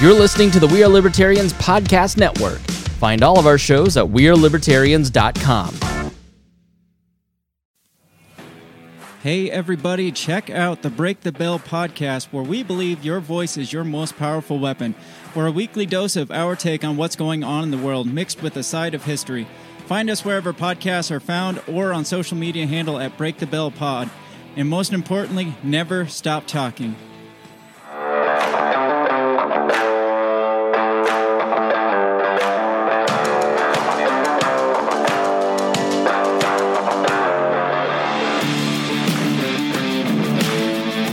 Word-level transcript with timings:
You're 0.00 0.14
listening 0.14 0.50
to 0.52 0.60
the 0.60 0.66
We 0.66 0.82
Are 0.82 0.88
Libertarians 0.88 1.52
Podcast 1.52 2.16
Network. 2.16 2.60
Find 2.96 3.22
all 3.22 3.38
of 3.38 3.46
our 3.46 3.58
shows 3.58 3.98
at 3.98 4.06
WeareLibertarians.com. 4.06 5.74
Hey, 9.22 9.50
everybody, 9.50 10.10
check 10.10 10.48
out 10.48 10.80
the 10.80 10.88
Break 10.88 11.20
the 11.20 11.32
Bell 11.32 11.58
podcast, 11.58 12.28
where 12.32 12.42
we 12.42 12.62
believe 12.62 13.04
your 13.04 13.20
voice 13.20 13.58
is 13.58 13.74
your 13.74 13.84
most 13.84 14.16
powerful 14.16 14.58
weapon. 14.58 14.94
For 15.34 15.46
a 15.46 15.52
weekly 15.52 15.84
dose 15.84 16.16
of 16.16 16.30
our 16.30 16.56
take 16.56 16.82
on 16.82 16.96
what's 16.96 17.14
going 17.14 17.44
on 17.44 17.64
in 17.64 17.70
the 17.70 17.76
world, 17.76 18.06
mixed 18.06 18.42
with 18.42 18.56
a 18.56 18.62
side 18.62 18.94
of 18.94 19.04
history. 19.04 19.46
Find 19.84 20.08
us 20.08 20.24
wherever 20.24 20.54
podcasts 20.54 21.10
are 21.10 21.20
found 21.20 21.60
or 21.68 21.92
on 21.92 22.06
social 22.06 22.38
media 22.38 22.66
handle 22.66 22.98
at 22.98 23.18
Break 23.18 23.36
the 23.36 23.46
Bell 23.46 23.70
Pod. 23.70 24.08
And 24.56 24.66
most 24.66 24.94
importantly, 24.94 25.54
never 25.62 26.06
stop 26.06 26.46
talking. 26.46 26.96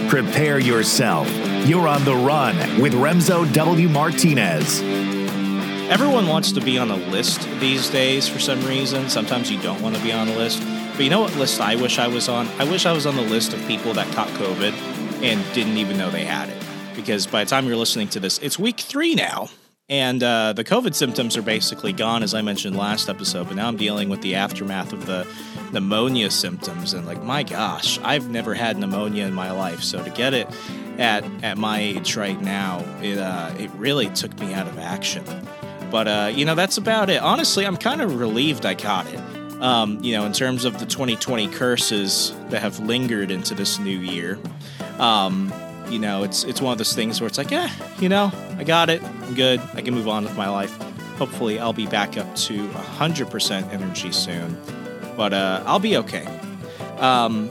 Prepare 0.09 0.59
yourself. 0.59 1.29
You're 1.67 1.87
on 1.87 2.05
the 2.05 2.15
run 2.15 2.55
with 2.79 2.93
Remso 2.93 3.51
W. 3.53 3.89
Martinez. 3.89 4.81
Everyone 5.91 6.27
wants 6.27 6.53
to 6.53 6.61
be 6.61 6.77
on 6.77 6.89
a 6.91 6.95
list 6.95 7.41
these 7.59 7.89
days 7.89 8.27
for 8.27 8.39
some 8.39 8.63
reason. 8.65 9.09
Sometimes 9.09 9.51
you 9.51 9.61
don't 9.61 9.81
want 9.81 9.95
to 9.97 10.01
be 10.01 10.13
on 10.13 10.29
a 10.29 10.35
list. 10.35 10.61
But 10.93 11.01
you 11.03 11.09
know 11.09 11.19
what 11.19 11.35
list 11.35 11.59
I 11.59 11.75
wish 11.75 11.99
I 11.99 12.07
was 12.07 12.29
on? 12.29 12.47
I 12.59 12.63
wish 12.63 12.85
I 12.85 12.93
was 12.93 13.05
on 13.05 13.17
the 13.17 13.21
list 13.21 13.53
of 13.53 13.59
people 13.67 13.93
that 13.93 14.09
caught 14.13 14.29
COVID 14.29 14.73
and 15.21 15.53
didn't 15.53 15.77
even 15.77 15.97
know 15.97 16.09
they 16.09 16.25
had 16.25 16.49
it. 16.49 16.63
Because 16.95 17.27
by 17.27 17.43
the 17.43 17.49
time 17.49 17.67
you're 17.67 17.75
listening 17.75 18.07
to 18.09 18.19
this, 18.21 18.37
it's 18.39 18.57
week 18.57 18.79
three 18.79 19.13
now. 19.13 19.49
And 19.89 20.21
uh, 20.21 20.51
the 20.51 20.65
COVID 20.65 20.93
symptoms 20.93 21.37
are 21.37 21.41
basically 21.41 21.93
gone, 21.93 22.21
as 22.21 22.33
I 22.33 22.41
mentioned 22.41 22.75
last 22.75 23.07
episode. 23.07 23.47
But 23.47 23.55
now 23.55 23.69
I'm 23.69 23.77
dealing 23.77 24.09
with 24.09 24.21
the 24.21 24.35
aftermath 24.35 24.91
of 24.91 25.05
the 25.05 25.25
pneumonia 25.71 26.29
symptoms. 26.29 26.93
And 26.93 27.05
like, 27.05 27.23
my 27.23 27.43
gosh, 27.43 27.97
I've 28.03 28.29
never 28.29 28.53
had 28.53 28.77
pneumonia 28.77 29.25
in 29.25 29.33
my 29.33 29.51
life. 29.51 29.81
So 29.81 30.03
to 30.03 30.09
get 30.09 30.33
it 30.33 30.49
at, 30.97 31.23
at 31.41 31.57
my 31.57 31.79
age 31.79 32.17
right 32.17 32.39
now, 32.41 32.83
it, 33.01 33.17
uh, 33.17 33.53
it 33.57 33.71
really 33.71 34.09
took 34.09 34.37
me 34.39 34.53
out 34.53 34.67
of 34.67 34.77
action. 34.77 35.23
But, 35.89 36.07
uh, 36.09 36.31
you 36.35 36.43
know, 36.43 36.55
that's 36.55 36.77
about 36.77 37.09
it. 37.09 37.21
Honestly, 37.21 37.65
I'm 37.65 37.77
kind 37.77 38.01
of 38.01 38.19
relieved 38.19 38.65
I 38.65 38.75
caught 38.75 39.07
it. 39.07 39.21
Um, 39.61 40.03
you 40.03 40.13
know, 40.13 40.25
in 40.25 40.33
terms 40.33 40.65
of 40.65 40.79
the 40.79 40.85
2020 40.85 41.47
curses 41.47 42.35
that 42.49 42.61
have 42.61 42.79
lingered 42.79 43.31
into 43.31 43.55
this 43.55 43.79
new 43.79 43.97
year. 43.97 44.37
Um, 44.99 45.51
you 45.89 45.99
know, 45.99 46.23
it's 46.23 46.43
it's 46.43 46.61
one 46.61 46.71
of 46.71 46.77
those 46.77 46.93
things 46.93 47.19
where 47.21 47.27
it's 47.27 47.37
like, 47.37 47.51
yeah, 47.51 47.69
you 47.99 48.09
know, 48.09 48.31
I 48.57 48.63
got 48.63 48.89
it. 48.89 49.03
I'm 49.03 49.33
good. 49.33 49.61
I 49.73 49.81
can 49.81 49.93
move 49.93 50.07
on 50.07 50.23
with 50.23 50.35
my 50.35 50.49
life. 50.49 50.75
Hopefully, 51.17 51.59
I'll 51.59 51.73
be 51.73 51.87
back 51.87 52.17
up 52.17 52.35
to 52.35 52.67
100% 52.67 53.73
energy 53.73 54.11
soon. 54.11 54.57
But 55.15 55.33
uh, 55.33 55.63
I'll 55.65 55.79
be 55.79 55.97
okay. 55.97 56.25
Um, 56.99 57.49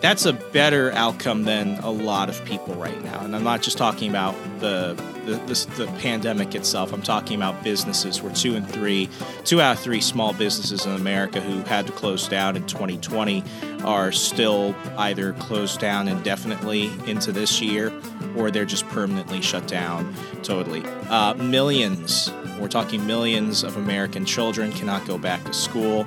that's 0.00 0.26
a 0.26 0.32
better 0.32 0.92
outcome 0.92 1.44
than 1.44 1.78
a 1.78 1.90
lot 1.90 2.28
of 2.28 2.44
people 2.44 2.74
right 2.74 3.02
now. 3.02 3.24
And 3.24 3.34
I'm 3.34 3.44
not 3.44 3.62
just 3.62 3.78
talking 3.78 4.10
about 4.10 4.34
the 4.60 4.94
the, 5.24 5.36
the, 5.76 5.86
pandemic 5.98 6.54
itself. 6.54 6.92
I'm 6.92 7.02
talking 7.02 7.36
about 7.36 7.62
businesses 7.62 8.22
where 8.22 8.32
two 8.34 8.54
and 8.56 8.68
three, 8.68 9.08
two 9.44 9.60
out 9.60 9.76
of 9.76 9.82
three 9.82 10.00
small 10.00 10.32
businesses 10.32 10.86
in 10.86 10.92
America 10.92 11.40
who 11.40 11.60
had 11.62 11.86
to 11.86 11.92
close 11.92 12.28
down 12.28 12.56
in 12.56 12.66
2020 12.66 13.42
are 13.84 14.12
still 14.12 14.74
either 14.98 15.32
closed 15.34 15.80
down 15.80 16.08
indefinitely 16.08 16.90
into 17.06 17.32
this 17.32 17.60
year 17.60 17.92
or 18.36 18.50
they're 18.50 18.64
just 18.64 18.86
permanently 18.88 19.40
shut 19.40 19.66
down 19.66 20.14
totally. 20.42 20.82
Uh, 21.08 21.34
millions, 21.34 22.32
we're 22.58 22.68
talking 22.68 23.06
millions 23.06 23.62
of 23.62 23.76
American 23.76 24.24
children 24.24 24.72
cannot 24.72 25.06
go 25.06 25.18
back 25.18 25.42
to 25.44 25.52
school. 25.52 26.06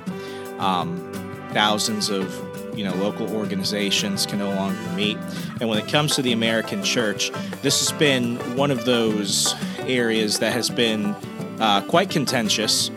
Um, 0.58 1.10
thousands 1.52 2.08
of 2.10 2.53
you 2.74 2.84
know 2.84 2.94
local 2.96 3.34
organizations 3.34 4.26
can 4.26 4.38
no 4.38 4.50
longer 4.50 4.78
meet. 4.94 5.18
And 5.60 5.68
when 5.68 5.78
it 5.78 5.88
comes 5.88 6.14
to 6.16 6.22
the 6.22 6.32
american 6.32 6.82
church 6.82 7.30
this 7.62 7.78
has 7.80 7.98
been 7.98 8.36
one 8.56 8.70
of 8.70 8.84
those 8.84 9.54
areas 9.80 10.38
that 10.40 10.52
has 10.52 10.70
been 10.70 11.14
uh, 11.60 11.82
quite 11.82 12.10
contentious 12.10 12.90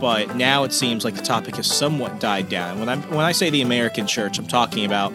but 0.00 0.36
now 0.36 0.64
it 0.64 0.72
seems 0.72 1.04
like 1.04 1.14
the 1.14 1.22
topic 1.22 1.56
has 1.56 1.66
somewhat 1.66 2.20
died 2.20 2.48
down. 2.48 2.78
When 2.78 2.88
i 2.88 2.96
when 2.96 3.20
i 3.20 3.32
say 3.32 3.50
the 3.50 3.62
american 3.62 4.06
church 4.06 4.38
i'm 4.38 4.46
talking 4.46 4.84
about 4.84 5.12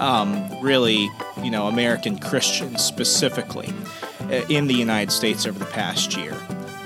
um, 0.00 0.48
really 0.60 1.08
you 1.42 1.50
know 1.50 1.68
american 1.68 2.18
christians 2.18 2.82
specifically 2.82 3.72
uh, 4.22 4.44
in 4.48 4.66
the 4.66 4.74
united 4.74 5.12
states 5.12 5.46
over 5.46 5.58
the 5.58 5.66
past 5.66 6.16
year. 6.16 6.36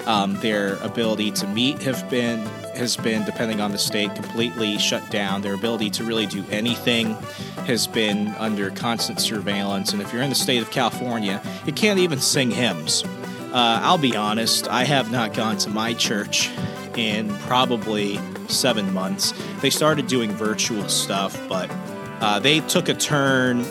Um, 0.07 0.39
their 0.41 0.77
ability 0.85 1.33
to 1.33 1.49
meet 1.49 1.83
have 1.83 2.09
been 2.09 2.47
has 2.77 2.97
been, 2.97 3.25
depending 3.25 3.61
on 3.61 3.73
the 3.73 3.79
state, 3.79 4.15
completely 4.15 4.79
shut 4.79 5.09
down. 5.11 5.43
Their 5.43 5.55
ability 5.55 5.91
to 5.91 6.05
really 6.05 6.27
do 6.27 6.45
anything 6.51 7.15
has 7.67 7.87
been 7.87 8.29
under 8.39 8.71
constant 8.71 9.21
surveillance. 9.21 9.93
And 9.93 10.01
if 10.01 10.13
you're 10.13 10.23
in 10.23 10.31
the 10.31 10.37
state 10.37 10.63
of 10.63 10.71
California, 10.71 11.43
you 11.65 11.73
can't 11.73 11.99
even 11.99 12.21
sing 12.21 12.51
hymns. 12.51 13.05
Uh, 13.53 13.81
I'll 13.83 13.99
be 13.99 14.15
honest, 14.15 14.69
I 14.69 14.85
have 14.85 15.11
not 15.11 15.35
gone 15.35 15.57
to 15.59 15.71
my 15.71 15.95
church 15.95 16.51
in 16.97 17.35
probably 17.41 18.21
seven 18.49 18.93
months. 18.93 19.33
They 19.61 19.71
started 19.71 20.07
doing 20.07 20.31
virtual 20.33 20.89
stuff, 20.89 21.41
but 21.49 21.71
uh, 22.21 22.39
they 22.39 22.61
took 22.61 22.89
a 22.89 22.95
turn 22.95 23.65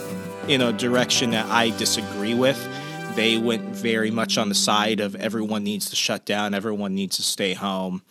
in 0.48 0.62
a 0.62 0.74
direction 0.74 1.32
that 1.32 1.46
I 1.48 1.70
disagree 1.78 2.34
with. 2.34 2.58
They 3.16 3.38
went 3.38 3.64
very 3.64 4.12
much 4.12 4.38
on 4.38 4.50
the 4.50 4.56
side 4.56 5.00
of 5.00 5.16
everyone 5.16 5.64
needs 5.64 5.90
to 5.90 5.96
shut 5.96 6.26
down, 6.26 6.54
everyone 6.54 6.94
needs 6.96 7.16
to 7.18 7.24
stay 7.24 7.54
home 7.54 8.02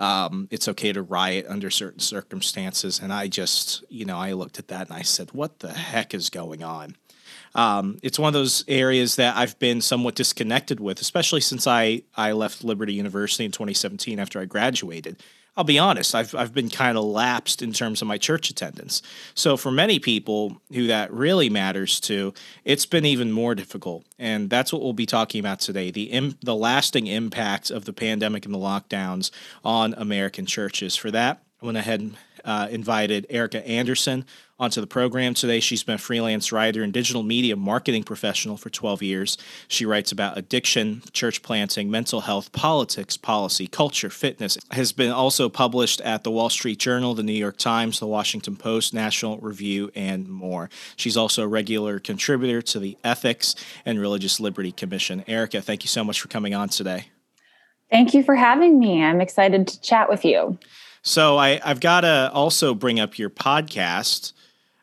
um, 0.00 0.48
it's 0.50 0.66
okay 0.66 0.92
to 0.92 1.02
riot 1.02 1.44
under 1.46 1.70
certain 1.70 2.00
circumstances. 2.00 2.98
And 2.98 3.12
I 3.12 3.28
just, 3.28 3.84
you 3.90 4.06
know, 4.06 4.16
I 4.16 4.32
looked 4.32 4.58
at 4.58 4.68
that 4.68 4.88
and 4.88 4.96
I 4.96 5.02
said, 5.02 5.30
what 5.32 5.58
the 5.58 5.74
heck 5.74 6.14
is 6.14 6.30
going 6.30 6.64
on? 6.64 6.96
Um, 7.54 7.98
it's 8.02 8.18
one 8.18 8.28
of 8.28 8.32
those 8.34 8.64
areas 8.66 9.16
that 9.16 9.36
I've 9.36 9.58
been 9.58 9.82
somewhat 9.82 10.14
disconnected 10.14 10.80
with, 10.80 11.02
especially 11.02 11.42
since 11.42 11.66
I, 11.66 12.02
I 12.16 12.32
left 12.32 12.64
Liberty 12.64 12.94
University 12.94 13.44
in 13.44 13.52
2017 13.52 14.18
after 14.18 14.40
I 14.40 14.46
graduated. 14.46 15.22
I'll 15.56 15.64
be 15.64 15.78
honest, 15.78 16.14
I've, 16.14 16.34
I've 16.34 16.54
been 16.54 16.68
kind 16.68 16.96
of 16.96 17.04
lapsed 17.04 17.60
in 17.60 17.72
terms 17.72 18.00
of 18.00 18.08
my 18.08 18.18
church 18.18 18.50
attendance. 18.50 19.02
So, 19.34 19.56
for 19.56 19.70
many 19.70 19.98
people 19.98 20.60
who 20.72 20.86
that 20.86 21.12
really 21.12 21.50
matters 21.50 22.00
to, 22.00 22.32
it's 22.64 22.86
been 22.86 23.04
even 23.04 23.32
more 23.32 23.54
difficult. 23.54 24.04
And 24.18 24.48
that's 24.48 24.72
what 24.72 24.80
we'll 24.80 24.92
be 24.92 25.06
talking 25.06 25.40
about 25.40 25.60
today 25.60 25.90
the, 25.90 26.04
Im- 26.04 26.38
the 26.42 26.54
lasting 26.54 27.06
impact 27.06 27.70
of 27.70 27.84
the 27.84 27.92
pandemic 27.92 28.44
and 28.44 28.54
the 28.54 28.58
lockdowns 28.58 29.30
on 29.64 29.94
American 29.94 30.46
churches. 30.46 30.96
For 30.96 31.10
that, 31.10 31.42
I 31.60 31.66
went 31.66 31.78
ahead 31.78 32.00
and 32.00 32.16
uh, 32.44 32.68
invited 32.70 33.26
Erica 33.30 33.66
Anderson 33.66 34.24
onto 34.60 34.80
the 34.80 34.86
program 34.86 35.32
today. 35.32 35.58
She's 35.58 35.82
been 35.82 35.94
a 35.94 35.98
freelance 35.98 36.52
writer 36.52 36.82
and 36.82 36.92
digital 36.92 37.22
media 37.22 37.56
marketing 37.56 38.04
professional 38.04 38.58
for 38.58 38.68
12 38.68 39.02
years. 39.02 39.38
She 39.68 39.86
writes 39.86 40.12
about 40.12 40.36
addiction, 40.36 41.02
church 41.12 41.42
planting, 41.42 41.90
mental 41.90 42.20
health, 42.20 42.52
politics, 42.52 43.16
policy, 43.16 43.66
culture, 43.66 44.10
fitness. 44.10 44.58
Has 44.70 44.92
been 44.92 45.10
also 45.10 45.48
published 45.48 46.02
at 46.02 46.24
the 46.24 46.30
Wall 46.30 46.50
Street 46.50 46.78
Journal, 46.78 47.14
the 47.14 47.22
New 47.22 47.32
York 47.32 47.56
Times, 47.56 47.98
the 47.98 48.06
Washington 48.06 48.54
Post, 48.54 48.92
National 48.92 49.38
Review, 49.38 49.90
and 49.94 50.28
more. 50.28 50.68
She's 50.94 51.16
also 51.16 51.42
a 51.42 51.48
regular 51.48 51.98
contributor 51.98 52.60
to 52.62 52.78
the 52.78 52.98
Ethics 53.02 53.54
and 53.86 53.98
Religious 53.98 54.38
Liberty 54.38 54.72
Commission. 54.72 55.24
Erica, 55.26 55.62
thank 55.62 55.82
you 55.82 55.88
so 55.88 56.04
much 56.04 56.20
for 56.20 56.28
coming 56.28 56.54
on 56.54 56.68
today. 56.68 57.06
Thank 57.90 58.14
you 58.14 58.22
for 58.22 58.36
having 58.36 58.78
me. 58.78 59.02
I'm 59.02 59.20
excited 59.20 59.66
to 59.66 59.80
chat 59.80 60.08
with 60.08 60.24
you. 60.24 60.58
So 61.02 61.38
I, 61.38 61.60
I've 61.64 61.80
got 61.80 62.02
to 62.02 62.30
also 62.32 62.74
bring 62.74 63.00
up 63.00 63.18
your 63.18 63.30
podcast. 63.30 64.32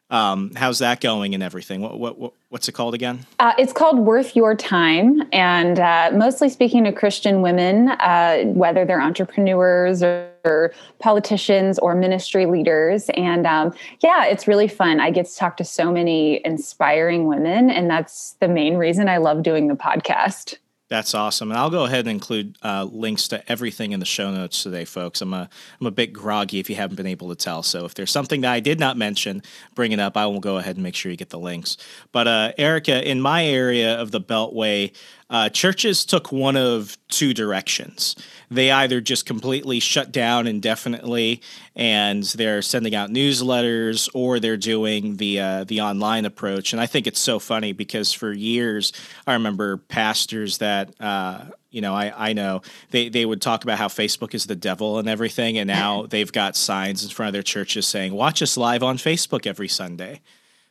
Um, 0.10 0.52
how's 0.56 0.80
that 0.80 1.02
going 1.02 1.34
and 1.34 1.44
everything? 1.44 1.82
What, 1.82 2.00
what, 2.00 2.18
what 2.18 2.34
what's 2.50 2.68
it 2.68 2.72
called 2.72 2.94
again? 2.94 3.26
Uh, 3.40 3.54
it's 3.58 3.74
called 3.74 4.00
Worth 4.00 4.36
Your 4.36 4.56
Time, 4.56 5.22
and 5.34 5.80
uh, 5.80 6.12
mostly 6.14 6.50
speaking 6.50 6.84
to 6.86 6.92
Christian 6.92 7.42
women, 7.42 7.90
uh, 7.90 8.44
whether 8.46 8.86
they're 8.86 9.02
entrepreneurs 9.02 10.02
or, 10.02 10.30
or, 10.46 10.74
politicians 11.00 11.78
or 11.80 11.94
ministry 11.94 12.46
leaders. 12.46 13.10
And 13.16 13.46
um, 13.46 13.74
yeah, 14.02 14.26
it's 14.26 14.48
really 14.48 14.68
fun. 14.68 15.00
I 15.00 15.12
get 15.12 15.26
to 15.26 15.36
talk 15.36 15.58
to 15.58 15.64
so 15.64 15.92
many 15.92 16.42
inspiring 16.46 17.28
women, 17.28 17.70
and 17.70 17.90
that's 17.90 18.38
the 18.40 18.48
main 18.48 18.78
reason 18.78 19.10
I 19.10 19.18
love 19.18 19.44
doing 19.44 19.68
the 19.68 19.76
podcast. 19.76 20.58
That's 20.90 21.14
awesome, 21.14 21.52
and 21.52 21.60
I'll 21.60 21.70
go 21.70 21.84
ahead 21.84 22.02
and 22.02 22.10
include 22.10 22.58
uh, 22.64 22.88
links 22.90 23.28
to 23.30 23.52
everything 23.52 23.92
in 23.92 24.00
the 24.00 24.06
show 24.06 24.32
notes 24.32 24.64
today, 24.64 24.86
folks. 24.86 25.20
I'm 25.20 25.34
a 25.34 25.50
I'm 25.82 25.88
a 25.88 25.92
bit 25.92 26.14
groggy 26.14 26.60
if 26.60 26.70
you 26.70 26.78
haven't 26.78 26.96
been 26.96 27.08
able 27.08 27.28
to 27.28 27.36
tell. 27.36 27.62
So 27.62 27.84
if 27.84 27.94
there's 27.94 28.12
something 28.12 28.40
that 28.42 28.54
I 28.54 28.62
did 28.62 28.80
not 28.80 28.96
mention, 28.96 29.44
bring 29.76 29.92
it 29.92 30.00
up. 30.00 30.16
I 30.16 30.28
will 30.28 30.40
go 30.40 30.58
ahead 30.58 30.78
and 30.78 30.84
make 30.84 30.96
sure 30.96 31.12
you 31.12 31.18
get 31.18 31.30
the 31.30 31.40
links. 31.40 31.76
But 32.14 32.28
uh, 32.28 32.54
Erica, 32.58 33.06
in 33.06 33.20
my 33.20 33.46
area 33.46 34.00
of 34.00 34.12
the 34.12 34.22
Beltway, 34.22 34.94
uh, 35.30 35.50
churches 35.50 36.06
took 36.06 36.32
one 36.32 36.56
of 36.56 36.98
two 37.10 37.34
directions. 37.34 38.16
They 38.50 38.72
either 38.72 39.02
just 39.02 39.26
completely 39.26 39.82
shut 39.82 40.12
down 40.12 40.48
indefinitely, 40.48 41.42
and 41.76 42.24
they're 42.24 42.62
sending 42.62 42.96
out 42.96 43.10
newsletters, 43.10 44.10
or 44.14 44.40
they're 44.40 44.56
doing 44.56 45.18
the 45.18 45.40
uh, 45.40 45.64
the 45.66 45.82
online 45.82 46.24
approach. 46.26 46.72
And 46.72 46.82
I 46.82 46.86
think 46.86 47.08
it's 47.08 47.20
so 47.20 47.40
funny 47.40 47.74
because 47.74 48.14
for 48.14 48.32
years 48.32 48.94
I 49.26 49.34
remember 49.34 49.78
pastors 49.78 50.60
that. 50.60 50.94
Uh, 51.00 51.46
you 51.70 51.82
know, 51.82 51.94
I, 51.94 52.30
I 52.30 52.34
know 52.34 52.62
they, 52.92 53.10
they 53.10 53.26
would 53.26 53.42
talk 53.42 53.64
about 53.64 53.78
how 53.78 53.90
Facebook 53.90 54.34
is 54.34 54.46
the 54.46 54.56
devil 54.56 55.00
and 55.00 55.08
everything, 55.08 55.58
and 55.58 55.68
now 55.68 56.06
they've 56.10 56.32
got 56.32 56.56
signs 56.56 57.04
in 57.04 57.10
front 57.10 57.28
of 57.28 57.34
their 57.34 57.44
churches 57.44 57.86
saying, 57.86 58.14
"Watch 58.14 58.42
us 58.42 58.56
live 58.56 58.84
on 58.84 58.98
Facebook 58.98 59.46
every 59.46 59.68
Sunday." 59.68 60.22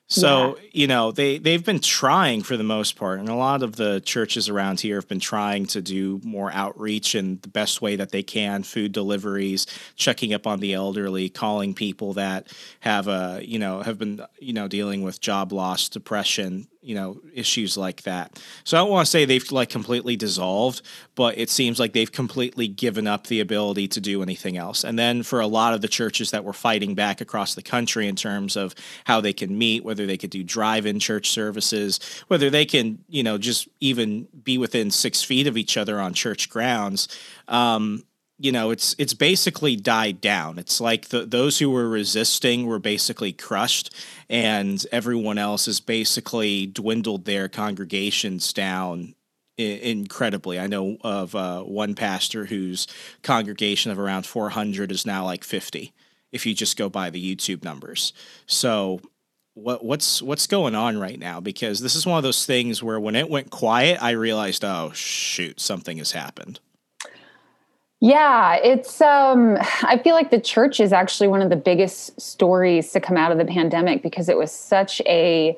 So, 0.08 0.56
yeah. 0.56 0.68
you 0.72 0.86
know, 0.86 1.10
they, 1.10 1.38
they've 1.38 1.64
been 1.64 1.80
trying 1.80 2.42
for 2.42 2.56
the 2.56 2.62
most 2.62 2.94
part, 2.94 3.18
and 3.18 3.28
a 3.28 3.34
lot 3.34 3.64
of 3.64 3.74
the 3.74 4.00
churches 4.00 4.48
around 4.48 4.78
here 4.78 4.96
have 4.96 5.08
been 5.08 5.18
trying 5.18 5.66
to 5.66 5.80
do 5.80 6.20
more 6.22 6.52
outreach 6.52 7.16
in 7.16 7.40
the 7.42 7.48
best 7.48 7.82
way 7.82 7.96
that 7.96 8.12
they 8.12 8.22
can 8.22 8.62
food 8.62 8.92
deliveries, 8.92 9.66
checking 9.96 10.32
up 10.32 10.46
on 10.46 10.60
the 10.60 10.74
elderly, 10.74 11.28
calling 11.28 11.74
people 11.74 12.12
that 12.12 12.46
have, 12.80 13.08
a, 13.08 13.40
you 13.42 13.58
know, 13.58 13.82
have 13.82 13.98
been, 13.98 14.22
you 14.38 14.52
know, 14.52 14.68
dealing 14.68 15.02
with 15.02 15.20
job 15.20 15.52
loss, 15.52 15.88
depression, 15.88 16.68
you 16.86 16.94
know 16.94 17.20
issues 17.34 17.76
like 17.76 18.02
that. 18.02 18.40
So 18.64 18.76
i 18.76 18.80
don't 18.80 18.90
want 18.90 19.06
to 19.06 19.10
say 19.10 19.24
they've 19.24 19.50
like 19.50 19.68
completely 19.68 20.16
dissolved 20.16 20.82
but 21.16 21.36
it 21.36 21.50
seems 21.50 21.80
like 21.80 21.92
they've 21.92 22.12
completely 22.12 22.68
given 22.68 23.06
up 23.06 23.26
the 23.26 23.40
ability 23.40 23.88
to 23.88 24.00
do 24.00 24.22
anything 24.22 24.56
else. 24.56 24.84
And 24.84 24.98
then 24.98 25.22
for 25.22 25.40
a 25.40 25.46
lot 25.46 25.74
of 25.74 25.80
the 25.80 25.88
churches 25.88 26.30
that 26.30 26.44
were 26.44 26.52
fighting 26.52 26.94
back 26.94 27.20
across 27.20 27.54
the 27.54 27.62
country 27.62 28.06
in 28.06 28.14
terms 28.14 28.56
of 28.56 28.74
how 29.04 29.20
they 29.20 29.32
can 29.32 29.58
meet 29.58 29.84
whether 29.84 30.06
they 30.06 30.16
could 30.16 30.30
do 30.30 30.44
drive-in 30.44 31.00
church 31.00 31.30
services 31.30 31.98
whether 32.28 32.50
they 32.50 32.64
can 32.64 32.98
you 33.08 33.22
know 33.22 33.36
just 33.36 33.68
even 33.80 34.28
be 34.44 34.56
within 34.56 34.90
six 34.90 35.22
feet 35.22 35.46
of 35.46 35.56
each 35.56 35.76
other 35.76 36.00
on 36.00 36.14
church 36.14 36.48
grounds 36.48 37.08
um, 37.48 38.04
you 38.38 38.52
know 38.52 38.70
it's 38.70 38.94
it's 38.98 39.14
basically 39.14 39.76
died 39.76 40.20
down. 40.20 40.58
It's 40.58 40.80
like 40.80 41.08
the, 41.08 41.24
those 41.24 41.58
who 41.58 41.70
were 41.70 41.88
resisting 41.88 42.66
were 42.66 42.78
basically 42.78 43.32
crushed 43.32 43.94
and 44.28 44.84
everyone 44.92 45.38
else 45.38 45.66
has 45.66 45.80
basically 45.80 46.66
dwindled 46.66 47.24
their 47.24 47.48
congregations 47.48 48.52
down 48.52 49.14
incredibly. 49.56 50.60
I 50.60 50.66
know 50.66 50.98
of 51.00 51.34
uh, 51.34 51.62
one 51.62 51.94
pastor 51.94 52.44
whose 52.44 52.86
congregation 53.22 53.90
of 53.90 53.98
around 53.98 54.26
400 54.26 54.92
is 54.92 55.06
now 55.06 55.24
like 55.24 55.44
50 55.44 55.94
if 56.30 56.44
you 56.44 56.54
just 56.54 56.76
go 56.76 56.90
by 56.90 57.08
the 57.08 57.36
youtube 57.36 57.64
numbers. 57.64 58.12
So 58.46 59.00
what 59.54 59.82
what's 59.82 60.20
what's 60.20 60.46
going 60.46 60.74
on 60.74 60.98
right 60.98 61.18
now? 61.18 61.40
Because 61.40 61.80
this 61.80 61.94
is 61.94 62.04
one 62.06 62.18
of 62.18 62.22
those 62.22 62.44
things 62.44 62.82
where 62.82 63.00
when 63.00 63.16
it 63.16 63.30
went 63.30 63.48
quiet 63.48 64.02
i 64.02 64.10
realized 64.10 64.62
oh 64.62 64.92
shoot 64.92 65.58
something 65.58 65.96
has 65.96 66.12
happened 66.12 66.60
yeah, 68.00 68.56
it's 68.56 69.00
um 69.00 69.56
I 69.82 69.98
feel 69.98 70.14
like 70.14 70.30
the 70.30 70.40
church 70.40 70.80
is 70.80 70.92
actually 70.92 71.28
one 71.28 71.42
of 71.42 71.50
the 71.50 71.56
biggest 71.56 72.20
stories 72.20 72.92
to 72.92 73.00
come 73.00 73.16
out 73.16 73.32
of 73.32 73.38
the 73.38 73.44
pandemic 73.44 74.02
because 74.02 74.28
it 74.28 74.36
was 74.36 74.52
such 74.52 75.00
a 75.06 75.56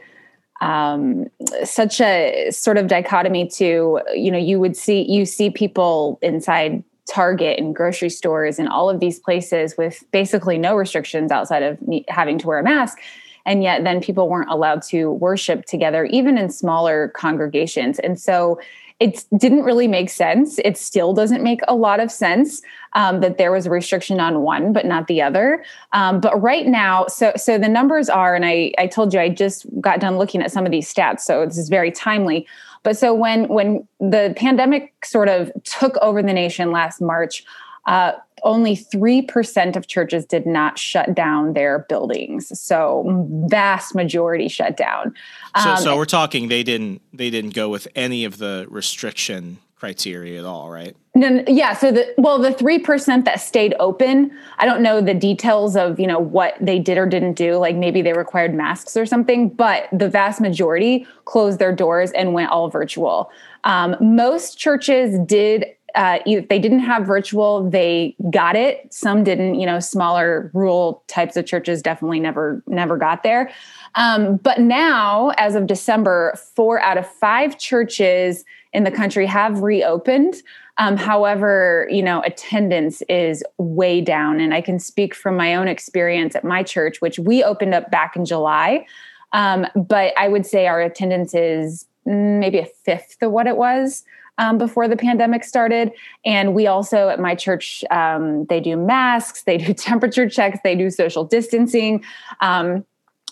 um 0.61 1.27
such 1.65 2.01
a 2.01 2.51
sort 2.51 2.79
of 2.79 2.89
dichotomy 2.89 3.47
to 3.47 4.01
you 4.15 4.31
know 4.31 4.39
you 4.39 4.59
would 4.59 4.77
see 4.77 5.03
you 5.03 5.25
see 5.25 5.51
people 5.51 6.19
inside 6.23 6.83
Target 7.09 7.59
and 7.59 7.75
grocery 7.75 8.11
stores 8.11 8.59
and 8.59 8.69
all 8.69 8.91
of 8.91 9.01
these 9.01 9.19
places 9.19 9.77
with 9.79 10.05
basically 10.13 10.59
no 10.59 10.77
restrictions 10.77 11.33
outside 11.33 11.63
of 11.63 11.79
having 12.09 12.39
to 12.39 12.47
wear 12.47 12.59
a 12.59 12.63
mask. 12.63 12.99
And 13.47 13.63
yet 13.63 13.83
then 13.83 14.03
people 14.03 14.29
weren't 14.29 14.51
allowed 14.51 14.83
to 14.89 15.13
worship 15.13 15.65
together 15.65 16.05
even 16.05 16.37
in 16.37 16.51
smaller 16.51 17.09
congregations. 17.17 17.99
And 18.01 18.21
so 18.21 18.61
it 19.01 19.25
didn't 19.37 19.63
really 19.63 19.87
make 19.87 20.11
sense. 20.11 20.59
It 20.65 20.77
still 20.77 21.13
doesn't 21.13 21.43
make 21.43 21.61
a 21.69 21.75
lot 21.75 22.01
of 22.01 22.11
sense 22.11 22.63
um, 22.95 23.21
that 23.21 23.39
there 23.39 23.53
was 23.53 23.67
a 23.67 23.71
restriction 23.71 24.19
on 24.19 24.41
one 24.41 24.73
but 24.73 24.87
not 24.87 25.07
the 25.07 25.23
other. 25.23 25.65
Um, 25.93 26.21
but 26.21 26.41
right 26.41 26.67
now, 26.67 27.07
so 27.07 27.33
so 27.37 27.59
the 27.59 27.69
numbers 27.69 28.09
are, 28.09 28.35
and 28.35 28.45
I 28.45 28.73
I 28.77 28.89
told 28.89 29.15
you 29.15 29.21
I 29.21 29.29
just 29.29 29.67
got 29.81 30.01
done 30.01 30.19
looking 30.19 30.43
at 30.43 30.51
some 30.51 30.67
of 30.67 30.73
these 30.73 30.93
stats, 30.93 31.21
so 31.21 31.45
this 31.47 31.59
is 31.59 31.69
very 31.69 31.93
timely. 31.93 32.47
But 32.83 32.97
so 32.97 33.15
when 33.15 33.47
when 33.49 33.87
the 34.01 34.35
pandemic 34.37 35.05
sort 35.05 35.29
of 35.29 35.53
took 35.65 35.97
over 35.99 36.23
the 36.23 36.33
nation 36.33 36.73
last 36.73 37.01
March. 37.01 37.45
Uh, 37.89 38.13
only 38.45 38.77
3% 38.77 39.77
of 39.77 39.89
churches 39.89 40.27
did 40.27 40.47
not 40.47 40.79
shut 40.79 41.15
down 41.15 41.55
their 41.55 41.81
buildings. 41.89 42.57
So 42.61 43.27
vast 43.49 43.95
majority 43.95 44.47
shut 44.47 44.77
down. 44.77 45.15
So, 45.61 45.71
um, 45.71 45.77
so 45.79 45.97
we're 45.97 46.05
talking 46.05 46.49
they 46.49 46.63
didn't 46.63 47.01
they 47.13 47.31
didn't 47.31 47.55
go 47.55 47.71
with 47.71 47.89
any 47.97 48.25
of 48.25 48.39
the 48.39 48.67
restriction 48.69 49.59
criteria 49.75 50.41
at 50.41 50.45
all 50.45 50.71
right? 50.71 50.95
No, 51.15 51.43
yeah 51.49 51.73
so 51.73 51.91
the 51.91 52.15
well 52.19 52.39
the 52.39 52.51
3% 52.51 53.25
that 53.25 53.41
stayed 53.41 53.75
open 53.81 54.31
i 54.59 54.67
don't 54.67 54.83
know 54.83 55.01
the 55.01 55.15
details 55.15 55.75
of 55.75 55.99
you 55.99 56.07
know 56.07 56.21
what 56.21 56.55
they 56.61 56.79
did 56.79 56.97
or 56.97 57.07
didn't 57.07 57.33
do 57.33 57.57
like 57.57 57.75
maybe 57.75 58.03
they 58.03 58.13
required 58.13 58.55
masks 58.55 58.97
or 58.97 59.05
something 59.05 59.49
but 59.49 59.89
the 59.93 60.09
vast 60.09 60.41
majority 60.41 61.07
closed 61.25 61.59
their 61.59 61.75
doors 61.75 62.11
and 62.13 62.33
went 62.33 62.51
all 62.51 62.71
virtual. 62.71 63.31
Um, 63.65 63.97
most 64.01 64.59
churches 64.59 65.19
did 65.27 65.67
uh, 65.99 66.21
if 66.25 66.49
they 66.49 66.61
didn't 66.61 66.79
have 66.79 67.05
virtual, 67.05 67.69
they 67.69 68.15
got 68.31 68.55
it. 68.55 68.87
Some 68.95 69.25
didn't. 69.25 69.57
You 69.59 69.67
know, 69.67 69.81
smaller 69.81 70.49
rural 70.55 71.03
types 71.09 71.37
of 71.37 71.45
churches 71.45 71.83
definitely 71.83 72.21
never 72.21 72.63
never 72.69 72.97
got 72.97 73.25
there. 73.25 73.51
Um, 73.97 74.37
but 74.37 74.61
now, 74.61 75.33
as 75.39 75.57
of 75.57 75.67
December, 75.67 76.39
four 76.55 76.81
out 76.81 76.99
of 76.99 77.07
five 77.15 77.59
churches 77.59 78.45
in 78.73 78.85
the 78.85 78.93
country 78.93 79.27
have 79.27 79.61
reopened. 79.61 80.37
Um, 80.77 80.97
however, 80.97 81.89
you 81.91 82.05
know, 82.05 82.23
attendance 82.23 83.03
is 83.09 83.43
way 83.59 84.01
down, 84.01 84.39
and 84.39 84.55
I 84.55 84.61
can 84.61 84.79
speak 84.79 85.17
from 85.17 85.37
my 85.37 85.57
own 85.57 85.67
experience 85.67 86.37
at 86.37 86.45
my 86.45 86.63
church, 86.63 87.01
which 87.01 87.19
we 87.19 87.43
opened 87.43 87.75
up 87.75 87.91
back 87.91 88.15
in 88.15 88.25
July. 88.25 88.87
Um, 89.33 89.67
but 89.75 90.17
I 90.17 90.29
would 90.29 90.47
say 90.47 90.69
our 90.69 90.81
attendance 90.81 91.35
is 91.35 91.87
maybe 92.07 92.59
a 92.59 92.67
fifth 92.85 93.17
of 93.21 93.33
what 93.33 93.49
it 93.49 93.57
was 93.57 94.05
um, 94.39 94.57
before 94.57 94.89
the 94.89 94.97
pandemic 94.97 95.45
started. 95.45 95.93
And 96.25 96.55
we 96.55 96.67
also 96.67 97.09
at 97.09 97.21
my 97.21 97.35
church, 97.35 97.85
um, 97.91 98.47
they 98.47 98.61
do 98.61 98.77
masks, 98.77 99.43
they 99.43 99.59
do 99.59 99.75
temperature 99.75 100.29
checks, 100.29 100.59
they 100.65 100.75
do 100.75 100.91
social 100.91 101.25
distancing. 101.25 102.05
Um, 102.41 102.85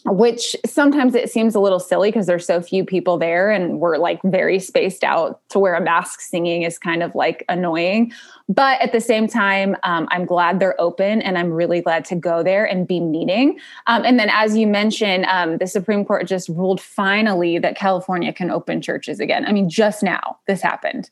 which 0.07 0.55
sometimes 0.65 1.15
it 1.15 1.31
seems 1.31 1.55
a 1.55 1.61
little 1.61 1.81
silly 1.81 2.09
because 2.09 2.27
there's 2.27 2.47
so 2.47 2.61
few 2.61 2.85
people 2.85 3.19
there 3.19 3.51
and 3.51 3.81
we're 3.81 3.99
like 3.99 4.21
very 4.25 4.59
spaced 4.59 5.03
out 5.03 5.41
to 5.49 5.59
wear 5.59 5.75
a 5.75 5.81
mask 5.81 6.21
singing 6.21 6.63
is 6.63 6.79
kind 6.79 7.03
of 7.03 7.15
like 7.15 7.45
annoying. 7.49 8.13
But 8.49 8.81
at 8.81 8.93
the 8.93 9.01
same 9.01 9.27
time 9.27 9.77
um, 9.83 10.07
i'm 10.11 10.25
glad 10.25 10.61
they're 10.61 10.81
open 10.81 11.21
and 11.23 11.37
i'm 11.37 11.51
really 11.51 11.81
glad 11.81 12.05
to 12.07 12.15
go 12.15 12.43
there 12.43 12.65
and 12.65 12.87
be 12.87 13.01
meeting. 13.01 13.59
Um, 13.89 14.05
and 14.05 14.19
then 14.19 14.31
as 14.33 14.57
you 14.57 14.67
mentioned 14.67 15.27
um, 15.27 15.59
the 15.59 15.67
supreme 15.67 16.05
court 16.05 16.27
just 16.27 16.49
ruled 16.49 16.81
finally 16.81 17.59
that 17.59 17.77
california 17.77 18.33
can 18.33 18.51
open 18.51 18.81
churches 18.81 19.19
again. 19.19 19.45
I 19.45 19.53
mean 19.53 19.69
just 19.69 20.03
now 20.03 20.39
this 20.47 20.63
happened. 20.63 21.11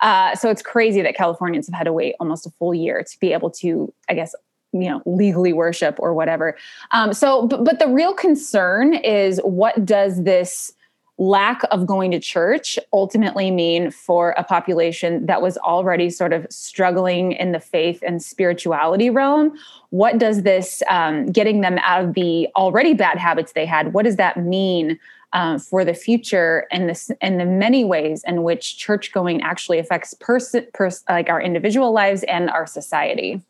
Uh, 0.00 0.34
so 0.36 0.48
it's 0.48 0.62
crazy 0.62 1.02
that 1.02 1.16
Californians 1.16 1.66
have 1.66 1.74
had 1.74 1.84
to 1.84 1.92
wait 1.92 2.14
almost 2.20 2.46
a 2.46 2.50
full 2.50 2.72
year 2.72 3.02
to 3.02 3.18
be 3.18 3.32
able 3.32 3.50
to, 3.50 3.92
I 4.08 4.14
guess, 4.14 4.32
you 4.72 4.88
know 4.88 5.02
legally 5.06 5.52
worship 5.52 5.96
or 5.98 6.14
whatever. 6.14 6.56
Um, 6.92 7.12
so 7.12 7.46
but, 7.46 7.64
but 7.64 7.78
the 7.78 7.88
real 7.88 8.14
concern 8.14 8.94
is 8.94 9.40
what 9.44 9.84
does 9.84 10.24
this 10.24 10.72
lack 11.20 11.62
of 11.72 11.84
going 11.84 12.12
to 12.12 12.20
church 12.20 12.78
ultimately 12.92 13.50
mean 13.50 13.90
for 13.90 14.30
a 14.38 14.44
population 14.44 15.26
that 15.26 15.42
was 15.42 15.58
already 15.58 16.08
sort 16.08 16.32
of 16.32 16.46
struggling 16.48 17.32
in 17.32 17.50
the 17.50 17.58
faith 17.58 18.02
and 18.06 18.22
spirituality 18.22 19.10
realm? 19.10 19.52
What 19.90 20.18
does 20.18 20.42
this 20.42 20.80
um, 20.88 21.26
getting 21.26 21.60
them 21.60 21.78
out 21.78 22.04
of 22.04 22.14
the 22.14 22.48
already 22.54 22.94
bad 22.94 23.18
habits 23.18 23.52
they 23.52 23.66
had 23.66 23.92
what 23.92 24.04
does 24.04 24.16
that 24.16 24.36
mean 24.36 24.98
uh, 25.32 25.58
for 25.58 25.84
the 25.84 25.92
future 25.92 26.66
and 26.70 26.88
this 26.88 27.10
and 27.20 27.38
the 27.38 27.44
many 27.44 27.84
ways 27.84 28.24
in 28.26 28.42
which 28.44 28.78
church 28.78 29.12
going 29.12 29.42
actually 29.42 29.78
affects 29.78 30.14
person 30.14 30.66
pers- 30.72 31.04
like 31.08 31.28
our 31.28 31.40
individual 31.40 31.92
lives 31.92 32.22
and 32.24 32.48
our 32.48 32.66
society 32.66 33.42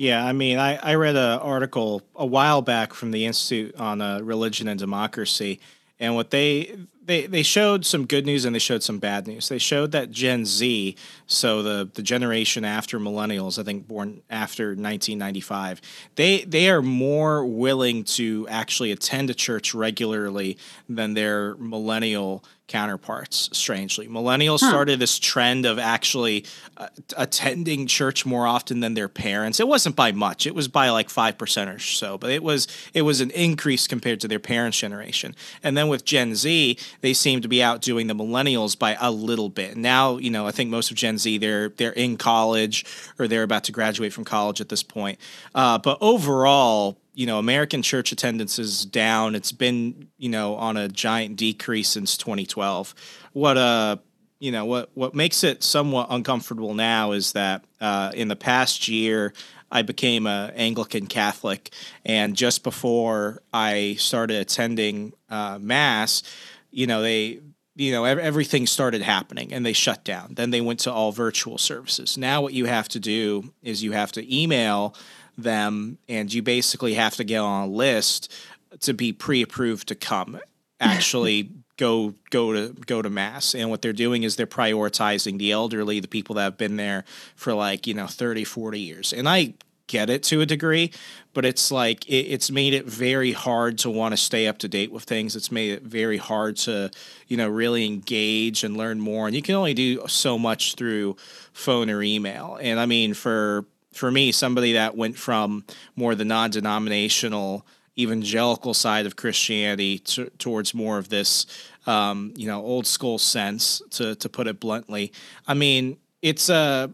yeah, 0.00 0.24
I 0.24 0.32
mean, 0.32 0.58
I, 0.58 0.76
I 0.76 0.94
read 0.94 1.14
an 1.14 1.40
article 1.40 2.00
a 2.16 2.24
while 2.24 2.62
back 2.62 2.94
from 2.94 3.10
the 3.10 3.26
Institute 3.26 3.76
on 3.76 4.00
uh, 4.00 4.20
Religion 4.20 4.66
and 4.66 4.80
Democracy, 4.80 5.60
and 5.98 6.14
what 6.14 6.30
they 6.30 6.74
they 7.02 7.26
they 7.26 7.42
showed 7.42 7.84
some 7.86 8.06
good 8.06 8.26
news 8.26 8.44
and 8.44 8.54
they 8.54 8.60
showed 8.60 8.82
some 8.82 8.98
bad 8.98 9.26
news. 9.26 9.48
They 9.48 9.58
showed 9.58 9.92
that 9.92 10.10
Gen 10.10 10.44
Z, 10.44 10.96
so 11.26 11.62
the 11.62 11.90
the 11.92 12.02
generation 12.02 12.64
after 12.64 12.98
millennials, 12.98 13.58
I 13.58 13.62
think 13.62 13.88
born 13.88 14.22
after 14.28 14.68
1995, 14.68 15.80
they 16.16 16.44
they 16.44 16.70
are 16.70 16.82
more 16.82 17.44
willing 17.44 18.04
to 18.04 18.46
actually 18.48 18.92
attend 18.92 19.30
a 19.30 19.34
church 19.34 19.74
regularly 19.74 20.58
than 20.88 21.14
their 21.14 21.56
millennial 21.56 22.44
counterparts 22.70 23.50
strangely 23.52 24.06
millennials 24.06 24.60
huh. 24.60 24.68
started 24.68 25.00
this 25.00 25.18
trend 25.18 25.66
of 25.66 25.76
actually 25.76 26.44
uh, 26.76 26.86
attending 27.16 27.84
church 27.84 28.24
more 28.24 28.46
often 28.46 28.78
than 28.78 28.94
their 28.94 29.08
parents 29.08 29.58
it 29.58 29.66
wasn't 29.66 29.96
by 29.96 30.12
much 30.12 30.46
it 30.46 30.54
was 30.54 30.68
by 30.68 30.88
like 30.90 31.08
5% 31.08 31.74
or 31.74 31.80
so 31.80 32.16
but 32.16 32.30
it 32.30 32.44
was 32.44 32.68
it 32.94 33.02
was 33.02 33.20
an 33.20 33.32
increase 33.32 33.88
compared 33.88 34.20
to 34.20 34.28
their 34.28 34.38
parents 34.38 34.78
generation 34.78 35.34
and 35.64 35.76
then 35.76 35.88
with 35.88 36.04
gen 36.04 36.36
z 36.36 36.78
they 37.00 37.12
seem 37.12 37.40
to 37.42 37.48
be 37.48 37.62
outdoing 37.62 38.06
the 38.06 38.14
millennials 38.14 38.78
by 38.78 38.96
a 39.00 39.10
little 39.10 39.48
bit. 39.48 39.76
Now, 39.76 40.18
you 40.18 40.30
know, 40.30 40.46
I 40.46 40.50
think 40.50 40.70
most 40.70 40.90
of 40.90 40.96
Gen 40.96 41.18
Z 41.18 41.38
they're 41.38 41.70
they're 41.70 41.92
in 41.92 42.16
college 42.16 42.84
or 43.18 43.28
they're 43.28 43.42
about 43.42 43.64
to 43.64 43.72
graduate 43.72 44.12
from 44.12 44.24
college 44.24 44.60
at 44.60 44.68
this 44.68 44.82
point. 44.82 45.18
Uh, 45.54 45.78
but 45.78 45.98
overall, 46.00 46.98
you 47.14 47.26
know, 47.26 47.38
American 47.38 47.82
church 47.82 48.12
attendance 48.12 48.58
is 48.58 48.84
down. 48.84 49.34
It's 49.34 49.52
been, 49.52 50.08
you 50.18 50.28
know, 50.28 50.54
on 50.56 50.76
a 50.76 50.88
giant 50.88 51.36
decrease 51.36 51.88
since 51.88 52.16
2012. 52.16 52.94
What 53.32 53.56
uh 53.56 53.96
you 54.40 54.50
know 54.50 54.64
what 54.64 54.90
what 54.94 55.14
makes 55.14 55.44
it 55.44 55.62
somewhat 55.62 56.08
uncomfortable 56.10 56.74
now 56.74 57.12
is 57.12 57.32
that 57.32 57.64
uh, 57.80 58.10
in 58.14 58.28
the 58.28 58.36
past 58.36 58.88
year 58.88 59.32
I 59.70 59.82
became 59.82 60.26
a 60.26 60.52
Anglican 60.56 61.06
Catholic, 61.06 61.70
and 62.04 62.34
just 62.34 62.64
before 62.64 63.42
I 63.52 63.96
started 63.98 64.40
attending 64.40 65.12
uh, 65.28 65.58
mass, 65.60 66.24
you 66.70 66.86
know 66.86 67.02
they 67.02 67.40
you 67.76 67.92
know 67.92 68.04
everything 68.04 68.66
started 68.66 69.02
happening 69.02 69.52
and 69.52 69.64
they 69.64 69.72
shut 69.72 70.04
down. 70.04 70.34
Then 70.34 70.50
they 70.50 70.60
went 70.60 70.80
to 70.80 70.92
all 70.92 71.12
virtual 71.12 71.58
services. 71.58 72.18
Now 72.18 72.42
what 72.42 72.52
you 72.52 72.66
have 72.66 72.88
to 72.90 73.00
do 73.00 73.52
is 73.62 73.82
you 73.82 73.92
have 73.92 74.12
to 74.12 74.34
email 74.42 74.94
them, 75.38 75.98
and 76.08 76.32
you 76.32 76.42
basically 76.42 76.94
have 76.94 77.16
to 77.16 77.24
get 77.24 77.38
on 77.38 77.68
a 77.68 77.72
list 77.72 78.32
to 78.80 78.92
be 78.92 79.12
pre-approved 79.12 79.88
to 79.88 79.94
come 79.94 80.38
actually 80.80 81.50
go 81.76 82.14
go 82.30 82.52
to 82.52 82.74
go 82.86 83.00
to 83.02 83.08
mass 83.08 83.54
and 83.54 83.70
what 83.70 83.80
they're 83.80 83.92
doing 83.92 84.22
is 84.22 84.36
they're 84.36 84.46
prioritizing 84.46 85.38
the 85.38 85.50
elderly 85.50 85.98
the 85.98 86.06
people 86.06 86.34
that 86.34 86.42
have 86.42 86.58
been 86.58 86.76
there 86.76 87.04
for 87.34 87.54
like 87.54 87.86
you 87.86 87.94
know 87.94 88.06
30 88.06 88.44
40 88.44 88.78
years 88.78 89.12
and 89.12 89.28
i 89.28 89.54
get 89.90 90.08
it 90.08 90.22
to 90.22 90.40
a 90.40 90.46
degree 90.46 90.92
but 91.34 91.44
it's 91.44 91.72
like 91.72 92.08
it, 92.08 92.26
it's 92.26 92.48
made 92.48 92.72
it 92.72 92.86
very 92.86 93.32
hard 93.32 93.76
to 93.76 93.90
want 93.90 94.12
to 94.12 94.16
stay 94.16 94.46
up 94.46 94.56
to 94.56 94.68
date 94.68 94.92
with 94.92 95.02
things 95.02 95.34
it's 95.34 95.50
made 95.50 95.72
it 95.72 95.82
very 95.82 96.16
hard 96.16 96.56
to 96.56 96.88
you 97.26 97.36
know 97.36 97.48
really 97.48 97.84
engage 97.84 98.62
and 98.62 98.76
learn 98.76 99.00
more 99.00 99.26
and 99.26 99.34
you 99.34 99.42
can 99.42 99.56
only 99.56 99.74
do 99.74 100.06
so 100.06 100.38
much 100.38 100.76
through 100.76 101.16
phone 101.52 101.90
or 101.90 102.02
email 102.02 102.56
and 102.62 102.78
i 102.78 102.86
mean 102.86 103.12
for 103.12 103.64
for 103.92 104.12
me 104.12 104.30
somebody 104.30 104.74
that 104.74 104.96
went 104.96 105.18
from 105.18 105.64
more 105.96 106.14
the 106.14 106.24
non-denominational 106.24 107.66
evangelical 107.98 108.72
side 108.72 109.04
of 109.04 109.16
Christianity 109.16 109.98
to, 109.98 110.30
towards 110.38 110.72
more 110.74 110.96
of 110.96 111.08
this, 111.08 111.46
um, 111.86 112.32
you 112.36 112.46
know, 112.46 112.62
old 112.62 112.86
school 112.86 113.18
sense, 113.18 113.82
to 113.90 114.14
to 114.14 114.28
put 114.28 114.46
it 114.46 114.60
bluntly. 114.60 115.12
I 115.46 115.54
mean, 115.54 115.98
it's 116.22 116.48
a 116.48 116.92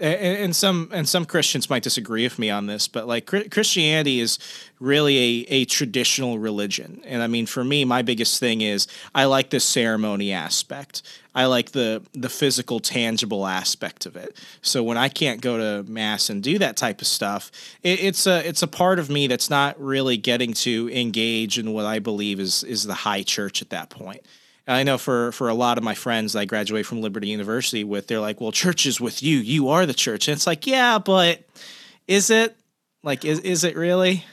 and 0.00 0.56
some 0.56 0.88
and 0.92 1.08
some 1.08 1.26
Christians 1.26 1.68
might 1.68 1.82
disagree 1.82 2.24
with 2.24 2.38
me 2.38 2.50
on 2.50 2.66
this, 2.66 2.88
but 2.88 3.06
like 3.06 3.26
Christianity 3.26 4.20
is 4.20 4.38
really 4.78 5.18
a, 5.18 5.46
a 5.48 5.64
traditional 5.66 6.38
religion, 6.38 7.02
and 7.04 7.22
I 7.22 7.26
mean 7.26 7.46
for 7.46 7.62
me, 7.62 7.84
my 7.84 8.02
biggest 8.02 8.40
thing 8.40 8.62
is 8.62 8.86
I 9.14 9.26
like 9.26 9.50
the 9.50 9.60
ceremony 9.60 10.32
aspect. 10.32 11.02
I 11.34 11.46
like 11.46 11.72
the 11.72 12.02
the 12.12 12.28
physical, 12.28 12.80
tangible 12.80 13.46
aspect 13.46 14.06
of 14.06 14.16
it. 14.16 14.36
So 14.62 14.82
when 14.82 14.96
I 14.96 15.08
can't 15.08 15.40
go 15.40 15.58
to 15.58 15.90
mass 15.90 16.30
and 16.30 16.42
do 16.42 16.58
that 16.58 16.76
type 16.76 17.00
of 17.00 17.06
stuff, 17.06 17.50
it, 17.82 18.00
it's 18.00 18.26
a 18.26 18.46
it's 18.48 18.62
a 18.62 18.68
part 18.68 18.98
of 18.98 19.10
me 19.10 19.26
that's 19.26 19.50
not 19.50 19.80
really 19.80 20.16
getting 20.16 20.54
to 20.54 20.90
engage 20.92 21.58
in 21.58 21.72
what 21.72 21.84
I 21.84 21.98
believe 21.98 22.40
is 22.40 22.64
is 22.64 22.84
the 22.84 22.94
high 22.94 23.22
church 23.22 23.62
at 23.62 23.70
that 23.70 23.90
point. 23.90 24.22
I 24.66 24.82
know 24.82 24.98
for 24.98 25.32
for 25.32 25.48
a 25.48 25.54
lot 25.54 25.78
of 25.78 25.84
my 25.84 25.94
friends 25.94 26.36
I 26.36 26.44
graduate 26.44 26.86
from 26.86 27.00
Liberty 27.00 27.28
University 27.28 27.84
with, 27.84 28.06
they're 28.06 28.20
like, 28.20 28.40
"Well, 28.40 28.52
church 28.52 28.86
is 28.86 29.00
with 29.00 29.22
you. 29.22 29.38
You 29.38 29.68
are 29.68 29.86
the 29.86 29.94
church." 29.94 30.28
And 30.28 30.36
it's 30.36 30.46
like, 30.46 30.66
yeah, 30.66 30.98
but 30.98 31.42
is 32.06 32.30
it? 32.30 32.56
Like, 33.02 33.24
is 33.24 33.40
is 33.40 33.64
it 33.64 33.76
really? 33.76 34.24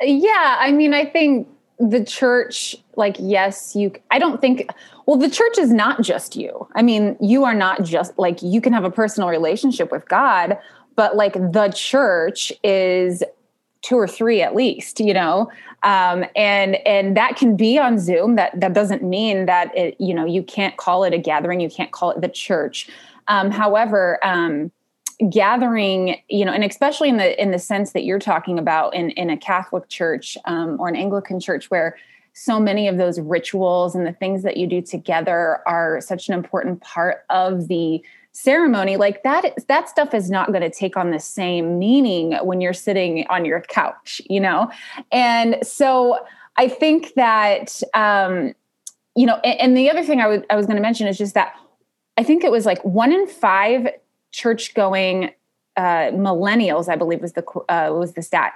Yeah, 0.00 0.56
I 0.58 0.72
mean, 0.72 0.92
I 0.92 1.06
think 1.06 1.48
the 1.78 2.04
church, 2.04 2.76
like, 2.96 3.16
yes, 3.18 3.74
you. 3.74 3.92
I 4.10 4.18
don't 4.18 4.40
think. 4.40 4.68
Well, 5.06 5.16
the 5.16 5.30
church 5.30 5.56
is 5.58 5.72
not 5.72 6.02
just 6.02 6.34
you. 6.34 6.66
I 6.74 6.82
mean, 6.82 7.16
you 7.20 7.44
are 7.44 7.54
not 7.54 7.84
just 7.84 8.18
like 8.18 8.42
you 8.42 8.60
can 8.60 8.72
have 8.72 8.84
a 8.84 8.90
personal 8.90 9.28
relationship 9.28 9.92
with 9.92 10.08
God, 10.08 10.58
but 10.96 11.16
like 11.16 11.34
the 11.34 11.72
church 11.74 12.52
is 12.64 13.22
two 13.82 13.96
or 13.96 14.08
three 14.08 14.42
at 14.42 14.54
least 14.54 14.98
you 14.98 15.14
know 15.14 15.48
um, 15.86 16.24
and 16.34 16.74
and 16.84 17.16
that 17.16 17.36
can 17.36 17.56
be 17.56 17.78
on 17.78 17.98
zoom. 17.98 18.34
That 18.34 18.60
that 18.60 18.72
doesn't 18.72 19.04
mean 19.04 19.46
that 19.46 19.74
it 19.76 19.94
you 20.00 20.12
know 20.12 20.26
you 20.26 20.42
can't 20.42 20.76
call 20.76 21.04
it 21.04 21.14
a 21.14 21.18
gathering. 21.18 21.60
You 21.60 21.70
can't 21.70 21.92
call 21.92 22.10
it 22.10 22.20
the 22.20 22.28
church. 22.28 22.90
Um, 23.28 23.50
however 23.50 24.18
um, 24.26 24.72
gathering 25.30 26.20
you 26.28 26.44
know 26.44 26.52
and 26.52 26.62
especially 26.62 27.08
in 27.08 27.16
the 27.16 27.40
in 27.40 27.50
the 27.50 27.58
sense 27.58 27.92
that 27.92 28.04
you're 28.04 28.18
talking 28.18 28.58
about 28.58 28.94
in 28.94 29.10
in 29.12 29.30
a 29.30 29.36
catholic 29.36 29.88
church 29.88 30.36
um, 30.44 30.76
or 30.78 30.88
an 30.88 30.94
anglican 30.94 31.40
church 31.40 31.70
where 31.70 31.96
so 32.34 32.60
many 32.60 32.86
of 32.86 32.98
those 32.98 33.18
rituals 33.18 33.94
and 33.94 34.06
the 34.06 34.12
things 34.12 34.42
that 34.42 34.58
you 34.58 34.66
do 34.66 34.82
together 34.82 35.60
are 35.66 36.02
such 36.02 36.28
an 36.28 36.34
important 36.34 36.82
part 36.82 37.24
of 37.30 37.66
the 37.68 38.04
ceremony 38.36 38.96
like 38.96 39.22
that 39.22 39.54
that 39.68 39.88
stuff 39.88 40.12
is 40.12 40.30
not 40.30 40.48
going 40.48 40.60
to 40.60 40.70
take 40.70 40.96
on 40.96 41.10
the 41.10 41.18
same 41.18 41.78
meaning 41.78 42.32
when 42.44 42.60
you're 42.60 42.74
sitting 42.74 43.26
on 43.28 43.44
your 43.44 43.60
couch 43.62 44.20
you 44.28 44.40
know? 44.40 44.70
And 45.12 45.56
so 45.62 46.18
i 46.58 46.68
think 46.68 47.14
that 47.14 47.82
um 47.94 48.54
you 49.14 49.26
know 49.26 49.36
and, 49.36 49.60
and 49.60 49.76
the 49.76 49.90
other 49.90 50.02
thing 50.02 50.20
I, 50.20 50.24
w- 50.24 50.44
I 50.50 50.56
was 50.56 50.66
going 50.66 50.76
to 50.76 50.82
mention 50.82 51.06
is 51.06 51.18
just 51.18 51.34
that 51.34 51.54
i 52.16 52.22
think 52.22 52.44
it 52.44 52.50
was 52.50 52.66
like 52.66 52.82
one 52.84 53.12
in 53.12 53.26
five 53.26 53.88
church 54.32 54.74
going 54.74 55.30
uh 55.76 56.10
millennials 56.12 56.88
i 56.88 56.96
believe 56.96 57.20
was 57.20 57.32
the 57.32 57.44
uh, 57.68 57.90
was 57.92 58.12
the 58.14 58.22
stat 58.22 58.52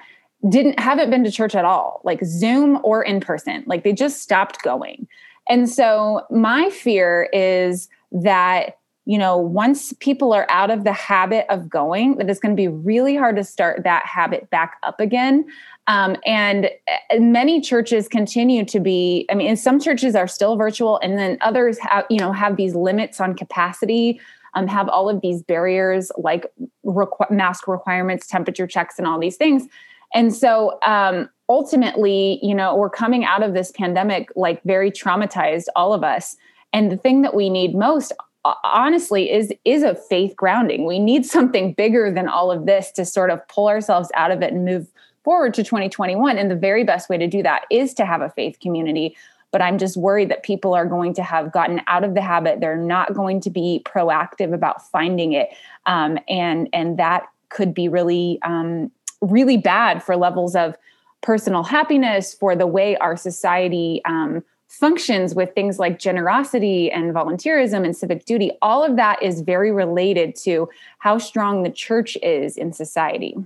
didn't 0.49 0.81
haven't 0.81 1.11
been 1.11 1.25
to 1.25 1.31
church 1.31 1.55
at 1.55 1.65
all 1.65 2.01
like 2.05 2.25
zoom 2.25 2.81
or 2.83 3.03
in 3.03 3.21
person 3.21 3.63
like 3.67 3.85
they 3.85 3.93
just 3.93 4.23
stopped 4.23 4.63
going. 4.63 5.07
And 5.49 5.69
so 5.69 6.23
my 6.31 6.71
fear 6.71 7.29
is 7.33 7.89
that 8.13 8.79
you 9.07 9.19
know, 9.19 9.37
once 9.37 9.92
people 10.00 10.33
are 10.33 10.47
out 10.50 10.71
of 10.71 10.85
the 10.85 10.92
habit 10.92 11.47
of 11.49 11.69
going, 11.69 12.16
that 12.16 12.28
it's 12.28 12.40
going 12.40 12.54
to 12.54 12.61
be 12.61 12.69
really 12.69 13.16
hard 13.16 13.37
to 13.37 13.45
start 13.45 13.83
that 13.85 14.04
habit 14.07 14.50
back 14.50 14.76
up 14.83 15.00
again. 15.00 15.45
Um, 15.87 16.16
and 16.26 16.66
uh, 16.66 17.19
many 17.19 17.61
churches 17.61 18.09
continue 18.09 18.64
to 18.66 18.78
be, 18.78 19.26
I 19.30 19.35
mean, 19.35 19.57
some 19.57 19.80
churches 19.80 20.14
are 20.14 20.28
still 20.28 20.57
virtual, 20.57 20.99
and 21.00 21.19
then 21.19 21.38
others 21.40 21.78
have, 21.78 22.04
you 22.11 22.19
know, 22.19 22.33
have 22.33 22.57
these 22.57 22.75
limits 22.75 23.21
on 23.21 23.35
capacity. 23.35 24.21
Um, 24.54 24.66
have 24.66 24.88
all 24.88 25.09
of 25.09 25.21
these 25.21 25.45
barriers 25.45 26.11
like 26.19 26.45
requ- 26.85 27.30
mask 27.30 27.69
requirements, 27.69 28.26
temperature 28.26 28.66
checks, 28.66 28.99
and 28.99 29.07
all 29.07 29.21
these 29.21 29.37
things. 29.37 29.69
And 30.12 30.35
so 30.35 30.80
um, 30.85 31.30
ultimately, 31.49 32.40
you 32.42 32.52
know, 32.52 32.75
we're 32.75 32.90
coming 32.90 33.25
out 33.25 33.45
of 33.45 33.54
this 33.54 33.71
pandemic 33.71 34.28
like 34.35 34.61
very 34.64 34.90
traumatized, 34.90 35.66
all 35.76 35.92
of 35.92 36.02
us. 36.02 36.37
And 36.73 36.90
the 36.90 36.97
thing 36.97 37.23
that 37.23 37.33
we 37.33 37.49
need 37.49 37.76
most 37.76 38.12
honestly 38.45 39.31
is 39.31 39.53
is 39.65 39.83
a 39.83 39.95
faith 39.95 40.35
grounding. 40.37 40.87
We 40.87 40.99
need 40.99 41.27
something 41.27 41.75
bigger 41.75 42.11
than 42.11 42.29
all 42.29 42.51
of 42.51 42.67
this 42.67 42.91
to 42.93 43.05
sort 43.05 43.31
of 43.31 43.47
pull 43.49 43.69
ourselves 43.69 44.11
out 44.15 44.31
of 44.31 44.43
it 44.43 44.53
and 44.53 44.65
move 44.65 44.87
forward 45.25 45.53
to 45.55 45.63
2021 45.63 46.39
and 46.39 46.51
the 46.51 46.57
very 46.57 46.83
best 46.83 47.11
way 47.11 47.19
to 47.19 47.27
do 47.27 47.43
that 47.43 47.67
is 47.71 47.93
to 47.95 48.07
have 48.07 48.23
a 48.23 48.31
faith 48.31 48.59
community. 48.61 49.17
But 49.53 49.61
i'm 49.61 49.79
just 49.79 49.97
worried 49.97 50.31
that 50.31 50.45
people 50.45 50.75
are 50.75 50.87
going 50.87 51.13
to 51.15 51.23
have 51.23 51.53
gotten 51.53 51.83
out 51.89 52.05
of 52.05 52.15
the 52.15 52.23
habit. 52.23 52.61
They're 52.61 52.77
not 52.77 53.15
going 53.15 53.41
to 53.43 53.51
be 53.51 53.83
proactive 53.85 54.55
about 54.55 54.89
finding 54.91 55.33
it. 55.33 55.51
Um, 55.87 56.19
and 56.29 56.69
and 56.73 56.99
that 56.99 57.25
could 57.49 57.75
be 57.75 57.89
really 57.89 58.39
um, 58.43 58.91
really 59.21 59.57
bad 59.57 60.03
for 60.03 60.17
levels 60.17 60.57
of 60.57 60.77
personal 61.21 61.63
happiness 61.63 62.33
for 62.33 62.57
the 62.57 62.67
way 62.67 62.97
our 62.97 63.17
society 63.17 64.01
um, 64.07 64.43
functions 64.71 65.35
with 65.35 65.53
things 65.53 65.81
like 65.81 65.99
generosity 65.99 66.91
and 66.93 67.12
volunteerism 67.12 67.85
and 67.85 67.95
civic 67.95 68.25
duty, 68.25 68.53
all 68.62 68.85
of 68.85 68.95
that 68.97 69.21
is 69.21 69.41
very 69.41 69.73
related 69.73 70.37
to 70.37 70.71
how 71.00 71.19
strong 71.19 71.65
the 71.65 71.71
church 71.71 72.17
is 72.23 72.57
in 72.57 72.73
society. 72.73 73.37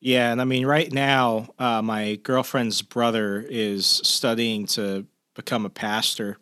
Yeah, 0.00 0.32
and 0.32 0.40
I 0.40 0.44
mean, 0.44 0.66
right 0.66 0.92
now, 0.92 1.54
uh, 1.60 1.80
my 1.80 2.16
girlfriend's 2.16 2.82
brother 2.82 3.46
is 3.48 3.86
studying 3.86 4.66
to 4.66 5.06
become 5.34 5.64
a 5.64 5.70
pastor. 5.70 6.38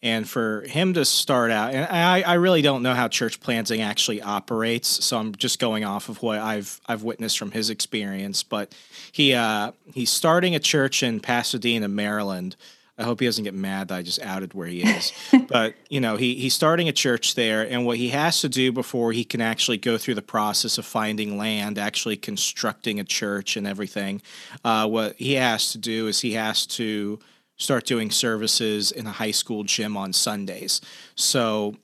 And 0.00 0.26
for 0.26 0.62
him 0.62 0.94
to 0.94 1.04
start 1.04 1.50
out, 1.50 1.74
and 1.74 1.84
I, 1.90 2.22
I 2.22 2.34
really 2.34 2.62
don't 2.62 2.82
know 2.82 2.94
how 2.94 3.08
church 3.08 3.40
planting 3.40 3.82
actually 3.82 4.22
operates, 4.22 5.04
so 5.04 5.18
I'm 5.18 5.34
just 5.34 5.58
going 5.58 5.84
off 5.84 6.08
of 6.08 6.22
what 6.22 6.38
I've 6.38 6.80
I've 6.86 7.02
witnessed 7.02 7.38
from 7.38 7.50
his 7.50 7.68
experience. 7.68 8.42
But 8.42 8.74
he 9.12 9.34
uh, 9.34 9.72
he's 9.92 10.08
starting 10.08 10.54
a 10.54 10.58
church 10.58 11.02
in 11.02 11.20
Pasadena, 11.20 11.86
Maryland, 11.86 12.56
I 13.00 13.04
hope 13.04 13.20
he 13.20 13.26
doesn't 13.26 13.44
get 13.44 13.54
mad 13.54 13.88
that 13.88 13.96
I 13.96 14.02
just 14.02 14.20
outed 14.20 14.52
where 14.52 14.66
he 14.66 14.82
is. 14.82 15.12
but 15.48 15.74
you 15.88 16.00
know, 16.00 16.16
he 16.16 16.34
he's 16.34 16.54
starting 16.54 16.88
a 16.88 16.92
church 16.92 17.34
there, 17.34 17.62
and 17.62 17.86
what 17.86 17.96
he 17.96 18.10
has 18.10 18.42
to 18.42 18.48
do 18.48 18.72
before 18.72 19.12
he 19.12 19.24
can 19.24 19.40
actually 19.40 19.78
go 19.78 19.96
through 19.96 20.14
the 20.14 20.22
process 20.22 20.76
of 20.76 20.84
finding 20.84 21.38
land, 21.38 21.78
actually 21.78 22.16
constructing 22.16 23.00
a 23.00 23.04
church 23.04 23.56
and 23.56 23.66
everything, 23.66 24.20
uh, 24.64 24.86
what 24.86 25.16
he 25.16 25.34
has 25.34 25.72
to 25.72 25.78
do 25.78 26.06
is 26.08 26.20
he 26.20 26.34
has 26.34 26.66
to 26.66 27.18
start 27.56 27.84
doing 27.86 28.10
services 28.10 28.92
in 28.92 29.06
a 29.06 29.12
high 29.12 29.30
school 29.30 29.64
gym 29.64 29.96
on 29.96 30.12
Sundays. 30.12 30.80
So 31.14 31.76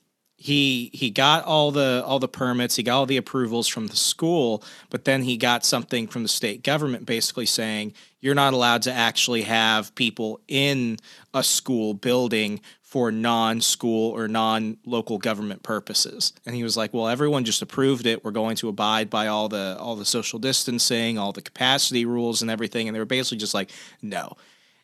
he 0.47 0.89
he 0.93 1.09
got 1.09 1.43
all 1.43 1.71
the 1.71 2.01
all 2.05 2.19
the 2.19 2.27
permits 2.27 2.77
he 2.77 2.83
got 2.83 2.97
all 2.97 3.05
the 3.05 3.17
approvals 3.17 3.67
from 3.67 3.87
the 3.87 3.97
school 3.97 4.63
but 4.89 5.03
then 5.03 5.21
he 5.21 5.35
got 5.35 5.65
something 5.65 6.07
from 6.07 6.23
the 6.23 6.29
state 6.29 6.63
government 6.63 7.05
basically 7.05 7.45
saying 7.45 7.93
you're 8.21 8.33
not 8.33 8.53
allowed 8.53 8.81
to 8.81 8.91
actually 8.91 9.41
have 9.41 9.93
people 9.95 10.39
in 10.47 10.97
a 11.33 11.43
school 11.43 11.93
building 11.93 12.61
for 12.81 13.11
non-school 13.11 14.11
or 14.11 14.29
non-local 14.29 15.17
government 15.17 15.61
purposes. 15.61 16.31
And 16.45 16.55
he 16.55 16.63
was 16.63 16.77
like, 16.77 16.93
"Well, 16.93 17.09
everyone 17.09 17.43
just 17.43 17.61
approved 17.61 18.05
it. 18.05 18.23
We're 18.23 18.31
going 18.31 18.55
to 18.55 18.69
abide 18.69 19.09
by 19.09 19.27
all 19.27 19.49
the 19.49 19.75
all 19.77 19.97
the 19.97 20.05
social 20.05 20.39
distancing, 20.39 21.17
all 21.17 21.33
the 21.33 21.41
capacity 21.41 22.05
rules 22.05 22.41
and 22.41 22.49
everything." 22.49 22.87
And 22.87 22.95
they 22.95 22.99
were 22.99 23.05
basically 23.05 23.39
just 23.39 23.53
like, 23.53 23.71
"No." 24.01 24.37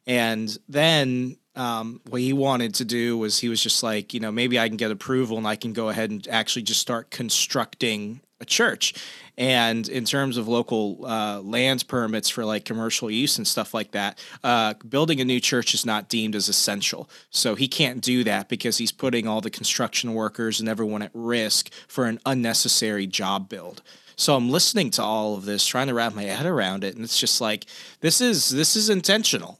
And 0.05 0.55
then 0.67 1.37
um, 1.55 2.01
what 2.09 2.21
he 2.21 2.33
wanted 2.33 2.73
to 2.75 2.85
do 2.85 3.17
was 3.17 3.39
he 3.39 3.49
was 3.49 3.61
just 3.61 3.83
like, 3.83 4.13
you 4.13 4.19
know, 4.19 4.31
maybe 4.31 4.59
I 4.59 4.67
can 4.67 4.77
get 4.77 4.91
approval 4.91 5.37
and 5.37 5.47
I 5.47 5.55
can 5.55 5.73
go 5.73 5.89
ahead 5.89 6.09
and 6.09 6.27
actually 6.27 6.63
just 6.63 6.79
start 6.79 7.11
constructing 7.11 8.21
a 8.39 8.45
church. 8.45 8.93
And 9.37 9.87
in 9.87 10.05
terms 10.05 10.37
of 10.37 10.47
local 10.47 11.05
uh, 11.05 11.41
permits 11.87 12.29
for 12.29 12.45
like 12.45 12.65
commercial 12.65 13.09
use 13.09 13.37
and 13.37 13.47
stuff 13.47 13.73
like 13.73 13.91
that, 13.91 14.19
uh, 14.43 14.75
building 14.87 15.21
a 15.21 15.25
new 15.25 15.39
church 15.39 15.73
is 15.73 15.85
not 15.85 16.09
deemed 16.09 16.35
as 16.35 16.49
essential. 16.49 17.09
So 17.31 17.55
he 17.55 17.67
can't 17.67 18.01
do 18.01 18.23
that 18.25 18.49
because 18.49 18.77
he's 18.77 18.91
putting 18.91 19.27
all 19.27 19.41
the 19.41 19.49
construction 19.49 20.13
workers 20.13 20.59
and 20.59 20.69
everyone 20.69 21.01
at 21.01 21.11
risk 21.13 21.71
for 21.87 22.05
an 22.05 22.19
unnecessary 22.25 23.07
job 23.07 23.49
build. 23.49 23.81
So 24.15 24.35
I'm 24.35 24.51
listening 24.51 24.91
to 24.91 25.01
all 25.01 25.35
of 25.35 25.45
this, 25.45 25.65
trying 25.65 25.87
to 25.87 25.93
wrap 25.95 26.13
my 26.13 26.23
head 26.23 26.45
around 26.45 26.83
it, 26.83 26.95
and 26.95 27.03
it's 27.03 27.19
just 27.19 27.41
like 27.41 27.65
this 28.01 28.21
is 28.21 28.51
this 28.51 28.75
is 28.75 28.89
intentional. 28.89 29.57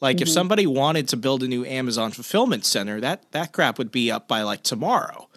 Like 0.00 0.16
mm-hmm. 0.16 0.22
if 0.24 0.28
somebody 0.28 0.66
wanted 0.66 1.08
to 1.08 1.16
build 1.16 1.42
a 1.42 1.48
new 1.48 1.64
Amazon 1.64 2.12
fulfillment 2.12 2.64
center, 2.64 3.00
that 3.00 3.30
that 3.32 3.52
crap 3.52 3.78
would 3.78 3.90
be 3.90 4.10
up 4.10 4.28
by 4.28 4.42
like 4.42 4.62
tomorrow. 4.62 5.28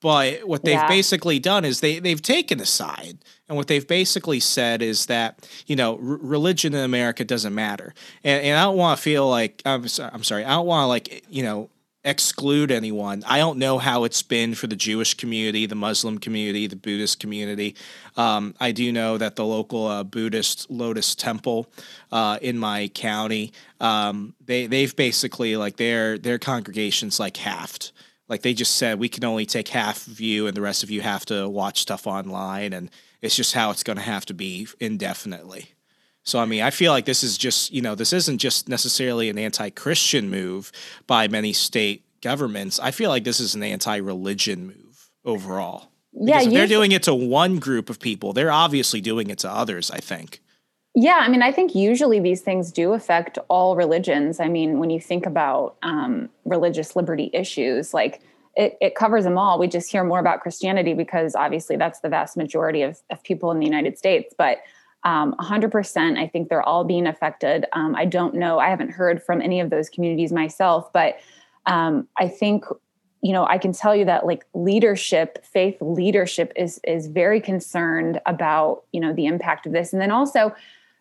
But 0.00 0.46
what 0.46 0.62
they've 0.62 0.74
yeah. 0.74 0.88
basically 0.88 1.38
done 1.40 1.64
is 1.64 1.80
they 1.80 1.98
they've 1.98 2.22
taken 2.22 2.60
a 2.60 2.66
side, 2.66 3.18
and 3.48 3.56
what 3.56 3.66
they've 3.66 3.86
basically 3.86 4.38
said 4.38 4.80
is 4.80 5.06
that 5.06 5.48
you 5.66 5.74
know 5.74 5.94
r- 5.94 5.98
religion 6.00 6.74
in 6.74 6.84
America 6.84 7.24
doesn't 7.24 7.54
matter, 7.54 7.94
and, 8.22 8.44
and 8.44 8.58
I 8.58 8.64
don't 8.64 8.76
want 8.76 8.96
to 8.96 9.02
feel 9.02 9.28
like 9.28 9.60
I'm, 9.66 9.86
I'm 9.98 10.22
sorry, 10.22 10.44
I 10.44 10.50
don't 10.50 10.66
want 10.66 10.84
to 10.84 10.86
like 10.86 11.24
you 11.28 11.42
know 11.42 11.68
exclude 12.08 12.70
anyone. 12.70 13.22
I 13.26 13.38
don't 13.38 13.58
know 13.58 13.78
how 13.78 14.04
it's 14.04 14.22
been 14.22 14.54
for 14.54 14.66
the 14.66 14.76
Jewish 14.76 15.14
community, 15.14 15.66
the 15.66 15.74
Muslim 15.74 16.18
community, 16.18 16.66
the 16.66 16.76
Buddhist 16.76 17.20
community. 17.20 17.76
Um, 18.16 18.54
I 18.58 18.72
do 18.72 18.90
know 18.92 19.18
that 19.18 19.36
the 19.36 19.44
local 19.44 19.86
uh, 19.86 20.04
Buddhist 20.04 20.70
Lotus 20.70 21.14
Temple 21.14 21.70
uh, 22.10 22.38
in 22.40 22.58
my 22.58 22.88
county, 22.88 23.52
um, 23.80 24.34
they 24.44 24.66
they've 24.66 24.94
basically 24.94 25.56
like 25.56 25.76
their 25.76 26.18
their 26.18 26.38
congregations 26.38 27.20
like 27.20 27.36
halved. 27.36 27.92
Like 28.28 28.42
they 28.42 28.52
just 28.52 28.74
said, 28.76 28.98
we 28.98 29.08
can 29.08 29.24
only 29.24 29.46
take 29.46 29.68
half 29.68 30.06
of 30.06 30.20
you, 30.20 30.46
and 30.46 30.56
the 30.56 30.60
rest 30.60 30.82
of 30.82 30.90
you 30.90 31.00
have 31.00 31.24
to 31.26 31.48
watch 31.48 31.80
stuff 31.80 32.06
online, 32.06 32.72
and 32.72 32.90
it's 33.22 33.36
just 33.36 33.54
how 33.54 33.70
it's 33.70 33.82
going 33.82 33.96
to 33.96 34.02
have 34.02 34.26
to 34.26 34.34
be 34.34 34.68
indefinitely. 34.80 35.74
So 36.28 36.38
I 36.38 36.44
mean, 36.44 36.60
I 36.60 36.68
feel 36.68 36.92
like 36.92 37.06
this 37.06 37.24
is 37.24 37.38
just 37.38 37.72
you 37.72 37.80
know 37.80 37.94
this 37.94 38.12
isn't 38.12 38.36
just 38.36 38.68
necessarily 38.68 39.30
an 39.30 39.38
anti-Christian 39.38 40.28
move 40.28 40.70
by 41.06 41.26
many 41.26 41.54
state 41.54 42.04
governments. 42.20 42.78
I 42.78 42.90
feel 42.90 43.08
like 43.08 43.24
this 43.24 43.40
is 43.40 43.54
an 43.54 43.62
anti-religion 43.62 44.66
move 44.66 45.10
overall. 45.24 45.90
Because 46.12 46.46
yeah, 46.46 46.50
they're 46.50 46.66
doing 46.66 46.92
it 46.92 47.04
to 47.04 47.14
one 47.14 47.58
group 47.58 47.88
of 47.88 47.98
people, 47.98 48.34
they're 48.34 48.52
obviously 48.52 49.00
doing 49.00 49.30
it 49.30 49.38
to 49.38 49.50
others. 49.50 49.90
I 49.90 50.00
think. 50.00 50.42
Yeah, 50.94 51.18
I 51.20 51.28
mean, 51.28 51.42
I 51.42 51.50
think 51.50 51.74
usually 51.74 52.20
these 52.20 52.42
things 52.42 52.72
do 52.72 52.92
affect 52.92 53.38
all 53.48 53.74
religions. 53.74 54.38
I 54.38 54.48
mean, 54.48 54.80
when 54.80 54.90
you 54.90 55.00
think 55.00 55.24
about 55.24 55.76
um, 55.82 56.28
religious 56.44 56.94
liberty 56.94 57.30
issues, 57.32 57.94
like 57.94 58.20
it, 58.54 58.76
it, 58.80 58.94
covers 58.96 59.24
them 59.24 59.38
all. 59.38 59.58
We 59.58 59.68
just 59.68 59.90
hear 59.90 60.02
more 60.02 60.18
about 60.18 60.40
Christianity 60.40 60.92
because 60.92 61.36
obviously 61.36 61.76
that's 61.76 62.00
the 62.00 62.08
vast 62.08 62.36
majority 62.36 62.82
of, 62.82 62.98
of 63.10 63.22
people 63.22 63.52
in 63.52 63.60
the 63.60 63.64
United 63.64 63.96
States. 63.96 64.34
But 64.36 64.58
um, 65.04 65.34
100%, 65.40 66.18
I 66.18 66.26
think 66.26 66.48
they're 66.48 66.62
all 66.62 66.84
being 66.84 67.06
affected. 67.06 67.66
Um, 67.72 67.94
I 67.94 68.04
don't 68.04 68.34
know, 68.34 68.58
I 68.58 68.68
haven't 68.68 68.90
heard 68.90 69.22
from 69.22 69.40
any 69.40 69.60
of 69.60 69.70
those 69.70 69.88
communities 69.88 70.32
myself, 70.32 70.92
but 70.92 71.18
um, 71.66 72.08
I 72.18 72.28
think 72.28 72.64
you 73.20 73.32
know 73.32 73.44
i 73.46 73.58
can 73.58 73.72
tell 73.72 73.94
you 73.94 74.04
that 74.04 74.26
like 74.26 74.46
leadership 74.54 75.44
faith 75.44 75.76
leadership 75.80 76.52
is 76.56 76.80
is 76.84 77.08
very 77.08 77.40
concerned 77.40 78.20
about 78.26 78.84
you 78.92 79.00
know 79.00 79.12
the 79.12 79.26
impact 79.26 79.66
of 79.66 79.72
this 79.72 79.92
and 79.92 80.00
then 80.00 80.10
also 80.10 80.54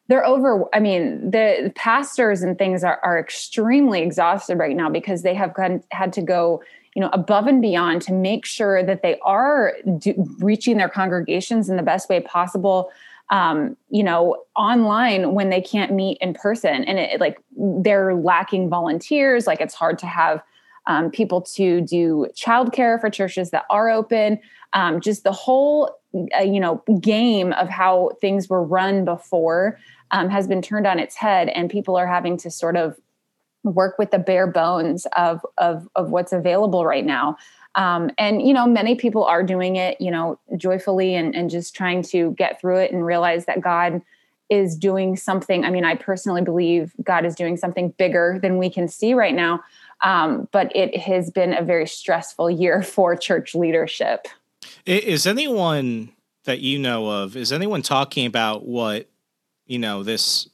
they're 0.07 0.25
over 0.25 0.65
i 0.73 0.79
mean 0.79 1.29
the 1.29 1.71
pastors 1.75 2.41
and 2.41 2.57
things 2.57 2.83
are, 2.83 2.99
are 3.03 3.19
extremely 3.19 4.01
exhausted 4.01 4.57
right 4.57 4.75
now 4.75 4.89
because 4.89 5.21
they 5.21 5.35
have 5.35 5.55
had 5.91 6.11
to 6.11 6.21
go 6.21 6.61
you 6.95 7.01
know 7.01 7.09
above 7.13 7.45
and 7.45 7.61
beyond 7.61 8.01
to 8.01 8.13
make 8.13 8.45
sure 8.45 8.83
that 8.83 9.03
they 9.03 9.19
are 9.19 9.73
do, 9.99 10.13
reaching 10.39 10.77
their 10.77 10.89
congregations 10.89 11.69
in 11.69 11.77
the 11.77 11.83
best 11.83 12.09
way 12.09 12.19
possible 12.19 12.89
um, 13.29 13.75
you 13.89 14.03
know 14.03 14.43
online 14.55 15.33
when 15.33 15.49
they 15.49 15.61
can't 15.61 15.93
meet 15.93 16.17
in 16.21 16.33
person. 16.33 16.83
And 16.83 16.99
it 16.99 17.19
like 17.19 17.39
they're 17.55 18.15
lacking 18.15 18.69
volunteers. 18.69 19.47
Like 19.47 19.61
it's 19.61 19.73
hard 19.73 19.99
to 19.99 20.07
have 20.07 20.41
um, 20.87 21.11
people 21.11 21.41
to 21.41 21.81
do 21.81 22.27
childcare 22.33 22.99
for 22.99 23.09
churches 23.09 23.51
that 23.51 23.65
are 23.69 23.89
open. 23.89 24.39
Um, 24.73 25.01
just 25.01 25.23
the 25.23 25.31
whole 25.31 25.97
uh, 26.37 26.41
you 26.41 26.59
know 26.59 26.83
game 27.01 27.53
of 27.53 27.69
how 27.69 28.11
things 28.21 28.49
were 28.49 28.63
run 28.63 29.05
before 29.05 29.77
um, 30.11 30.29
has 30.29 30.47
been 30.47 30.61
turned 30.61 30.87
on 30.87 30.99
its 30.99 31.15
head 31.15 31.49
and 31.49 31.69
people 31.69 31.95
are 31.95 32.07
having 32.07 32.37
to 32.37 32.49
sort 32.49 32.77
of 32.77 32.97
work 33.63 33.97
with 33.97 34.11
the 34.11 34.19
bare 34.19 34.47
bones 34.47 35.05
of 35.17 35.45
of, 35.57 35.87
of 35.95 36.09
what's 36.09 36.31
available 36.31 36.85
right 36.85 37.05
now 37.05 37.35
um, 37.77 38.11
and 38.17 38.45
you 38.45 38.53
know 38.53 38.67
many 38.67 38.95
people 38.95 39.23
are 39.23 39.43
doing 39.43 39.77
it 39.77 40.01
you 40.01 40.11
know 40.11 40.37
joyfully 40.57 41.15
and, 41.15 41.33
and 41.35 41.49
just 41.49 41.73
trying 41.73 42.01
to 42.01 42.31
get 42.31 42.59
through 42.59 42.77
it 42.77 42.91
and 42.91 43.05
realize 43.05 43.45
that 43.45 43.61
god 43.61 44.01
is 44.49 44.77
doing 44.77 45.15
something. 45.15 45.63
I 45.63 45.69
mean 45.69 45.85
i 45.85 45.95
personally 45.95 46.41
believe 46.41 46.93
god 47.03 47.25
is 47.25 47.35
doing 47.35 47.55
something 47.55 47.89
bigger 47.97 48.39
than 48.41 48.57
we 48.57 48.69
can 48.69 48.87
see 48.87 49.13
right 49.13 49.35
now. 49.35 49.63
Um, 50.01 50.47
but 50.51 50.75
it 50.75 50.97
has 50.97 51.31
been 51.31 51.53
a 51.53 51.63
very 51.63 51.87
stressful 51.87 52.51
year 52.51 52.83
for 52.93 53.15
church 53.15 53.55
leadership. 53.55 54.27
Is 54.85 55.25
anyone 55.25 56.11
that 56.45 56.59
you 56.59 56.79
know 56.79 57.09
of 57.09 57.35
is 57.35 57.51
anyone 57.51 57.81
talking 57.81 58.25
about 58.25 58.65
what 58.65 59.09
you 59.65 59.77
know 59.77 60.01
this 60.01 60.49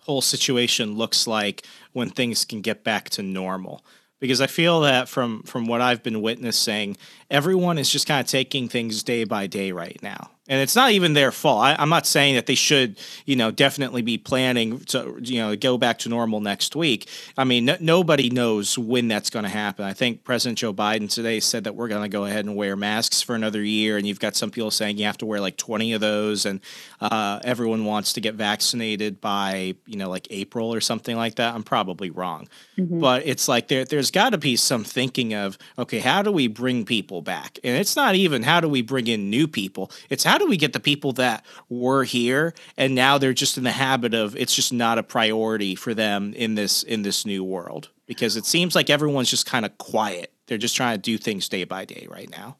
whole 0.00 0.20
situation 0.20 0.96
looks 0.96 1.28
like 1.28 1.64
when 1.92 2.10
things 2.10 2.44
can 2.44 2.60
get 2.60 2.82
back 2.82 3.08
to 3.10 3.22
normal 3.22 3.84
because 4.22 4.40
I 4.40 4.46
feel 4.46 4.82
that 4.82 5.08
from 5.08 5.42
from 5.42 5.66
what 5.66 5.80
I've 5.80 6.04
been 6.04 6.22
witnessing, 6.22 6.96
everyone 7.28 7.76
is 7.76 7.90
just 7.90 8.06
kind 8.06 8.20
of 8.20 8.28
taking 8.28 8.68
things 8.68 9.02
day 9.02 9.24
by 9.24 9.48
day 9.48 9.72
right 9.72 9.98
now 10.00 10.30
and 10.48 10.60
it's 10.60 10.74
not 10.74 10.90
even 10.90 11.12
their 11.12 11.30
fault. 11.30 11.62
I, 11.62 11.80
am 11.80 11.88
not 11.88 12.04
saying 12.04 12.34
that 12.34 12.46
they 12.46 12.56
should, 12.56 12.98
you 13.26 13.36
know, 13.36 13.52
definitely 13.52 14.02
be 14.02 14.18
planning 14.18 14.80
to, 14.86 15.16
you 15.22 15.40
know, 15.40 15.54
go 15.54 15.78
back 15.78 16.00
to 16.00 16.08
normal 16.08 16.40
next 16.40 16.74
week. 16.74 17.08
I 17.38 17.44
mean, 17.44 17.76
nobody 17.80 18.28
knows 18.28 18.76
when 18.76 19.06
that's 19.06 19.30
going 19.30 19.44
to 19.44 19.48
happen. 19.48 19.84
I 19.84 19.92
think 19.92 20.24
President 20.24 20.58
Joe 20.58 20.74
Biden 20.74 21.08
today 21.08 21.38
said 21.38 21.64
that 21.64 21.76
we're 21.76 21.86
going 21.86 22.02
to 22.02 22.08
go 22.08 22.24
ahead 22.24 22.44
and 22.44 22.56
wear 22.56 22.74
masks 22.74 23.22
for 23.22 23.36
another 23.36 23.62
year, 23.62 23.96
and 23.96 24.06
you've 24.06 24.18
got 24.18 24.34
some 24.34 24.50
people 24.50 24.72
saying 24.72 24.98
you 24.98 25.04
have 25.04 25.18
to 25.18 25.26
wear 25.26 25.40
like 25.40 25.56
20 25.56 25.92
of 25.92 26.00
those, 26.00 26.44
and 26.44 26.60
uh, 27.00 27.38
everyone 27.44 27.84
wants 27.84 28.12
to 28.14 28.20
get 28.20 28.34
vaccinated 28.34 29.20
by, 29.20 29.76
you 29.86 29.96
know, 29.96 30.10
like 30.10 30.26
April 30.30 30.74
or 30.74 30.80
something 30.80 31.16
like 31.16 31.36
that. 31.36 31.54
I'm 31.54 31.62
probably 31.62 32.10
wrong, 32.10 32.48
mm-hmm. 32.76 32.98
but 32.98 33.24
it's 33.24 33.46
like 33.46 33.68
there, 33.68 33.84
there's 33.84 34.10
got 34.10 34.30
to 34.30 34.38
be 34.38 34.56
some 34.56 34.82
thinking 34.82 35.34
of, 35.34 35.56
okay, 35.78 36.00
how 36.00 36.20
do 36.20 36.32
we 36.32 36.48
bring 36.48 36.84
people 36.84 37.22
back? 37.22 37.60
And 37.62 37.76
it's 37.76 37.94
not 37.94 38.16
even 38.16 38.42
how 38.42 38.60
do 38.60 38.68
we 38.68 38.82
bring 38.82 39.06
in 39.06 39.30
new 39.30 39.46
people. 39.46 39.92
It's 40.10 40.24
how 40.24 40.31
do 40.38 40.46
we 40.46 40.56
get 40.56 40.72
the 40.72 40.80
people 40.80 41.12
that 41.12 41.44
were 41.68 42.04
here 42.04 42.54
and 42.76 42.94
now 42.94 43.18
they're 43.18 43.32
just 43.32 43.58
in 43.58 43.64
the 43.64 43.72
habit 43.72 44.14
of 44.14 44.36
it's 44.36 44.54
just 44.54 44.72
not 44.72 44.98
a 44.98 45.02
priority 45.02 45.74
for 45.74 45.94
them 45.94 46.32
in 46.34 46.54
this 46.54 46.82
in 46.82 47.02
this 47.02 47.24
new 47.24 47.42
world 47.42 47.90
because 48.06 48.36
it 48.36 48.44
seems 48.44 48.74
like 48.74 48.90
everyone's 48.90 49.30
just 49.30 49.46
kind 49.46 49.64
of 49.64 49.76
quiet. 49.78 50.32
They're 50.46 50.58
just 50.58 50.76
trying 50.76 50.96
to 50.96 51.00
do 51.00 51.16
things 51.16 51.48
day 51.48 51.64
by 51.64 51.84
day 51.84 52.06
right 52.10 52.30
now. 52.30 52.56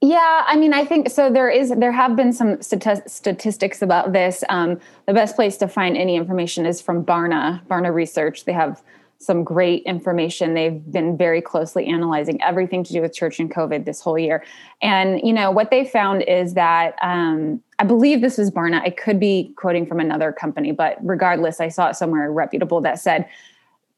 Yeah, 0.00 0.44
I 0.46 0.56
mean, 0.56 0.74
I 0.74 0.84
think 0.84 1.08
so. 1.08 1.30
There 1.30 1.48
is, 1.48 1.72
there 1.78 1.92
have 1.92 2.14
been 2.14 2.32
some 2.32 2.60
statistics 2.60 3.80
about 3.80 4.12
this. 4.12 4.44
Um, 4.50 4.78
the 5.06 5.14
best 5.14 5.34
place 5.34 5.56
to 5.58 5.68
find 5.68 5.96
any 5.96 6.16
information 6.16 6.66
is 6.66 6.82
from 6.82 7.04
Barna, 7.04 7.66
Barna 7.66 7.92
Research. 7.92 8.44
They 8.44 8.52
have 8.52 8.82
some 9.18 9.44
great 9.44 9.82
information. 9.84 10.54
They've 10.54 10.80
been 10.92 11.16
very 11.16 11.40
closely 11.40 11.86
analyzing 11.86 12.42
everything 12.42 12.84
to 12.84 12.92
do 12.92 13.00
with 13.00 13.14
church 13.14 13.40
and 13.40 13.52
COVID 13.52 13.84
this 13.84 14.00
whole 14.00 14.18
year. 14.18 14.44
And, 14.82 15.20
you 15.22 15.32
know, 15.32 15.50
what 15.50 15.70
they 15.70 15.84
found 15.84 16.22
is 16.22 16.54
that 16.54 16.96
um, 17.02 17.62
I 17.78 17.84
believe 17.84 18.20
this 18.20 18.38
was 18.38 18.50
Barna. 18.50 18.80
I 18.82 18.90
could 18.90 19.18
be 19.18 19.52
quoting 19.56 19.86
from 19.86 20.00
another 20.00 20.32
company, 20.32 20.72
but 20.72 20.96
regardless, 21.02 21.60
I 21.60 21.68
saw 21.68 21.88
it 21.88 21.96
somewhere 21.96 22.30
reputable 22.30 22.80
that 22.82 22.98
said 22.98 23.26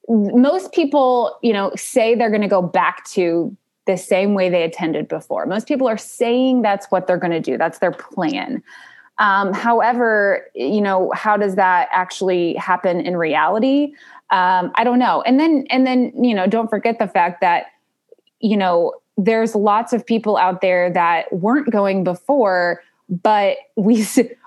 most 0.09 0.73
people, 0.73 1.39
you 1.43 1.53
know, 1.53 1.73
say 1.75 2.15
they're 2.15 2.31
going 2.31 2.43
to 2.43 2.49
go 2.49 2.63
back 2.63 3.05
to 3.07 3.57
the 3.87 3.97
same 3.97 4.35
way 4.35 4.49
they 4.49 4.63
attended 4.63 5.09
before. 5.09 5.47
Most 5.47 5.67
people 5.67 5.89
are 5.89 5.97
saying 5.97 6.63
that's 6.63 6.87
what 6.91 7.07
they're 7.07 7.17
going 7.17 7.33
to 7.33 7.41
do, 7.41 7.57
that's 7.57 7.79
their 7.79 7.93
plan. 7.93 8.63
Um, 9.19 9.53
however, 9.55 10.47
you 10.55 10.81
know, 10.81 11.11
how 11.15 11.37
does 11.37 11.55
that 11.55 11.89
actually 11.91 12.55
happen 12.55 13.01
in 13.01 13.17
reality? 13.17 13.95
Um, 14.31 14.71
i 14.75 14.85
don't 14.85 14.99
know 14.99 15.23
and 15.23 15.39
then 15.39 15.67
and 15.71 15.87
then 15.87 16.13
you 16.23 16.35
know 16.35 16.47
don't 16.47 16.69
forget 16.69 16.99
the 16.99 17.09
fact 17.09 17.41
that 17.41 17.67
you 18.41 18.57
know 18.57 18.93
there's 19.17 19.55
lots 19.55 19.93
of 19.93 20.05
people 20.05 20.37
out 20.37 20.61
there 20.61 20.91
that 20.93 21.33
weren't 21.33 21.71
going 21.71 22.05
before 22.05 22.83
but 23.09 23.57
we 23.77 24.05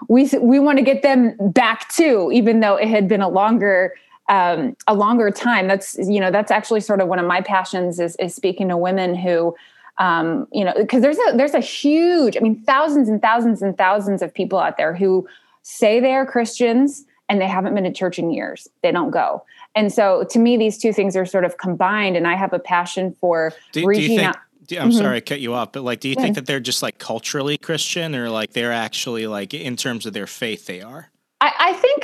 we 0.10 0.30
we 0.42 0.60
want 0.60 0.78
to 0.78 0.84
get 0.84 1.02
them 1.02 1.36
back 1.39 1.89
too 1.89 2.30
even 2.34 2.60
though 2.60 2.76
it 2.76 2.88
had 2.88 3.08
been 3.08 3.22
a 3.22 3.30
longer 3.30 3.94
um, 4.30 4.78
a 4.88 4.94
longer 4.94 5.32
time. 5.32 5.68
That's 5.68 5.98
you 5.98 6.20
know 6.20 6.32
that's 6.32 6.52
actually 6.52 6.82
sort 6.82 7.02
of 7.02 7.08
one 7.08 7.20
of 7.20 7.26
my 7.26 7.42
passions 7.42 8.00
is 8.00 8.15
is 8.18 8.34
speaking 8.34 8.70
to 8.70 8.78
women 8.78 9.15
who. 9.15 9.56
Um, 9.98 10.48
you 10.54 10.63
know, 10.63 10.72
because 10.78 11.02
there's 11.02 11.18
a 11.18 11.36
there's 11.36 11.54
a 11.54 11.60
huge, 11.60 12.38
I 12.38 12.39
mean, 12.39 12.63
thousands 12.63 13.10
and 13.10 13.22
thousands 13.22 13.62
and 13.62 13.78
thousands 13.78 14.22
of 14.22 14.34
people 14.34 14.58
out 14.58 14.78
there 14.78 14.96
who 14.96 15.28
say 15.63 16.00
they 16.00 16.13
are 16.13 16.26
Christians 16.26 17.04
and 17.28 17.42
they 17.42 17.48
haven't 17.48 17.76
been 17.76 17.84
to 17.84 17.92
church 17.92 18.18
in 18.18 18.32
years. 18.32 18.70
They 18.82 18.94
don't 18.94 19.12
go. 19.12 19.44
And 19.80 19.94
so 19.94 20.26
to 20.26 20.39
me, 20.39 20.58
these 20.58 20.78
two 20.78 20.92
things 20.92 21.15
are 21.15 21.26
sort 21.26 21.46
of 21.46 21.58
combined. 21.58 22.18
And 22.18 22.28
I 22.28 22.36
have 22.36 22.52
a 22.52 22.60
passion 22.60 23.15
for 23.22 23.54
do, 23.72 23.86
reaching 23.86 24.08
do 24.08 24.12
you 24.12 24.20
think, 24.20 24.30
out. 24.30 24.36
I'm 24.72 24.89
mm-hmm. 24.89 24.98
sorry 24.98 25.18
I 25.18 25.20
cut 25.22 25.39
you 25.39 25.54
off, 25.54 25.72
but 25.72 25.84
like, 25.84 26.02
do 26.02 26.10
you 26.10 26.15
think 26.15 26.36
that 26.36 26.46
they're 26.46 26.60
just 26.60 26.84
like 26.84 27.00
culturally 27.00 27.58
Christian 27.58 28.13
or 28.13 28.30
like 28.30 28.52
they're 28.52 28.74
actually 28.74 29.26
like 29.26 29.54
in 29.54 29.78
terms 29.78 30.06
of 30.06 30.12
their 30.12 30.28
faith, 30.28 30.65
they 30.65 30.82
are? 30.82 31.10
I, 31.39 31.54
I 31.58 31.74
think 31.74 32.04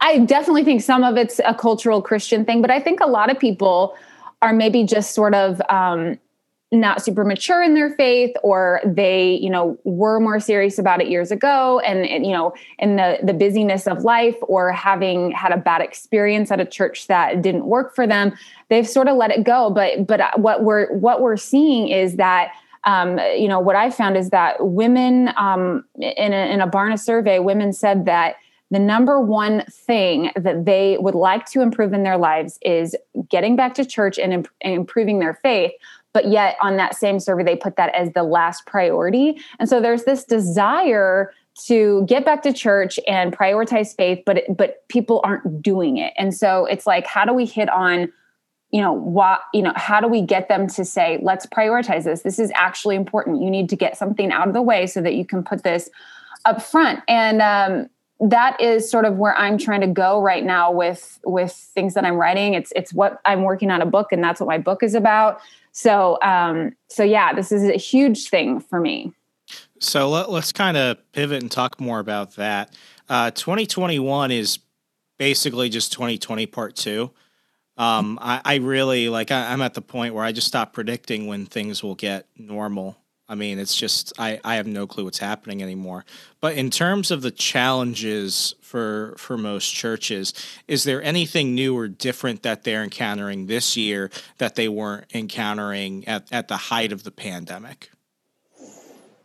I 0.00 0.18
definitely 0.20 0.62
think 0.62 0.80
some 0.80 1.02
of 1.02 1.16
it's 1.16 1.40
a 1.44 1.54
cultural 1.54 2.02
Christian 2.02 2.44
thing, 2.44 2.62
but 2.62 2.70
I 2.70 2.78
think 2.78 3.00
a 3.00 3.08
lot 3.08 3.32
of 3.32 3.38
people 3.38 3.96
are 4.40 4.52
maybe 4.52 4.84
just 4.84 5.12
sort 5.12 5.34
of 5.34 5.60
um, 5.68 6.20
not 6.72 7.04
super 7.04 7.22
mature 7.24 7.62
in 7.62 7.74
their 7.74 7.90
faith, 7.90 8.34
or 8.42 8.80
they, 8.84 9.34
you 9.34 9.50
know, 9.50 9.78
were 9.84 10.18
more 10.18 10.40
serious 10.40 10.78
about 10.78 11.02
it 11.02 11.08
years 11.08 11.30
ago, 11.30 11.78
and, 11.80 12.24
you 12.24 12.32
know, 12.32 12.54
in 12.78 12.96
the 12.96 13.18
the 13.22 13.34
busyness 13.34 13.86
of 13.86 14.02
life, 14.04 14.36
or 14.42 14.72
having 14.72 15.30
had 15.32 15.52
a 15.52 15.58
bad 15.58 15.82
experience 15.82 16.50
at 16.50 16.60
a 16.60 16.64
church 16.64 17.06
that 17.08 17.42
didn't 17.42 17.66
work 17.66 17.94
for 17.94 18.06
them, 18.06 18.32
they've 18.70 18.88
sort 18.88 19.06
of 19.06 19.16
let 19.16 19.30
it 19.30 19.44
go. 19.44 19.70
But 19.70 20.06
but 20.06 20.40
what 20.40 20.64
we're 20.64 20.92
what 20.94 21.20
we're 21.20 21.36
seeing 21.36 21.88
is 21.88 22.16
that 22.16 22.52
um, 22.84 23.18
you 23.36 23.48
know 23.48 23.60
what 23.60 23.76
I 23.76 23.90
found 23.90 24.16
is 24.16 24.30
that 24.30 24.56
women 24.66 25.30
um, 25.36 25.84
in 26.00 26.32
a, 26.32 26.52
in 26.52 26.60
a 26.60 26.66
Barna 26.66 26.98
survey, 26.98 27.38
women 27.38 27.72
said 27.72 28.06
that 28.06 28.36
the 28.72 28.78
number 28.78 29.20
one 29.20 29.64
thing 29.70 30.30
that 30.34 30.64
they 30.64 30.96
would 30.98 31.14
like 31.14 31.44
to 31.50 31.60
improve 31.60 31.92
in 31.92 32.04
their 32.04 32.16
lives 32.16 32.58
is 32.62 32.96
getting 33.28 33.54
back 33.54 33.74
to 33.74 33.84
church 33.84 34.18
and, 34.18 34.32
imp- 34.32 34.48
and, 34.62 34.72
improving 34.72 35.18
their 35.18 35.34
faith. 35.42 35.72
But 36.12 36.28
yet, 36.28 36.56
on 36.60 36.76
that 36.76 36.94
same 36.94 37.18
survey, 37.18 37.42
they 37.42 37.56
put 37.56 37.76
that 37.76 37.94
as 37.94 38.12
the 38.12 38.22
last 38.22 38.66
priority. 38.66 39.40
And 39.58 39.68
so 39.68 39.80
there's 39.80 40.04
this 40.04 40.24
desire 40.24 41.32
to 41.66 42.04
get 42.06 42.24
back 42.24 42.42
to 42.42 42.52
church 42.52 42.98
and 43.06 43.36
prioritize 43.36 43.94
faith, 43.96 44.22
but 44.24 44.42
but 44.56 44.86
people 44.88 45.20
aren't 45.24 45.62
doing 45.62 45.98
it. 45.98 46.12
And 46.16 46.34
so 46.34 46.66
it's 46.66 46.86
like, 46.86 47.06
how 47.06 47.24
do 47.24 47.32
we 47.32 47.46
hit 47.46 47.68
on? 47.68 48.12
you 48.72 48.80
know 48.80 48.92
what 48.92 49.42
you 49.52 49.62
know 49.62 49.72
how 49.76 50.00
do 50.00 50.08
we 50.08 50.22
get 50.22 50.48
them 50.48 50.66
to 50.66 50.84
say 50.84 51.18
let's 51.22 51.46
prioritize 51.46 52.04
this 52.04 52.22
this 52.22 52.38
is 52.38 52.50
actually 52.54 52.96
important 52.96 53.42
you 53.42 53.50
need 53.50 53.68
to 53.68 53.76
get 53.76 53.96
something 53.96 54.32
out 54.32 54.48
of 54.48 54.54
the 54.54 54.62
way 54.62 54.86
so 54.86 55.00
that 55.00 55.14
you 55.14 55.24
can 55.24 55.44
put 55.44 55.62
this 55.62 55.90
up 56.46 56.60
front 56.62 57.00
and 57.06 57.42
um, 57.42 57.88
that 58.22 58.60
is 58.60 58.88
sort 58.88 59.04
of 59.04 59.16
where 59.16 59.36
I'm 59.36 59.58
trying 59.58 59.80
to 59.80 59.88
go 59.88 60.20
right 60.20 60.44
now 60.44 60.70
with 60.70 61.18
with 61.24 61.52
things 61.52 61.94
that 61.94 62.04
I'm 62.04 62.14
writing. 62.14 62.54
It's 62.54 62.72
it's 62.76 62.92
what 62.92 63.20
I'm 63.24 63.42
working 63.42 63.70
on 63.70 63.82
a 63.82 63.86
book, 63.86 64.12
and 64.12 64.22
that's 64.22 64.40
what 64.40 64.46
my 64.46 64.58
book 64.58 64.82
is 64.82 64.94
about. 64.94 65.40
So 65.72 66.18
um, 66.22 66.76
so 66.88 67.02
yeah, 67.02 67.32
this 67.32 67.50
is 67.50 67.64
a 67.64 67.76
huge 67.76 68.28
thing 68.28 68.60
for 68.60 68.80
me. 68.80 69.12
So 69.80 70.08
let, 70.08 70.28
us 70.28 70.52
kind 70.52 70.76
of 70.76 70.98
pivot 71.12 71.42
and 71.42 71.50
talk 71.50 71.80
more 71.80 71.98
about 71.98 72.36
that. 72.36 72.72
Uh, 73.08 73.32
2021 73.32 74.30
is 74.30 74.60
basically 75.18 75.68
just 75.68 75.92
2020 75.92 76.46
part 76.46 76.76
two. 76.76 77.10
Um, 77.76 78.18
I, 78.22 78.40
I, 78.44 78.54
really 78.56 79.08
like. 79.08 79.32
I, 79.32 79.52
I'm 79.52 79.60
at 79.60 79.74
the 79.74 79.82
point 79.82 80.14
where 80.14 80.24
I 80.24 80.30
just 80.30 80.46
stop 80.46 80.72
predicting 80.72 81.26
when 81.26 81.46
things 81.46 81.82
will 81.82 81.96
get 81.96 82.26
normal 82.36 82.96
I 83.32 83.34
mean, 83.34 83.58
it's 83.58 83.74
just 83.74 84.12
I, 84.18 84.38
I 84.44 84.56
have 84.56 84.66
no 84.66 84.86
clue 84.86 85.06
what's 85.06 85.18
happening 85.18 85.62
anymore. 85.62 86.04
But 86.42 86.54
in 86.54 86.68
terms 86.68 87.10
of 87.10 87.22
the 87.22 87.30
challenges 87.30 88.54
for 88.60 89.14
for 89.16 89.38
most 89.38 89.72
churches, 89.72 90.34
is 90.68 90.84
there 90.84 91.02
anything 91.02 91.54
new 91.54 91.74
or 91.74 91.88
different 91.88 92.42
that 92.42 92.64
they're 92.64 92.84
encountering 92.84 93.46
this 93.46 93.74
year 93.74 94.10
that 94.36 94.54
they 94.54 94.68
weren't 94.68 95.06
encountering 95.14 96.06
at, 96.06 96.30
at 96.30 96.48
the 96.48 96.58
height 96.58 96.92
of 96.92 97.04
the 97.04 97.10
pandemic? 97.10 97.90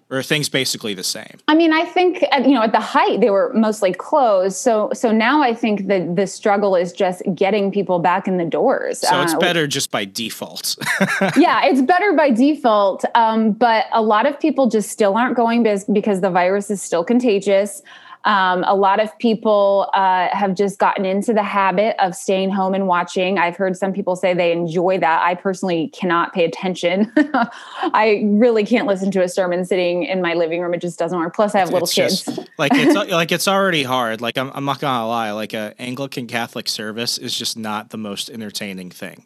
Or 0.10 0.20
are 0.20 0.24
things 0.24 0.48
basically 0.48 0.94
the 0.94 1.04
same? 1.04 1.38
I 1.48 1.56
mean, 1.56 1.74
I 1.74 1.84
think 1.84 2.22
you 2.22 2.54
know 2.54 2.64
at 2.64 2.72
the 2.72 2.80
height 2.80 3.20
they 3.20 3.30
were 3.30 3.52
mostly 3.54 3.94
closed. 3.94 4.58
So 4.58 4.90
so 4.94 5.12
now 5.12 5.42
I 5.42 5.54
think 5.54 5.88
that 5.88 6.16
the 6.16 6.28
struggle 6.28 6.76
is 6.76 6.94
just 6.94 7.22
getting 7.36 7.72
people 7.72 8.00
back 8.00 8.28
in 8.28 8.38
the 8.38 8.46
doors. 8.46 9.00
So 9.00 9.22
it's 9.22 9.34
uh, 9.34 9.40
better 9.40 9.68
just 9.68 9.92
by 9.92 10.06
default. 10.06 10.78
yeah, 11.38 11.66
it's 11.66 11.82
better 11.82 12.14
by 12.14 12.32
default. 12.32 13.04
Um, 13.16 13.52
but 13.52 13.86
a 13.92 14.02
lot 14.02 14.26
of 14.26 14.40
people 14.40 14.70
just 14.70 14.90
still 14.90 15.18
aren't 15.18 15.36
going 15.36 15.64
because 15.64 16.22
the 16.22 16.30
virus 16.30 16.70
is 16.70 16.82
still 16.82 17.04
contagious. 17.04 17.82
Um, 18.26 18.64
a 18.68 18.76
lot 18.76 19.00
of 19.00 19.18
people 19.20 19.90
uh, 19.94 20.28
have 20.32 20.54
just 20.54 20.80
gotten 20.80 21.06
into 21.06 21.34
the 21.34 21.44
habit 21.44 21.96
of 22.00 22.16
staying 22.16 22.50
home 22.50 22.74
and 22.74 22.88
watching. 22.88 23.38
I've 23.38 23.56
heard 23.56 23.78
some 23.78 23.94
people 23.94 24.16
say 24.16 24.34
they 24.34 24.52
enjoy 24.52 25.00
that. 25.00 25.22
I 25.22 25.36
personally 25.36 25.90
cannot 25.90 26.34
pay 26.34 26.44
attention. 26.44 27.12
I 27.18 28.24
really 28.26 28.66
can't 28.66 28.86
listen 28.88 29.12
to 29.12 29.24
a 29.24 29.30
sermon 29.30 29.64
sitting 29.66 30.04
in 30.04 30.22
my 30.22 30.34
living 30.34 30.62
room. 30.62 30.74
It 30.74 30.82
just 30.82 31.00
doesn't 31.00 31.18
work. 31.18 31.36
Plus, 31.36 31.56
I 31.56 31.60
have 31.60 31.70
little 31.70 31.86
it's 31.86 31.94
kids. 31.94 32.24
Just, 32.24 32.50
like 32.58 32.74
it's 32.76 32.96
like 33.12 33.32
it's 33.32 33.48
already 33.48 33.84
hard. 33.84 34.20
Like 34.20 34.38
I'm, 34.38 34.52
I'm 34.54 34.66
not 34.66 34.80
gonna 34.80 35.08
lie. 35.08 35.32
Like 35.32 35.54
a 35.54 35.74
Anglican 35.80 36.28
Catholic 36.28 36.68
service 36.68 37.18
is 37.18 37.38
just 37.38 37.58
not 37.58 37.92
the 37.92 37.98
most 37.98 38.30
entertaining 38.30 38.90
thing. 38.90 39.26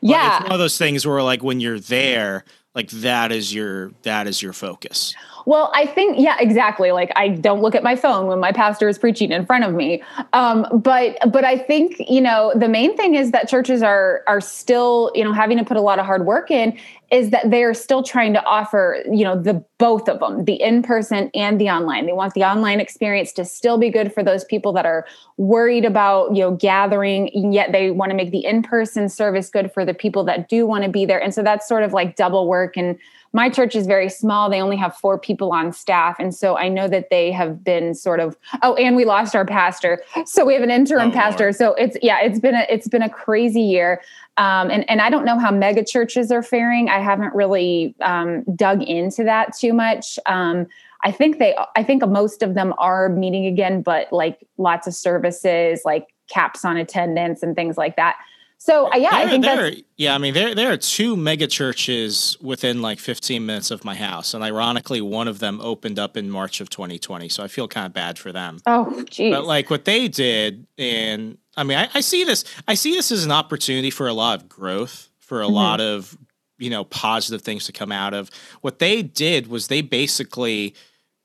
Yeah, 0.00 0.36
it's 0.36 0.44
one 0.44 0.52
of 0.52 0.58
those 0.58 0.78
things 0.78 1.06
where 1.06 1.22
like 1.22 1.42
when 1.42 1.60
you're 1.60 1.80
there, 1.80 2.44
like 2.74 2.90
that 2.90 3.32
is 3.32 3.52
your 3.52 3.92
that 4.02 4.26
is 4.26 4.40
your 4.40 4.52
focus. 4.52 5.14
Well, 5.48 5.70
I 5.72 5.86
think, 5.86 6.18
yeah, 6.18 6.36
exactly. 6.38 6.92
Like 6.92 7.10
I 7.16 7.28
don't 7.28 7.62
look 7.62 7.74
at 7.74 7.82
my 7.82 7.96
phone 7.96 8.26
when 8.26 8.38
my 8.38 8.52
pastor 8.52 8.86
is 8.86 8.98
preaching 8.98 9.32
in 9.32 9.46
front 9.46 9.64
of 9.64 9.72
me. 9.72 10.02
Um, 10.34 10.66
but 10.74 11.16
but 11.32 11.42
I 11.42 11.56
think, 11.56 11.96
you 12.06 12.20
know, 12.20 12.52
the 12.54 12.68
main 12.68 12.94
thing 12.98 13.14
is 13.14 13.30
that 13.30 13.48
churches 13.48 13.82
are 13.82 14.22
are 14.26 14.42
still, 14.42 15.10
you 15.14 15.24
know, 15.24 15.32
having 15.32 15.56
to 15.56 15.64
put 15.64 15.78
a 15.78 15.80
lot 15.80 15.98
of 15.98 16.04
hard 16.04 16.26
work 16.26 16.50
in 16.50 16.78
is 17.10 17.30
that 17.30 17.50
they 17.50 17.64
are 17.64 17.72
still 17.72 18.02
trying 18.02 18.34
to 18.34 18.44
offer, 18.44 18.98
you 19.10 19.24
know, 19.24 19.40
the 19.40 19.64
both 19.78 20.06
of 20.06 20.20
them, 20.20 20.44
the 20.44 20.60
in-person 20.60 21.30
and 21.34 21.58
the 21.58 21.70
online. 21.70 22.04
They 22.04 22.12
want 22.12 22.34
the 22.34 22.44
online 22.44 22.78
experience 22.78 23.32
to 23.32 23.46
still 23.46 23.78
be 23.78 23.88
good 23.88 24.12
for 24.12 24.22
those 24.22 24.44
people 24.44 24.74
that 24.74 24.84
are 24.84 25.06
worried 25.38 25.86
about, 25.86 26.36
you 26.36 26.42
know, 26.42 26.56
gathering, 26.56 27.30
yet 27.54 27.72
they 27.72 27.90
want 27.90 28.10
to 28.10 28.16
make 28.16 28.32
the 28.32 28.44
in-person 28.44 29.08
service 29.08 29.48
good 29.48 29.72
for 29.72 29.86
the 29.86 29.94
people 29.94 30.24
that 30.24 30.50
do 30.50 30.66
want 30.66 30.84
to 30.84 30.90
be 30.90 31.06
there. 31.06 31.22
And 31.22 31.32
so 31.32 31.42
that's 31.42 31.66
sort 31.66 31.84
of 31.84 31.94
like 31.94 32.16
double 32.16 32.46
work 32.46 32.76
and 32.76 32.98
my 33.32 33.50
church 33.50 33.76
is 33.76 33.86
very 33.86 34.08
small. 34.08 34.48
They 34.48 34.60
only 34.60 34.76
have 34.76 34.96
four 34.96 35.18
people 35.18 35.52
on 35.52 35.72
staff. 35.72 36.16
And 36.18 36.34
so 36.34 36.56
I 36.56 36.68
know 36.68 36.88
that 36.88 37.10
they 37.10 37.30
have 37.32 37.62
been 37.62 37.94
sort 37.94 38.20
of, 38.20 38.36
oh, 38.62 38.74
and 38.74 38.96
we 38.96 39.04
lost 39.04 39.34
our 39.34 39.44
pastor. 39.44 40.02
So 40.24 40.44
we 40.44 40.54
have 40.54 40.62
an 40.62 40.70
interim 40.70 41.10
oh, 41.10 41.12
pastor. 41.12 41.44
Lord. 41.44 41.56
So 41.56 41.74
it's, 41.74 41.96
yeah, 42.02 42.20
it's 42.20 42.38
been 42.38 42.54
a, 42.54 42.66
it's 42.68 42.88
been 42.88 43.02
a 43.02 43.10
crazy 43.10 43.60
year. 43.60 44.00
Um, 44.36 44.70
and, 44.70 44.88
and 44.88 45.00
I 45.00 45.10
don't 45.10 45.24
know 45.24 45.38
how 45.38 45.50
mega 45.50 45.84
churches 45.84 46.30
are 46.30 46.42
faring. 46.42 46.88
I 46.88 47.00
haven't 47.00 47.34
really 47.34 47.94
um, 48.00 48.44
dug 48.54 48.82
into 48.82 49.24
that 49.24 49.56
too 49.56 49.72
much. 49.72 50.18
Um, 50.26 50.66
I 51.04 51.12
think 51.12 51.38
they, 51.38 51.56
I 51.76 51.82
think 51.82 52.06
most 52.08 52.42
of 52.42 52.54
them 52.54 52.74
are 52.78 53.08
meeting 53.08 53.46
again, 53.46 53.82
but 53.82 54.12
like 54.12 54.46
lots 54.56 54.86
of 54.86 54.94
services, 54.94 55.82
like 55.84 56.08
caps 56.28 56.64
on 56.64 56.76
attendance 56.76 57.42
and 57.42 57.54
things 57.54 57.76
like 57.76 57.96
that. 57.96 58.16
So 58.60 58.92
uh, 58.92 58.96
yeah, 58.96 59.10
there, 59.10 59.20
I 59.20 59.28
think 59.28 59.44
there, 59.44 59.72
yeah. 59.96 60.14
I 60.16 60.18
mean, 60.18 60.34
there 60.34 60.52
there 60.52 60.72
are 60.72 60.76
two 60.76 61.16
mega 61.16 61.46
churches 61.46 62.36
within 62.40 62.82
like 62.82 62.98
15 62.98 63.46
minutes 63.46 63.70
of 63.70 63.84
my 63.84 63.94
house, 63.94 64.34
and 64.34 64.42
ironically, 64.42 65.00
one 65.00 65.28
of 65.28 65.38
them 65.38 65.60
opened 65.60 65.98
up 65.98 66.16
in 66.16 66.28
March 66.28 66.60
of 66.60 66.68
2020. 66.68 67.28
So 67.28 67.44
I 67.44 67.48
feel 67.48 67.68
kind 67.68 67.86
of 67.86 67.92
bad 67.92 68.18
for 68.18 68.32
them. 68.32 68.58
Oh, 68.66 69.04
geez. 69.04 69.32
But 69.32 69.44
like 69.44 69.70
what 69.70 69.84
they 69.84 70.08
did, 70.08 70.66
and 70.76 71.38
I 71.56 71.62
mean, 71.62 71.78
I, 71.78 71.88
I 71.94 72.00
see 72.00 72.24
this. 72.24 72.44
I 72.66 72.74
see 72.74 72.94
this 72.94 73.12
as 73.12 73.24
an 73.24 73.30
opportunity 73.30 73.90
for 73.90 74.08
a 74.08 74.12
lot 74.12 74.40
of 74.40 74.48
growth, 74.48 75.08
for 75.20 75.40
a 75.40 75.44
mm-hmm. 75.44 75.54
lot 75.54 75.80
of 75.80 76.18
you 76.58 76.68
know 76.68 76.82
positive 76.82 77.42
things 77.42 77.64
to 77.66 77.72
come 77.72 77.92
out 77.92 78.12
of. 78.12 78.28
What 78.60 78.80
they 78.80 79.02
did 79.02 79.46
was 79.46 79.68
they 79.68 79.82
basically 79.82 80.74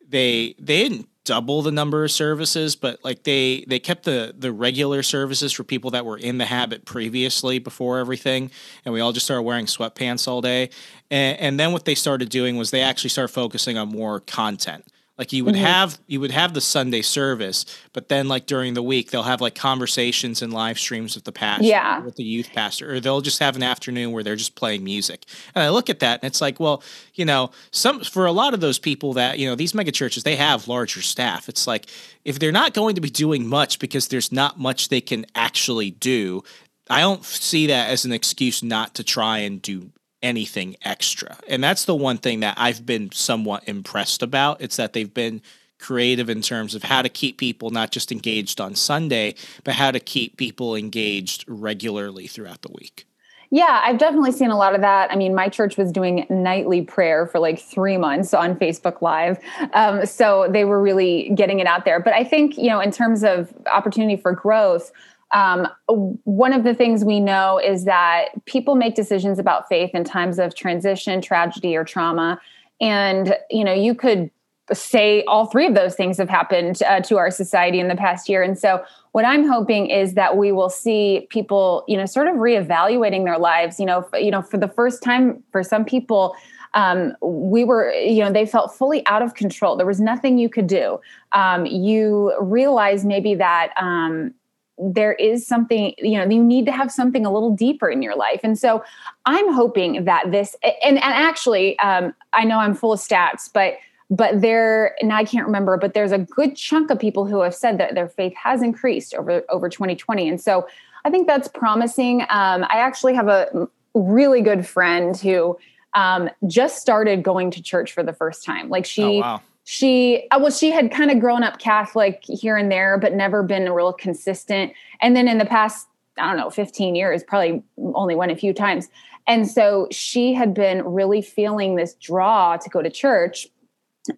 they 0.07 0.53
they 0.59 0.87
didn't 0.87 1.09
double 1.25 1.62
the 1.62 1.71
number 1.71 2.03
of 2.03 2.12
services, 2.12 2.75
but 2.75 3.03
like 3.03 3.23
they 3.23 3.65
they 3.67 3.79
kept 3.79 4.03
the 4.03 4.33
the 4.38 4.51
regular 4.51 5.03
services 5.03 5.53
for 5.53 5.63
people 5.63 5.91
that 5.91 6.05
were 6.05 6.17
in 6.17 6.38
the 6.38 6.45
habit 6.45 6.86
previously 6.86 7.59
before 7.59 7.99
everything, 7.99 8.51
and 8.86 8.93
we 8.93 8.99
all 8.99 9.12
just 9.12 9.25
started 9.25 9.43
wearing 9.43 9.65
sweatpants 9.65 10.27
all 10.27 10.41
day. 10.41 10.69
And, 11.09 11.39
and 11.39 11.59
then 11.59 11.71
what 11.71 11.86
they 11.86 11.95
started 11.95 12.29
doing 12.29 12.57
was 12.57 12.71
they 12.71 12.81
actually 12.81 13.09
started 13.09 13.33
focusing 13.33 13.77
on 13.77 13.89
more 13.89 14.19
content. 14.21 14.86
Like 15.17 15.32
you 15.32 15.45
would 15.45 15.54
mm-hmm. 15.54 15.63
have 15.63 15.99
you 16.08 16.19
would 16.21 16.32
have 16.32 16.56
the 16.56 16.62
Sunday 16.62 17.04
service, 17.04 17.65
but 17.93 18.10
then 18.10 18.28
like 18.28 18.47
during 18.47 18.73
the 18.73 18.82
week 18.82 19.12
they'll 19.12 19.21
have 19.21 19.41
like 19.41 19.54
conversations 19.54 20.41
and 20.41 20.52
live 20.52 20.80
streams 20.80 21.13
with 21.13 21.23
the 21.23 21.32
pastor, 21.32 21.65
yeah. 21.65 21.99
with 21.99 22.15
the 22.15 22.23
youth 22.23 22.49
pastor, 22.52 22.91
or 22.91 22.99
they'll 22.99 23.21
just 23.21 23.38
have 23.38 23.56
an 23.56 23.62
afternoon 23.62 24.12
where 24.12 24.23
they're 24.23 24.36
just 24.36 24.56
playing 24.56 24.84
music. 24.84 25.26
And 25.54 25.63
I 25.63 25.69
look 25.69 25.91
at 25.91 25.99
that 25.99 26.21
and 26.23 26.28
it's 26.28 26.41
like, 26.41 26.60
well, 26.60 26.82
you 27.13 27.26
know, 27.26 27.52
some 27.69 27.99
for 28.02 28.26
a 28.26 28.32
lot 28.32 28.56
of 28.56 28.60
those 28.60 28.80
people 28.80 29.13
that 29.13 29.38
you 29.38 29.47
know 29.47 29.54
these 29.54 29.76
mega 29.76 29.91
churches 29.91 30.23
they 30.23 30.36
have 30.36 30.67
larger 30.67 31.04
staff. 31.04 31.47
It's 31.47 31.67
like 31.67 31.86
if 32.26 32.39
they're 32.39 32.52
not 32.52 32.73
going 32.73 32.95
to 32.95 33.02
be 33.02 33.12
doing 33.12 33.45
much 33.45 33.78
because 33.78 34.08
there's 34.08 34.32
not 34.32 34.60
much 34.60 34.89
they 34.89 35.02
can 35.02 35.28
actually 35.36 35.91
do, 35.91 36.43
I 36.89 37.02
don't 37.02 37.23
see 37.23 37.67
that 37.67 37.91
as 37.91 38.04
an 38.04 38.13
excuse 38.13 38.63
not 38.63 38.95
to 38.95 39.04
try 39.04 39.39
and 39.39 39.62
do 39.62 39.91
anything 40.23 40.75
extra. 40.83 41.38
And 41.47 41.63
that's 41.63 41.86
the 41.86 41.95
one 41.95 42.17
thing 42.17 42.39
that 42.39 42.55
I've 42.57 42.86
been 42.86 43.12
somewhat 43.12 43.67
impressed 43.67 44.23
about. 44.23 44.62
It's 44.62 44.77
that 44.77 44.93
they've 44.93 45.13
been 45.13 45.41
creative 45.79 46.29
in 46.29 46.41
terms 46.41 46.73
of 46.73 46.83
how 46.83 47.01
to 47.01 47.09
keep 47.09 47.38
people 47.38 47.69
not 47.69 47.91
just 47.91 48.12
engaged 48.12 48.62
on 48.62 48.73
Sunday, 48.73 49.36
but 49.63 49.75
how 49.75 49.91
to 49.91 49.99
keep 49.99 50.38
people 50.38 50.75
engaged 50.75 51.43
regularly 51.47 52.25
throughout 52.25 52.62
the 52.62 52.71
week. 52.71 53.05
Yeah, 53.51 53.81
I've 53.83 53.99
definitely 53.99 54.31
seen 54.31 54.49
a 54.49 54.57
lot 54.57 54.73
of 54.73 54.81
that. 54.81 55.12
I 55.12 55.15
mean, 55.15 55.36
my 55.36 55.47
church 55.47 55.77
was 55.77 55.91
doing 55.91 56.25
nightly 56.27 56.81
prayer 56.81 57.27
for 57.27 57.38
like 57.38 57.59
three 57.59 57.97
months 57.97 58.33
on 58.33 58.55
Facebook 58.55 58.99
Live. 59.03 59.38
Um, 59.73 60.07
so 60.07 60.47
they 60.49 60.65
were 60.65 60.81
really 60.81 61.29
getting 61.36 61.59
it 61.59 61.67
out 61.67 61.86
there. 61.86 61.99
But 61.99 62.13
I 62.13 62.23
think, 62.23 62.57
you 62.57 62.69
know, 62.69 62.79
in 62.79 62.89
terms 62.89 63.23
of 63.23 63.53
opportunity 63.71 64.19
for 64.19 64.31
growth, 64.31 64.91
um, 65.33 65.67
one 65.87 66.53
of 66.53 66.63
the 66.63 66.73
things 66.73 67.03
we 67.03 67.19
know 67.19 67.59
is 67.59 67.85
that 67.85 68.29
people 68.45 68.75
make 68.75 68.95
decisions 68.95 69.39
about 69.39 69.67
faith 69.67 69.91
in 69.93 70.03
times 70.03 70.39
of 70.39 70.55
transition, 70.55 71.21
tragedy, 71.21 71.75
or 71.75 71.83
trauma. 71.83 72.39
And, 72.79 73.35
you 73.49 73.63
know, 73.63 73.73
you 73.73 73.95
could 73.95 74.29
say 74.71 75.23
all 75.25 75.47
three 75.47 75.65
of 75.65 75.75
those 75.75 75.95
things 75.95 76.17
have 76.17 76.29
happened 76.29 76.81
uh, 76.83 77.01
to 77.01 77.17
our 77.17 77.29
society 77.29 77.79
in 77.79 77.87
the 77.87 77.95
past 77.95 78.29
year. 78.29 78.41
And 78.43 78.57
so 78.57 78.83
what 79.11 79.25
I'm 79.25 79.47
hoping 79.47 79.89
is 79.89 80.13
that 80.13 80.37
we 80.37 80.51
will 80.51 80.69
see 80.69 81.27
people, 81.29 81.83
you 81.87 81.97
know, 81.97 82.05
sort 82.05 82.27
of 82.27 82.35
reevaluating 82.35 83.25
their 83.25 83.37
lives. 83.37 83.79
You 83.79 83.85
know, 83.85 84.07
f- 84.13 84.21
you 84.21 84.31
know, 84.31 84.41
for 84.41 84.57
the 84.57 84.69
first 84.69 85.03
time, 85.03 85.43
for 85.51 85.63
some 85.63 85.83
people, 85.83 86.35
um, 86.75 87.13
we 87.21 87.63
were, 87.63 87.91
you 87.91 88.23
know, 88.23 88.31
they 88.31 88.45
felt 88.45 88.73
fully 88.73 89.05
out 89.05 89.21
of 89.21 89.33
control. 89.33 89.75
There 89.75 89.85
was 89.85 89.99
nothing 89.99 90.37
you 90.37 90.49
could 90.49 90.67
do. 90.67 90.99
Um, 91.33 91.65
you 91.65 92.35
realize 92.39 93.03
maybe 93.03 93.35
that. 93.35 93.73
Um, 93.79 94.33
there 94.77 95.13
is 95.13 95.45
something 95.45 95.93
you 95.97 96.17
know 96.17 96.27
you 96.27 96.43
need 96.43 96.65
to 96.65 96.71
have 96.71 96.91
something 96.91 97.25
a 97.25 97.31
little 97.31 97.55
deeper 97.55 97.89
in 97.89 98.01
your 98.01 98.15
life. 98.15 98.39
And 98.43 98.57
so 98.57 98.83
i'm 99.25 99.53
hoping 99.53 100.05
that 100.05 100.31
this 100.31 100.55
and, 100.63 100.97
and 100.97 100.99
actually 100.99 101.77
um, 101.79 102.13
i 102.33 102.43
know 102.43 102.59
i'm 102.59 102.73
full 102.73 102.93
of 102.93 102.99
stats 102.99 103.49
but 103.51 103.75
but 104.09 104.41
there 104.41 104.95
and 105.01 105.13
i 105.13 105.23
can't 105.23 105.45
remember 105.45 105.77
but 105.77 105.93
there's 105.93 106.12
a 106.12 106.17
good 106.17 106.55
chunk 106.55 106.89
of 106.89 106.99
people 106.99 107.25
who 107.25 107.41
have 107.41 107.55
said 107.55 107.77
that 107.77 107.95
their 107.95 108.09
faith 108.09 108.33
has 108.36 108.62
increased 108.62 109.13
over 109.13 109.43
over 109.49 109.69
2020 109.69 110.27
and 110.27 110.41
so 110.41 110.67
i 111.05 111.09
think 111.09 111.27
that's 111.27 111.47
promising. 111.47 112.21
Um, 112.23 112.63
i 112.63 112.77
actually 112.77 113.13
have 113.13 113.27
a 113.27 113.67
really 113.93 114.41
good 114.41 114.65
friend 114.65 115.15
who 115.15 115.57
um, 115.93 116.29
just 116.47 116.81
started 116.81 117.23
going 117.23 117.51
to 117.51 117.62
church 117.62 117.91
for 117.91 118.03
the 118.03 118.13
first 118.13 118.43
time. 118.43 118.69
Like 118.69 118.86
she 118.86 119.03
oh, 119.03 119.19
wow. 119.19 119.41
She 119.65 120.28
uh, 120.32 120.39
well 120.39 120.52
she 120.52 120.71
had 120.71 120.91
kind 120.91 121.10
of 121.10 121.19
grown 121.19 121.43
up 121.43 121.60
catholic 121.60 122.23
here 122.26 122.58
and 122.58 122.71
there 122.71 122.97
but 122.97 123.13
never 123.13 123.43
been 123.43 123.71
real 123.71 123.93
consistent 123.93 124.73
and 125.02 125.15
then 125.15 125.28
in 125.28 125.38
the 125.38 125.45
past 125.45 125.88
i 126.17 126.28
don't 126.28 126.38
know 126.38 126.49
15 126.49 126.95
years 126.95 127.23
probably 127.23 127.63
only 127.95 128.15
went 128.15 128.32
a 128.32 128.36
few 128.36 128.54
times 128.54 128.89
and 129.28 129.49
so 129.49 129.88
she 129.91 130.34
had 130.34 130.54
been 130.54 130.84
really 130.84 131.21
feeling 131.21 131.76
this 131.76 131.93
draw 131.95 132.58
to 132.58 132.69
go 132.69 132.82
to 132.82 132.89
church 132.89 133.47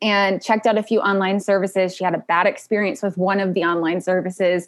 and 0.02 0.42
checked 0.42 0.66
out 0.66 0.78
a 0.78 0.84
few 0.84 1.00
online 1.00 1.40
services. 1.40 1.96
She 1.96 2.04
had 2.04 2.16
a 2.16 2.20
bad 2.20 2.48
experience 2.48 3.02
with 3.02 3.18
one 3.18 3.40
of 3.40 3.54
the 3.54 3.64
online 3.64 4.02
services. 4.02 4.68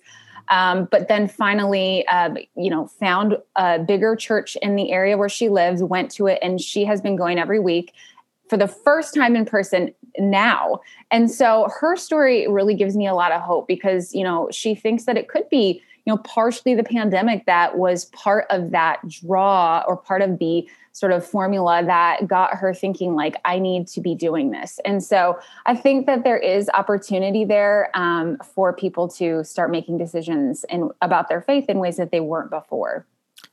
Um, 0.50 0.88
but 0.92 1.08
then 1.08 1.28
finally, 1.28 2.08
uh, 2.08 2.36
you 2.56 2.70
know, 2.70 2.88
found 2.88 3.38
a 3.56 3.80
bigger 3.80 4.16
church 4.16 4.56
in 4.62 4.76
the 4.76 4.92
area 4.92 5.18
where 5.18 5.28
she 5.28 5.50
lives, 5.50 5.84
went 5.84 6.12
to 6.12 6.28
it, 6.28 6.40
and 6.42 6.62
she 6.62 6.86
has 6.86 7.02
been 7.02 7.16
going 7.16 7.38
every 7.38 7.60
week 7.60 7.94
for 8.48 8.56
the 8.56 8.68
first 8.68 9.14
time 9.14 9.36
in 9.36 9.44
person 9.44 9.94
now. 10.20 10.80
And 11.12 11.30
so 11.30 11.70
her 11.80 11.96
story 11.96 12.48
really 12.48 12.76
gives 12.76 12.96
me 12.96 13.08
a 13.08 13.14
lot 13.14 13.32
of 13.32 13.42
hope 13.42 13.68
because, 13.68 14.14
you 14.14 14.24
know, 14.24 14.50
she 14.52 14.76
thinks 14.76 15.06
that 15.06 15.18
it 15.18 15.28
could 15.28 15.50
be, 15.50 15.82
you 16.06 16.14
know, 16.14 16.18
partially 16.18 16.76
the 16.76 16.84
pandemic 16.84 17.46
that 17.46 17.78
was 17.78 18.06
part 18.06 18.46
of 18.50 18.72
that 18.72 19.08
draw 19.08 19.84
or 19.88 19.98
part 19.98 20.22
of 20.22 20.40
the 20.40 20.68
sort 20.98 21.12
of 21.12 21.24
formula 21.24 21.84
that 21.86 22.28
got 22.28 22.56
her 22.56 22.74
thinking 22.74 23.14
like 23.14 23.36
i 23.46 23.60
need 23.60 23.88
to 23.88 24.02
be 24.02 24.16
doing 24.16 24.50
this 24.50 24.80
and 24.84 25.04
so 25.04 25.38
i 25.68 25.76
think 25.76 26.08
that 26.08 26.24
there 26.24 26.40
is 26.40 26.70
opportunity 26.74 27.46
there 27.46 27.92
um, 27.94 28.36
for 28.56 28.74
people 28.74 29.08
to 29.08 29.44
start 29.44 29.70
making 29.70 29.98
decisions 29.98 30.66
in, 30.70 30.90
about 31.04 31.30
their 31.30 31.42
faith 31.42 31.66
in 31.70 31.78
ways 31.78 31.98
that 31.98 32.10
they 32.10 32.20
weren't 32.20 32.50
before 32.50 33.06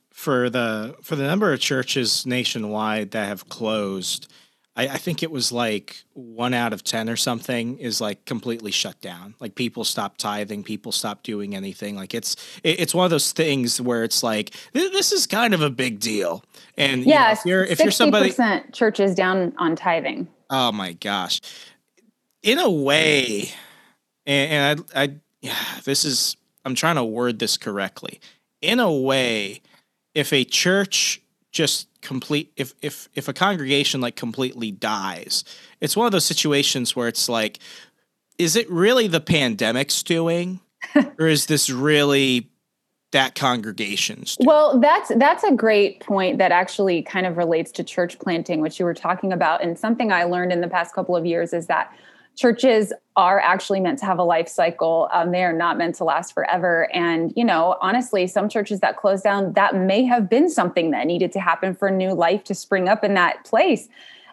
for 0.09 0.49
the 0.49 0.95
for 1.03 1.15
the 1.15 1.23
number 1.23 1.53
of 1.53 1.59
churches 1.59 2.25
nationwide 2.25 3.11
that 3.11 3.27
have 3.27 3.47
closed 3.47 4.27
I, 4.75 4.87
I, 4.87 4.97
think 4.97 5.23
it 5.23 5.31
was 5.31 5.51
like 5.51 6.03
one 6.13 6.53
out 6.53 6.73
of 6.73 6.83
10 6.83 7.09
or 7.09 7.15
something 7.15 7.77
is 7.77 8.01
like 8.01 8.25
completely 8.25 8.71
shut 8.71 8.99
down. 8.99 9.35
Like 9.39 9.55
people 9.55 9.83
stop 9.83 10.17
tithing, 10.17 10.63
people 10.63 10.91
stop 10.91 11.23
doing 11.23 11.55
anything. 11.55 11.95
Like 11.95 12.13
it's, 12.13 12.35
it, 12.63 12.79
it's 12.81 12.93
one 12.93 13.05
of 13.05 13.11
those 13.11 13.31
things 13.31 13.79
where 13.79 14.03
it's 14.03 14.21
like, 14.21 14.53
this 14.73 15.11
is 15.11 15.27
kind 15.27 15.53
of 15.53 15.61
a 15.61 15.69
big 15.69 15.99
deal. 15.99 16.43
And 16.77 17.05
yeah, 17.05 17.05
you 17.05 17.25
know, 17.25 17.31
if 17.31 17.45
you're, 17.45 17.63
if 17.63 17.79
you're 17.79 17.91
somebody, 17.91 18.33
churches 18.73 19.15
down 19.15 19.53
on 19.57 19.75
tithing. 19.75 20.27
Oh 20.49 20.71
my 20.71 20.93
gosh. 20.93 21.39
In 22.43 22.59
a 22.59 22.69
way, 22.69 23.51
and, 24.25 24.51
and 24.51 24.85
I, 24.93 25.03
I, 25.03 25.15
yeah, 25.41 25.55
this 25.85 26.03
is, 26.03 26.35
I'm 26.65 26.75
trying 26.75 26.95
to 26.95 27.03
word 27.03 27.39
this 27.39 27.57
correctly. 27.57 28.19
In 28.61 28.79
a 28.79 28.91
way, 28.91 29.61
if 30.13 30.33
a 30.33 30.43
church 30.43 31.21
just 31.51 31.87
complete 32.05 32.51
if 32.55 32.73
if 32.81 33.09
if 33.15 33.27
a 33.27 33.33
congregation 33.33 33.99
like 33.99 34.15
completely 34.15 34.71
dies 34.71 35.43
it's 35.81 35.97
one 35.97 36.05
of 36.05 36.11
those 36.11 36.25
situations 36.25 36.95
where 36.95 37.07
it's 37.07 37.27
like 37.27 37.59
is 38.37 38.55
it 38.55 38.69
really 38.69 39.07
the 39.07 39.19
pandemic's 39.19 40.03
doing 40.03 40.59
or 41.19 41.27
is 41.27 41.47
this 41.47 41.69
really 41.69 42.49
that 43.11 43.33
congregation's 43.33 44.35
doing? 44.35 44.47
well 44.47 44.79
that's 44.79 45.11
that's 45.15 45.43
a 45.43 45.51
great 45.51 45.99
point 45.99 46.37
that 46.37 46.51
actually 46.51 47.01
kind 47.01 47.25
of 47.25 47.37
relates 47.37 47.71
to 47.71 47.83
church 47.83 48.19
planting 48.19 48.61
which 48.61 48.79
you 48.79 48.85
were 48.85 48.93
talking 48.93 49.33
about 49.33 49.63
and 49.63 49.77
something 49.79 50.11
i 50.11 50.23
learned 50.23 50.51
in 50.51 50.61
the 50.61 50.67
past 50.67 50.93
couple 50.93 51.15
of 51.15 51.25
years 51.25 51.53
is 51.53 51.67
that 51.67 51.91
churches 52.35 52.91
are 53.15 53.39
actually 53.39 53.79
meant 53.79 53.99
to 53.99 54.05
have 54.05 54.19
a 54.19 54.23
life 54.23 54.47
cycle. 54.47 55.09
Um, 55.13 55.31
they 55.31 55.43
are 55.43 55.53
not 55.53 55.77
meant 55.77 55.95
to 55.95 56.03
last 56.03 56.33
forever. 56.33 56.93
And, 56.93 57.31
you 57.35 57.45
know, 57.45 57.77
honestly, 57.81 58.27
some 58.27 58.49
churches 58.49 58.81
that 58.81 58.97
closed 58.97 59.23
down, 59.23 59.53
that 59.53 59.75
may 59.75 60.03
have 60.03 60.29
been 60.29 60.49
something 60.49 60.91
that 60.91 61.07
needed 61.07 61.31
to 61.31 61.39
happen 61.39 61.73
for 61.73 61.89
new 61.89 62.13
life 62.13 62.43
to 62.45 62.53
spring 62.55 62.89
up 62.89 63.03
in 63.03 63.13
that 63.13 63.45
place. 63.45 63.87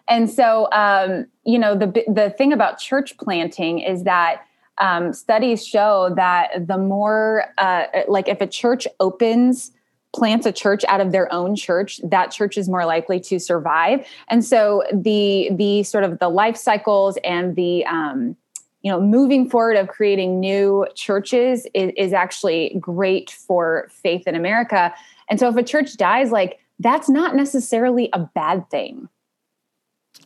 And 0.09 0.29
so, 0.29 0.69
um, 0.73 1.27
you 1.45 1.57
know, 1.57 1.77
the, 1.77 2.03
the 2.07 2.33
thing 2.37 2.51
about 2.51 2.77
church 2.77 3.17
planting 3.17 3.79
is 3.79 4.03
that 4.03 4.41
um, 4.79 5.13
studies 5.13 5.65
show 5.65 6.11
that 6.15 6.67
the 6.67 6.77
more, 6.77 7.45
uh, 7.57 7.85
like, 8.07 8.27
if 8.27 8.41
a 8.41 8.47
church 8.47 8.85
opens, 8.99 9.71
plants 10.13 10.45
a 10.45 10.51
church 10.51 10.85
out 10.87 11.01
of 11.01 11.11
their 11.11 11.31
own 11.33 11.55
church 11.55 11.99
that 12.03 12.31
church 12.31 12.57
is 12.57 12.69
more 12.69 12.85
likely 12.85 13.19
to 13.19 13.39
survive. 13.39 14.05
And 14.29 14.45
so 14.45 14.83
the 14.93 15.49
the 15.51 15.83
sort 15.83 16.03
of 16.03 16.19
the 16.19 16.29
life 16.29 16.55
cycles 16.55 17.17
and 17.23 17.55
the 17.55 17.85
um, 17.85 18.37
you 18.81 18.91
know 18.91 19.01
moving 19.01 19.49
forward 19.49 19.75
of 19.75 19.87
creating 19.87 20.39
new 20.39 20.85
churches 20.95 21.67
is, 21.73 21.91
is 21.97 22.13
actually 22.13 22.77
great 22.79 23.31
for 23.31 23.89
faith 23.91 24.27
in 24.27 24.35
america. 24.35 24.93
And 25.29 25.39
so 25.39 25.49
if 25.49 25.55
a 25.55 25.63
church 25.63 25.97
dies 25.97 26.31
like 26.31 26.59
that's 26.79 27.09
not 27.09 27.35
necessarily 27.35 28.09
a 28.13 28.19
bad 28.19 28.69
thing. 28.69 29.07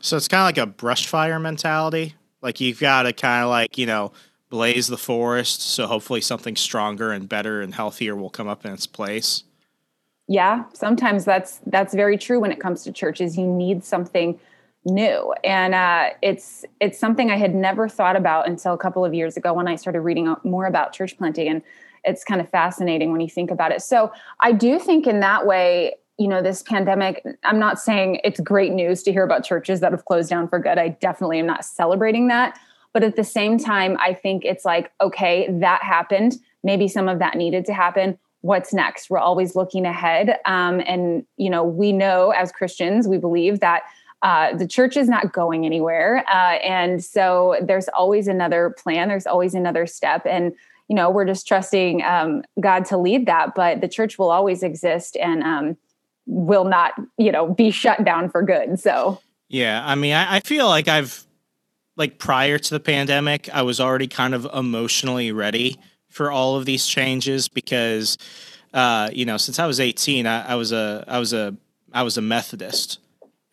So 0.01 0.17
it's 0.17 0.27
kind 0.27 0.41
of 0.41 0.45
like 0.45 0.57
a 0.57 0.69
brush 0.69 1.07
fire 1.07 1.39
mentality. 1.39 2.15
Like 2.41 2.59
you've 2.59 2.79
got 2.79 3.03
to 3.03 3.13
kind 3.13 3.43
of 3.43 3.49
like 3.49 3.77
you 3.77 3.85
know 3.85 4.11
blaze 4.49 4.87
the 4.87 4.97
forest 4.97 5.61
so 5.61 5.87
hopefully 5.87 6.21
something 6.21 6.55
stronger 6.55 7.11
and 7.11 7.27
better 7.27 7.61
and 7.61 7.75
healthier 7.75 8.15
will 8.15 8.29
come 8.29 8.47
up 8.47 8.65
in 8.65 8.71
its 8.71 8.87
place 8.87 9.43
yeah 10.27 10.63
sometimes 10.73 11.25
that's 11.25 11.61
that's 11.67 11.93
very 11.93 12.17
true 12.17 12.39
when 12.39 12.51
it 12.51 12.59
comes 12.59 12.83
to 12.83 12.91
churches. 12.91 13.37
You 13.37 13.47
need 13.47 13.83
something 13.83 14.39
new. 14.85 15.33
And 15.43 15.73
uh, 15.73 16.09
it's 16.21 16.65
it's 16.79 16.99
something 16.99 17.29
i 17.31 17.37
had 17.37 17.53
never 17.53 17.89
thought 17.89 18.15
about 18.15 18.47
until 18.47 18.73
a 18.73 18.77
couple 18.77 19.03
of 19.03 19.13
years 19.13 19.37
ago 19.37 19.53
when 19.53 19.67
i 19.67 19.75
started 19.75 20.01
reading 20.01 20.33
more 20.43 20.65
about 20.65 20.93
church 20.93 21.17
planting 21.17 21.47
and 21.47 21.61
it's 22.03 22.23
kind 22.23 22.39
of 22.39 22.49
fascinating 22.49 23.11
when 23.11 23.19
you 23.19 23.29
think 23.29 23.51
about 23.51 23.71
it. 23.71 23.81
So 23.81 24.11
i 24.39 24.51
do 24.51 24.79
think 24.79 25.07
in 25.07 25.19
that 25.21 25.45
way 25.45 25.95
you 26.17 26.27
know 26.27 26.41
this 26.41 26.63
pandemic 26.63 27.23
i'm 27.43 27.59
not 27.59 27.79
saying 27.79 28.19
it's 28.23 28.39
great 28.39 28.71
news 28.71 29.03
to 29.03 29.11
hear 29.11 29.23
about 29.23 29.43
churches 29.43 29.81
that 29.81 29.91
have 29.91 30.05
closed 30.05 30.29
down 30.29 30.47
for 30.47 30.59
good. 30.59 30.77
I 30.77 30.89
definitely 30.89 31.39
am 31.39 31.47
not 31.47 31.65
celebrating 31.65 32.27
that. 32.27 32.57
But 32.93 33.03
at 33.03 33.15
the 33.15 33.23
same 33.23 33.57
time 33.57 33.97
i 33.99 34.13
think 34.13 34.45
it's 34.45 34.65
like 34.65 34.91
okay 35.01 35.47
that 35.59 35.83
happened. 35.83 36.37
Maybe 36.63 36.87
some 36.87 37.07
of 37.07 37.19
that 37.19 37.35
needed 37.35 37.65
to 37.65 37.73
happen 37.73 38.17
what's 38.41 38.73
next? 38.73 39.09
We're 39.09 39.19
always 39.19 39.55
looking 39.55 39.85
ahead 39.85 40.37
um, 40.45 40.81
and 40.85 41.25
you 41.37 41.49
know 41.49 41.63
we 41.63 41.91
know 41.91 42.31
as 42.31 42.51
christians 42.51 43.07
we 43.07 43.17
believe 43.17 43.59
that 43.59 43.83
uh, 44.23 44.55
the 44.57 44.67
church 44.67 44.97
is 44.97 45.07
not 45.07 45.31
going 45.31 45.65
anywhere 45.65 46.23
uh, 46.31 46.57
and 46.63 47.03
so 47.03 47.57
there's 47.61 47.87
always 47.89 48.27
another 48.27 48.73
plan 48.77 49.07
there's 49.07 49.27
always 49.27 49.53
another 49.53 49.85
step 49.85 50.25
and 50.25 50.53
you 50.87 50.95
know 50.95 51.09
we're 51.09 51.25
just 51.25 51.47
trusting 51.47 52.03
um, 52.03 52.43
god 52.59 52.85
to 52.85 52.97
lead 52.97 53.25
that 53.25 53.53
but 53.55 53.81
the 53.81 53.87
church 53.87 54.17
will 54.17 54.31
always 54.31 54.63
exist 54.63 55.15
and 55.17 55.43
um, 55.43 55.77
will 56.25 56.65
not 56.65 56.93
you 57.17 57.31
know 57.31 57.53
be 57.53 57.71
shut 57.71 58.03
down 58.03 58.29
for 58.29 58.41
good 58.41 58.79
so. 58.79 59.19
Yeah 59.49 59.81
i 59.85 59.95
mean 59.95 60.13
I, 60.13 60.37
I 60.37 60.39
feel 60.41 60.67
like 60.67 60.87
i've 60.87 61.25
like 61.95 62.19
prior 62.19 62.57
to 62.57 62.69
the 62.69 62.79
pandemic 62.81 63.49
i 63.53 63.61
was 63.61 63.79
already 63.79 64.07
kind 64.07 64.33
of 64.33 64.45
emotionally 64.53 65.31
ready 65.31 65.77
for 66.09 66.31
all 66.31 66.55
of 66.55 66.65
these 66.65 66.85
changes 66.85 67.47
because 67.47 68.17
uh, 68.73 69.09
you 69.13 69.25
know 69.25 69.37
since 69.37 69.59
I 69.59 69.65
was 69.65 69.79
18 69.79 70.25
I, 70.25 70.51
I, 70.51 70.55
was 70.55 70.71
a 70.71 71.03
I 71.07 71.19
was 71.19 71.33
a 71.33 71.55
I 71.93 72.03
was 72.03 72.17
a 72.17 72.21
Methodist. 72.21 72.99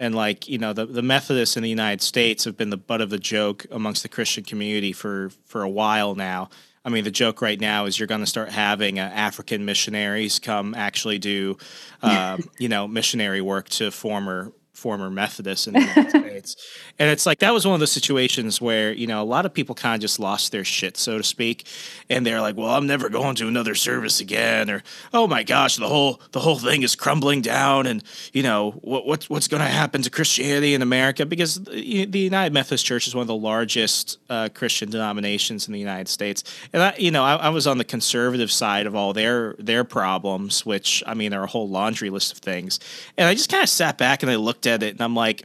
And 0.00 0.12
like 0.14 0.48
you 0.48 0.58
know 0.58 0.72
the, 0.72 0.86
the 0.86 1.02
methodists 1.02 1.56
in 1.56 1.62
the 1.62 1.68
united 1.68 2.02
states 2.02 2.44
have 2.44 2.56
been 2.56 2.70
the 2.70 2.76
butt 2.76 3.00
of 3.00 3.10
the 3.10 3.18
joke 3.18 3.64
amongst 3.70 4.02
the 4.02 4.08
christian 4.08 4.42
community 4.42 4.92
for 4.92 5.30
for 5.44 5.62
a 5.62 5.68
while 5.68 6.16
now. 6.16 6.50
I 6.84 6.90
mean 6.90 7.04
the 7.04 7.12
joke 7.12 7.40
right 7.40 7.58
now 7.58 7.86
is 7.86 7.98
you're 7.98 8.08
going 8.08 8.20
to 8.20 8.26
start 8.26 8.50
having 8.50 8.98
uh, 8.98 9.08
african 9.14 9.64
missionaries 9.64 10.40
come 10.40 10.74
actually 10.74 11.20
do 11.20 11.56
uh, 12.02 12.38
you 12.58 12.68
know 12.68 12.88
missionary 12.88 13.40
work 13.40 13.68
to 13.70 13.92
former 13.92 14.52
former 14.74 15.08
Methodists 15.08 15.66
in 15.66 15.74
the 15.74 15.80
United 15.80 16.10
States. 16.10 16.56
And 16.98 17.08
it's 17.08 17.24
like 17.24 17.38
that 17.38 17.54
was 17.54 17.64
one 17.64 17.74
of 17.74 17.80
the 17.80 17.86
situations 17.86 18.60
where, 18.60 18.92
you 18.92 19.06
know, 19.06 19.22
a 19.22 19.24
lot 19.24 19.46
of 19.46 19.54
people 19.54 19.74
kind 19.74 19.94
of 19.94 20.00
just 20.00 20.18
lost 20.18 20.52
their 20.52 20.64
shit, 20.64 20.96
so 20.96 21.16
to 21.16 21.24
speak. 21.24 21.66
And 22.10 22.26
they're 22.26 22.40
like, 22.40 22.56
Well, 22.56 22.68
I'm 22.68 22.86
never 22.86 23.08
going 23.08 23.36
to 23.36 23.48
another 23.48 23.74
service 23.74 24.20
again, 24.20 24.68
or 24.68 24.82
oh 25.12 25.26
my 25.26 25.42
gosh, 25.44 25.76
the 25.76 25.88
whole 25.88 26.20
the 26.32 26.40
whole 26.40 26.58
thing 26.58 26.82
is 26.82 26.96
crumbling 26.96 27.40
down 27.40 27.86
and 27.86 28.02
you 28.32 28.42
know, 28.42 28.72
what, 28.82 29.06
what's 29.06 29.30
what's 29.30 29.48
gonna 29.48 29.64
happen 29.64 30.02
to 30.02 30.10
Christianity 30.10 30.74
in 30.74 30.82
America? 30.82 31.24
Because 31.24 31.62
the, 31.62 32.04
the 32.04 32.18
United 32.18 32.52
Methodist 32.52 32.84
Church 32.84 33.06
is 33.06 33.14
one 33.14 33.22
of 33.22 33.28
the 33.28 33.34
largest 33.34 34.18
uh, 34.28 34.48
Christian 34.52 34.90
denominations 34.90 35.68
in 35.68 35.72
the 35.72 35.80
United 35.80 36.08
States. 36.08 36.42
And 36.72 36.82
I 36.82 36.94
you 36.98 37.12
know, 37.12 37.22
I, 37.22 37.36
I 37.36 37.48
was 37.50 37.66
on 37.66 37.78
the 37.78 37.84
conservative 37.84 38.50
side 38.50 38.86
of 38.86 38.96
all 38.96 39.12
their 39.12 39.54
their 39.58 39.84
problems, 39.84 40.66
which 40.66 41.02
I 41.06 41.14
mean 41.14 41.30
there 41.30 41.40
are 41.40 41.44
a 41.44 41.48
whole 41.48 41.68
laundry 41.68 42.10
list 42.10 42.32
of 42.32 42.38
things. 42.38 42.80
And 43.16 43.28
I 43.28 43.34
just 43.34 43.50
kind 43.50 43.62
of 43.62 43.68
sat 43.68 43.98
back 43.98 44.22
and 44.22 44.30
I 44.30 44.36
looked 44.36 44.63
looked 44.64 44.82
at 44.82 44.86
it 44.86 44.94
and 44.94 45.00
I'm 45.00 45.14
like, 45.14 45.44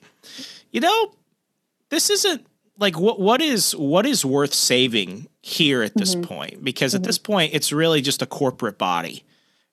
you 0.72 0.82
know, 0.82 1.12
this 1.90 2.10
isn't 2.10 2.46
like 2.78 3.00
what 3.00 3.20
what 3.20 3.42
is 3.42 3.76
what 3.76 4.06
is 4.06 4.24
worth 4.26 4.54
saving 4.54 5.28
here 5.42 5.82
at 5.84 5.96
this 5.96 6.16
mm-hmm. 6.16 6.24
point? 6.24 6.64
Because 6.64 6.94
mm-hmm. 6.94 7.04
at 7.04 7.08
this 7.08 7.18
point, 7.18 7.54
it's 7.54 7.72
really 7.72 8.02
just 8.02 8.22
a 8.22 8.26
corporate 8.26 8.78
body. 8.78 9.24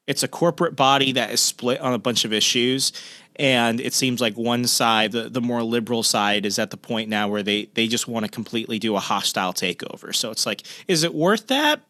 It's 0.06 0.22
a 0.22 0.28
corporate 0.28 0.76
body 0.76 1.12
that 1.12 1.32
is 1.32 1.40
split 1.40 1.80
on 1.80 1.92
a 1.92 1.98
bunch 1.98 2.24
of 2.24 2.32
issues, 2.32 2.92
and 3.36 3.80
it 3.80 3.92
seems 3.92 4.20
like 4.20 4.36
one 4.36 4.64
side, 4.66 5.10
the, 5.10 5.28
the 5.28 5.40
more 5.40 5.64
liberal 5.64 6.04
side, 6.04 6.46
is 6.46 6.60
at 6.60 6.70
the 6.70 6.76
point 6.76 7.08
now 7.08 7.28
where 7.28 7.42
they 7.42 7.68
they 7.74 7.88
just 7.88 8.08
want 8.08 8.24
to 8.24 8.30
completely 8.30 8.78
do 8.78 8.94
a 8.96 9.00
hostile 9.00 9.52
takeover. 9.52 10.14
So 10.14 10.30
it's 10.30 10.46
like, 10.46 10.62
is 10.88 11.02
it 11.02 11.14
worth 11.14 11.48
that? 11.48 11.80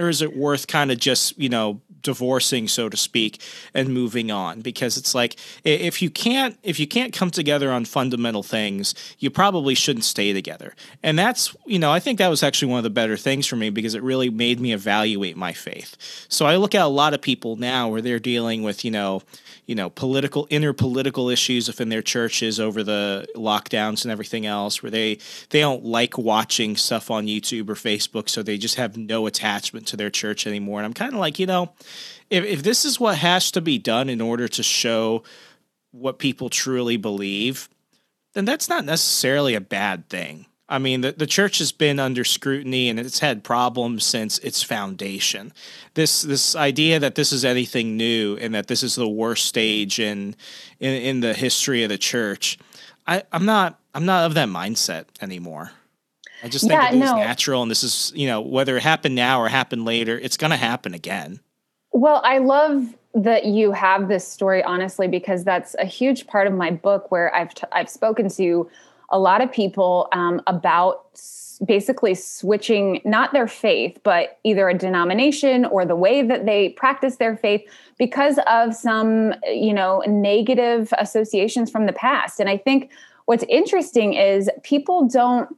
Or 0.00 0.08
is 0.08 0.22
it 0.22 0.36
worth 0.36 0.66
kind 0.66 0.90
of 0.90 0.98
just 0.98 1.38
you 1.38 1.48
know 1.48 1.80
divorcing 2.02 2.66
so 2.66 2.88
to 2.88 2.96
speak 2.96 3.42
and 3.74 3.88
moving 3.88 4.30
on? 4.30 4.60
Because 4.60 4.96
it's 4.96 5.14
like 5.14 5.36
if 5.64 6.00
you 6.02 6.10
can't 6.10 6.58
if 6.62 6.80
you 6.80 6.86
can't 6.86 7.12
come 7.12 7.30
together 7.30 7.70
on 7.70 7.84
fundamental 7.84 8.42
things 8.42 8.94
you 9.18 9.30
probably 9.30 9.74
shouldn't 9.74 10.04
stay 10.04 10.32
together. 10.32 10.74
And 11.02 11.18
that's 11.18 11.54
you 11.66 11.78
know 11.78 11.92
i 11.92 12.00
think 12.00 12.18
that 12.18 12.28
was 12.28 12.42
actually 12.42 12.70
one 12.70 12.78
of 12.78 12.84
the 12.84 12.90
better 12.90 13.16
things 13.16 13.46
for 13.46 13.56
me 13.56 13.70
because 13.70 13.94
it 13.94 14.02
really 14.02 14.30
made 14.30 14.60
me 14.60 14.72
evaluate 14.72 15.36
my 15.36 15.52
faith. 15.52 15.96
So 16.28 16.46
i 16.46 16.56
look 16.56 16.74
at 16.74 16.82
a 16.82 16.88
lot 16.88 17.14
of 17.14 17.20
people 17.20 17.56
now 17.56 17.88
where 17.88 18.00
they're 18.00 18.18
dealing 18.18 18.62
with 18.62 18.84
you 18.84 18.90
know 18.90 19.22
you 19.70 19.76
know 19.76 19.88
political 19.88 20.48
inner 20.50 20.72
political 20.72 21.30
issues 21.30 21.68
within 21.68 21.90
their 21.90 22.02
churches 22.02 22.58
over 22.58 22.82
the 22.82 23.24
lockdowns 23.36 24.02
and 24.02 24.10
everything 24.10 24.44
else 24.44 24.82
where 24.82 24.90
they 24.90 25.16
they 25.50 25.60
don't 25.60 25.84
like 25.84 26.18
watching 26.18 26.76
stuff 26.76 27.08
on 27.08 27.28
YouTube 27.28 27.68
or 27.68 27.76
Facebook 27.76 28.28
so 28.28 28.42
they 28.42 28.58
just 28.58 28.74
have 28.74 28.96
no 28.96 29.26
attachment 29.26 29.86
to 29.86 29.96
their 29.96 30.10
church 30.10 30.44
anymore. 30.44 30.80
And 30.80 30.86
I'm 30.86 30.92
kind 30.92 31.12
of 31.12 31.20
like 31.20 31.38
you 31.38 31.46
know 31.46 31.72
if 32.30 32.44
if 32.44 32.64
this 32.64 32.84
is 32.84 32.98
what 32.98 33.18
has 33.18 33.52
to 33.52 33.60
be 33.60 33.78
done 33.78 34.08
in 34.08 34.20
order 34.20 34.48
to 34.48 34.62
show 34.64 35.22
what 35.92 36.18
people 36.18 36.50
truly 36.50 36.96
believe 36.96 37.68
then 38.32 38.44
that's 38.44 38.68
not 38.68 38.84
necessarily 38.84 39.54
a 39.54 39.60
bad 39.60 40.08
thing 40.08 40.46
I 40.70 40.78
mean, 40.78 41.00
the, 41.00 41.10
the 41.10 41.26
church 41.26 41.58
has 41.58 41.72
been 41.72 41.98
under 41.98 42.22
scrutiny 42.22 42.88
and 42.88 42.98
it's 42.98 43.18
had 43.18 43.42
problems 43.42 44.04
since 44.04 44.38
its 44.38 44.62
foundation. 44.62 45.52
This 45.94 46.22
this 46.22 46.54
idea 46.54 47.00
that 47.00 47.16
this 47.16 47.32
is 47.32 47.44
anything 47.44 47.96
new 47.96 48.38
and 48.40 48.54
that 48.54 48.68
this 48.68 48.84
is 48.84 48.94
the 48.94 49.08
worst 49.08 49.46
stage 49.46 49.98
in 49.98 50.36
in, 50.78 50.94
in 50.94 51.20
the 51.20 51.34
history 51.34 51.82
of 51.82 51.88
the 51.88 51.98
church, 51.98 52.56
I, 53.06 53.24
I'm 53.32 53.44
not 53.44 53.80
I'm 53.94 54.06
not 54.06 54.26
of 54.26 54.34
that 54.34 54.48
mindset 54.48 55.06
anymore. 55.20 55.72
I 56.44 56.48
just 56.48 56.68
think 56.68 56.80
yeah, 56.80 56.90
it 56.90 56.94
is 56.94 57.00
no. 57.00 57.16
natural 57.16 57.62
and 57.62 57.70
this 57.70 57.82
is, 57.82 58.12
you 58.14 58.28
know, 58.28 58.40
whether 58.40 58.76
it 58.76 58.82
happened 58.82 59.16
now 59.16 59.40
or 59.40 59.48
happened 59.48 59.84
later, 59.84 60.18
it's 60.18 60.36
gonna 60.36 60.56
happen 60.56 60.94
again. 60.94 61.40
Well, 61.92 62.22
I 62.24 62.38
love 62.38 62.94
that 63.14 63.44
you 63.44 63.72
have 63.72 64.06
this 64.06 64.26
story 64.26 64.62
honestly 64.62 65.08
because 65.08 65.42
that's 65.42 65.74
a 65.80 65.84
huge 65.84 66.28
part 66.28 66.46
of 66.46 66.52
my 66.52 66.70
book 66.70 67.10
where 67.10 67.34
I've 67.34 67.52
t- 67.54 67.66
I've 67.72 67.90
spoken 67.90 68.28
to 68.28 68.70
a 69.10 69.18
lot 69.18 69.40
of 69.42 69.50
people 69.50 70.08
um, 70.12 70.40
about 70.46 71.20
basically 71.66 72.14
switching 72.14 73.02
not 73.04 73.32
their 73.32 73.46
faith, 73.46 73.98
but 74.02 74.38
either 74.44 74.68
a 74.68 74.78
denomination 74.78 75.66
or 75.66 75.84
the 75.84 75.96
way 75.96 76.22
that 76.22 76.46
they 76.46 76.70
practice 76.70 77.16
their 77.16 77.36
faith 77.36 77.60
because 77.98 78.38
of 78.46 78.74
some, 78.74 79.34
you 79.46 79.74
know, 79.74 80.02
negative 80.06 80.92
associations 80.98 81.70
from 81.70 81.84
the 81.84 81.92
past. 81.92 82.40
And 82.40 82.48
I 82.48 82.56
think 82.56 82.90
what's 83.26 83.44
interesting 83.48 84.14
is 84.14 84.48
people 84.62 85.06
don't 85.06 85.54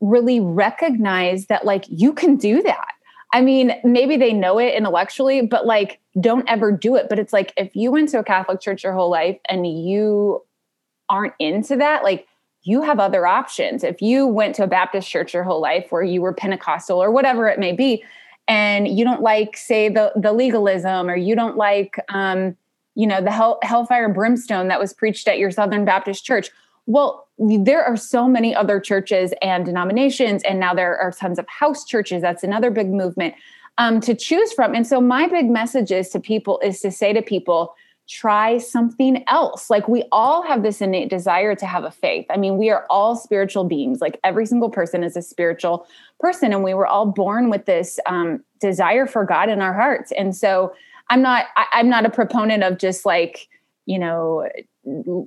really 0.00 0.40
recognize 0.40 1.46
that, 1.46 1.64
like, 1.64 1.84
you 1.88 2.12
can 2.12 2.36
do 2.36 2.60
that. 2.62 2.88
I 3.32 3.40
mean, 3.40 3.72
maybe 3.84 4.16
they 4.16 4.32
know 4.32 4.58
it 4.58 4.74
intellectually, 4.74 5.42
but 5.42 5.66
like, 5.66 6.00
don't 6.20 6.48
ever 6.48 6.70
do 6.70 6.94
it. 6.96 7.08
But 7.08 7.18
it's 7.18 7.32
like, 7.32 7.52
if 7.56 7.74
you 7.74 7.90
went 7.90 8.08
to 8.10 8.18
a 8.18 8.24
Catholic 8.24 8.60
church 8.60 8.84
your 8.84 8.92
whole 8.92 9.10
life 9.10 9.38
and 9.48 9.66
you 9.66 10.42
aren't 11.08 11.34
into 11.38 11.76
that, 11.76 12.02
like, 12.04 12.26
you 12.64 12.82
have 12.82 12.98
other 12.98 13.26
options. 13.26 13.84
If 13.84 14.02
you 14.02 14.26
went 14.26 14.54
to 14.56 14.64
a 14.64 14.66
Baptist 14.66 15.08
church 15.08 15.34
your 15.34 15.44
whole 15.44 15.60
life 15.60 15.86
where 15.90 16.02
you 16.02 16.22
were 16.22 16.32
Pentecostal 16.32 17.00
or 17.02 17.10
whatever 17.10 17.46
it 17.48 17.58
may 17.58 17.72
be, 17.72 18.02
and 18.48 18.88
you 18.88 19.04
don't 19.04 19.22
like, 19.22 19.56
say, 19.56 19.88
the, 19.88 20.12
the 20.16 20.32
legalism 20.32 21.08
or 21.08 21.16
you 21.16 21.34
don't 21.34 21.56
like, 21.56 21.96
um, 22.08 22.56
you 22.94 23.06
know, 23.06 23.20
the 23.20 23.30
hell, 23.30 23.58
hellfire 23.62 24.08
brimstone 24.08 24.68
that 24.68 24.80
was 24.80 24.92
preached 24.92 25.28
at 25.28 25.38
your 25.38 25.50
Southern 25.50 25.84
Baptist 25.84 26.24
church. 26.24 26.50
Well, 26.86 27.28
there 27.38 27.82
are 27.82 27.96
so 27.96 28.28
many 28.28 28.54
other 28.54 28.80
churches 28.80 29.32
and 29.40 29.64
denominations, 29.64 30.42
and 30.42 30.60
now 30.60 30.74
there 30.74 30.98
are 30.98 31.10
tons 31.10 31.38
of 31.38 31.46
house 31.48 31.84
churches. 31.84 32.22
That's 32.22 32.44
another 32.44 32.70
big 32.70 32.90
movement 32.90 33.34
um, 33.78 34.00
to 34.00 34.14
choose 34.14 34.52
from. 34.52 34.74
And 34.74 34.86
so, 34.86 35.00
my 35.00 35.26
big 35.26 35.50
message 35.50 35.90
is 35.90 36.10
to 36.10 36.20
people 36.20 36.60
is 36.62 36.80
to 36.80 36.90
say 36.90 37.12
to 37.12 37.22
people, 37.22 37.74
try 38.08 38.58
something 38.58 39.24
else. 39.28 39.70
Like 39.70 39.88
we 39.88 40.04
all 40.12 40.42
have 40.42 40.62
this 40.62 40.80
innate 40.80 41.08
desire 41.08 41.54
to 41.54 41.66
have 41.66 41.84
a 41.84 41.90
faith. 41.90 42.26
I 42.30 42.36
mean, 42.36 42.58
we 42.58 42.70
are 42.70 42.86
all 42.90 43.16
spiritual 43.16 43.64
beings. 43.64 44.00
Like 44.00 44.20
every 44.24 44.46
single 44.46 44.70
person 44.70 45.02
is 45.02 45.16
a 45.16 45.22
spiritual 45.22 45.86
person, 46.20 46.52
and 46.52 46.62
we 46.62 46.74
were 46.74 46.86
all 46.86 47.06
born 47.06 47.50
with 47.50 47.66
this 47.66 47.98
um, 48.06 48.44
desire 48.60 49.06
for 49.06 49.24
God 49.24 49.48
in 49.48 49.60
our 49.60 49.74
hearts. 49.74 50.12
And 50.12 50.36
so, 50.36 50.74
I'm 51.10 51.22
not. 51.22 51.46
I, 51.56 51.66
I'm 51.72 51.88
not 51.88 52.06
a 52.06 52.10
proponent 52.10 52.62
of 52.62 52.78
just 52.78 53.04
like 53.04 53.48
you 53.86 53.98
know, 53.98 54.48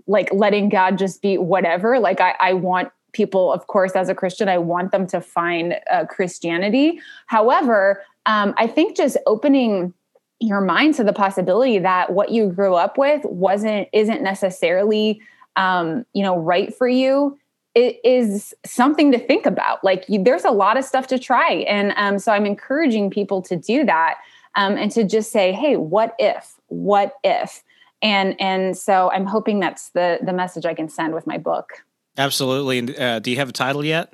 like 0.07 0.33
letting 0.33 0.69
God 0.69 0.97
just 0.97 1.21
be 1.21 1.37
whatever. 1.37 1.99
Like 1.99 2.19
I, 2.19 2.35
I 2.39 2.53
want 2.53 2.89
people, 3.13 3.51
of 3.51 3.67
course, 3.67 3.93
as 3.93 4.09
a 4.09 4.15
Christian, 4.15 4.49
I 4.49 4.57
want 4.57 4.91
them 4.91 5.07
to 5.07 5.21
find 5.21 5.75
uh, 5.91 6.05
Christianity. 6.05 6.99
However, 7.27 8.03
um, 8.25 8.53
I 8.57 8.67
think 8.67 8.97
just 8.97 9.17
opening 9.25 9.93
your 10.39 10.61
mind 10.61 10.95
to 10.95 11.03
the 11.03 11.13
possibility 11.13 11.79
that 11.79 12.13
what 12.13 12.29
you 12.29 12.47
grew 12.47 12.75
up 12.75 12.97
with 12.97 13.23
wasn't 13.25 13.87
isn't 13.93 14.21
necessarily 14.21 15.21
um, 15.55 16.05
you 16.13 16.23
know 16.23 16.37
right 16.37 16.75
for 16.75 16.87
you 16.87 17.37
it 17.77 17.99
is 18.03 18.55
something 18.65 19.11
to 19.11 19.19
think 19.19 19.45
about. 19.45 19.83
Like 19.83 20.05
you, 20.07 20.23
there's 20.23 20.45
a 20.45 20.49
lot 20.49 20.77
of 20.77 20.83
stuff 20.83 21.05
to 21.07 21.19
try. 21.19 21.63
And 21.67 21.93
um, 21.95 22.17
so 22.17 22.31
i'm 22.31 22.45
encouraging 22.45 23.11
people 23.11 23.41
to 23.43 23.55
do 23.55 23.85
that 23.85 24.15
um, 24.55 24.77
and 24.77 24.89
to 24.91 25.03
just 25.03 25.31
say 25.31 25.51
hey 25.51 25.77
what 25.77 26.15
if? 26.17 26.55
What 26.67 27.15
if? 27.23 27.63
And 28.01 28.39
and 28.39 28.77
so 28.77 29.11
i'm 29.11 29.25
hoping 29.25 29.59
that's 29.59 29.89
the 29.89 30.19
the 30.23 30.33
message 30.33 30.65
i 30.65 30.73
can 30.73 30.89
send 30.89 31.13
with 31.13 31.27
my 31.27 31.37
book. 31.37 31.83
Absolutely. 32.17 32.79
And 32.79 32.99
uh, 32.99 33.19
do 33.19 33.29
you 33.29 33.37
have 33.37 33.49
a 33.49 33.53
title 33.53 33.85
yet 33.85 34.11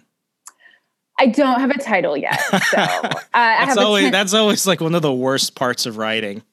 I 1.20 1.28
don't 1.28 1.60
have 1.60 1.72
a 1.72 1.78
title 1.78 2.18
yet. 2.18 2.40
So 2.42 2.78
uh, 2.78 3.20
that's 3.34 3.78
always 3.78 4.06
ten- 4.06 4.12
that's 4.12 4.34
always 4.34 4.66
like 4.66 4.82
one 4.82 4.96
of 4.96 5.02
the 5.02 5.14
worst 5.14 5.56
parts 5.56 5.86
of 5.86 5.98
writing. 5.98 6.44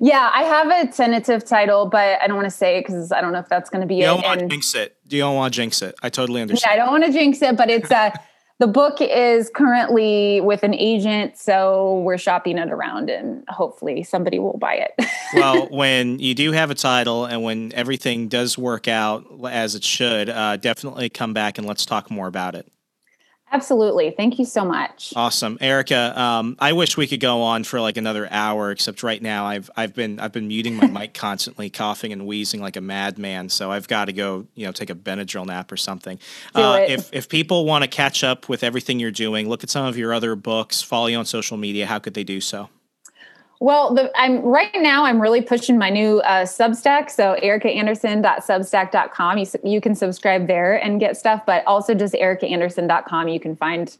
Yeah, 0.00 0.30
I 0.32 0.42
have 0.42 0.68
a 0.68 0.92
tentative 0.92 1.44
title, 1.44 1.86
but 1.86 2.20
I 2.22 2.26
don't 2.26 2.36
want 2.36 2.46
to 2.46 2.56
say 2.56 2.78
it 2.78 2.86
because 2.86 3.12
I 3.12 3.20
don't 3.20 3.32
know 3.32 3.40
if 3.40 3.48
that's 3.48 3.70
going 3.70 3.80
to 3.80 3.86
be 3.86 3.96
you 3.96 4.02
it. 4.02 4.06
Don't 4.06 4.22
want 4.22 4.40
to 4.40 4.46
jinx 4.46 4.74
it. 4.74 4.96
Do 5.06 5.16
you 5.16 5.22
don't 5.22 5.34
want 5.34 5.52
to 5.52 5.60
jinx 5.60 5.82
it. 5.82 5.96
I 6.02 6.10
totally 6.10 6.42
understand. 6.42 6.70
Yeah, 6.70 6.74
I 6.74 6.84
don't 6.84 6.92
want 6.92 7.04
to 7.04 7.12
jinx 7.12 7.42
it, 7.42 7.56
but 7.56 7.70
it's 7.70 7.90
uh 7.90 8.10
the 8.60 8.66
book 8.66 9.00
is 9.00 9.50
currently 9.54 10.40
with 10.42 10.62
an 10.62 10.74
agent, 10.74 11.38
so 11.38 12.00
we're 12.00 12.18
shopping 12.18 12.58
it 12.58 12.70
around, 12.70 13.08
and 13.08 13.42
hopefully 13.48 14.02
somebody 14.02 14.38
will 14.38 14.58
buy 14.58 14.74
it. 14.74 15.06
well, 15.34 15.66
when 15.70 16.18
you 16.18 16.34
do 16.34 16.52
have 16.52 16.70
a 16.70 16.74
title, 16.74 17.24
and 17.24 17.42
when 17.42 17.72
everything 17.74 18.28
does 18.28 18.58
work 18.58 18.86
out 18.86 19.24
as 19.48 19.74
it 19.74 19.82
should, 19.82 20.28
uh, 20.28 20.56
definitely 20.58 21.08
come 21.08 21.32
back 21.32 21.56
and 21.56 21.66
let's 21.66 21.86
talk 21.86 22.10
more 22.10 22.26
about 22.26 22.54
it. 22.54 22.70
Absolutely. 23.52 24.12
Thank 24.12 24.38
you 24.38 24.44
so 24.44 24.64
much. 24.64 25.12
Awesome. 25.16 25.58
Erica, 25.60 26.18
um, 26.20 26.56
I 26.60 26.72
wish 26.72 26.96
we 26.96 27.08
could 27.08 27.18
go 27.18 27.42
on 27.42 27.64
for 27.64 27.80
like 27.80 27.96
another 27.96 28.28
hour, 28.30 28.70
except 28.70 29.02
right 29.02 29.20
now 29.20 29.44
I've 29.44 29.68
I've 29.76 29.94
been 29.94 30.20
I've 30.20 30.32
been 30.32 30.46
muting 30.46 30.76
my 30.76 30.86
mic 30.86 31.14
constantly, 31.14 31.68
coughing 31.68 32.12
and 32.12 32.26
wheezing 32.26 32.60
like 32.60 32.76
a 32.76 32.80
madman. 32.80 33.48
So 33.48 33.72
I've 33.72 33.88
got 33.88 34.04
to 34.04 34.12
go, 34.12 34.46
you 34.54 34.66
know, 34.66 34.72
take 34.72 34.90
a 34.90 34.94
Benadryl 34.94 35.46
nap 35.46 35.72
or 35.72 35.76
something. 35.76 36.18
Uh. 36.54 36.84
If 36.88 37.12
if 37.12 37.28
people 37.28 37.64
want 37.64 37.82
to 37.82 37.88
catch 37.88 38.22
up 38.24 38.48
with 38.48 38.62
everything 38.62 39.00
you're 39.00 39.10
doing, 39.10 39.48
look 39.48 39.64
at 39.64 39.70
some 39.70 39.84
of 39.84 39.98
your 39.98 40.12
other 40.14 40.36
books, 40.36 40.80
follow 40.80 41.06
you 41.06 41.18
on 41.18 41.26
social 41.26 41.56
media, 41.56 41.86
how 41.86 41.98
could 41.98 42.14
they 42.14 42.24
do 42.24 42.40
so? 42.40 42.68
Well, 43.60 43.94
the, 43.94 44.10
I'm 44.18 44.40
right 44.40 44.74
now. 44.74 45.04
I'm 45.04 45.20
really 45.20 45.42
pushing 45.42 45.76
my 45.76 45.90
new 45.90 46.20
uh, 46.20 46.44
Substack. 46.44 47.10
So 47.10 47.36
ericaanderson.substack.com. 47.42 49.38
You 49.38 49.46
you 49.62 49.80
can 49.82 49.94
subscribe 49.94 50.46
there 50.46 50.82
and 50.82 50.98
get 50.98 51.18
stuff, 51.18 51.42
but 51.46 51.62
also 51.66 51.94
just 51.94 52.14
ericaanderson.com. 52.14 53.28
You 53.28 53.38
can 53.38 53.54
find 53.56 53.96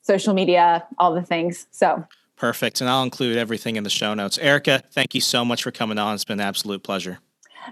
social 0.00 0.32
media, 0.32 0.86
all 0.98 1.14
the 1.14 1.22
things. 1.22 1.66
So 1.70 2.02
perfect, 2.36 2.80
and 2.80 2.88
I'll 2.88 3.02
include 3.02 3.36
everything 3.36 3.76
in 3.76 3.84
the 3.84 3.90
show 3.90 4.14
notes. 4.14 4.38
Erica, 4.38 4.82
thank 4.92 5.14
you 5.14 5.20
so 5.20 5.44
much 5.44 5.62
for 5.62 5.70
coming 5.70 5.98
on. 5.98 6.14
It's 6.14 6.24
been 6.24 6.40
an 6.40 6.46
absolute 6.46 6.82
pleasure. 6.82 7.18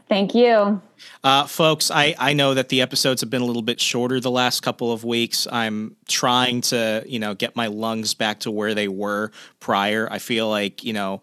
Thank 0.09 0.35
you. 0.35 0.81
Uh, 1.25 1.47
folks, 1.47 1.91
I, 1.91 2.15
I 2.19 2.33
know 2.33 2.55
that 2.55 2.69
the 2.69 2.81
episodes 2.81 3.21
have 3.21 3.31
been 3.31 3.43
a 3.43 3.47
little 3.47 3.63
bit 3.63 3.81
shorter 3.81 4.21
the 4.21 4.31
last 4.31 4.61
couple 4.61 4.93
of 4.93 5.05
weeks. 5.05 5.47
I'm 5.51 5.97
trying 6.09 6.61
to, 6.63 7.05
you 7.07 7.19
know, 7.19 7.35
get 7.35 7.57
my 7.57 7.67
lungs 7.67 8.15
back 8.15 8.41
to 8.41 8.51
where 8.51 8.75
they 8.75 8.89
were 8.89 9.31
prior. 9.61 10.09
I 10.11 10.19
feel 10.19 10.49
like, 10.49 10.85
you 10.85 10.93
know, 10.93 11.21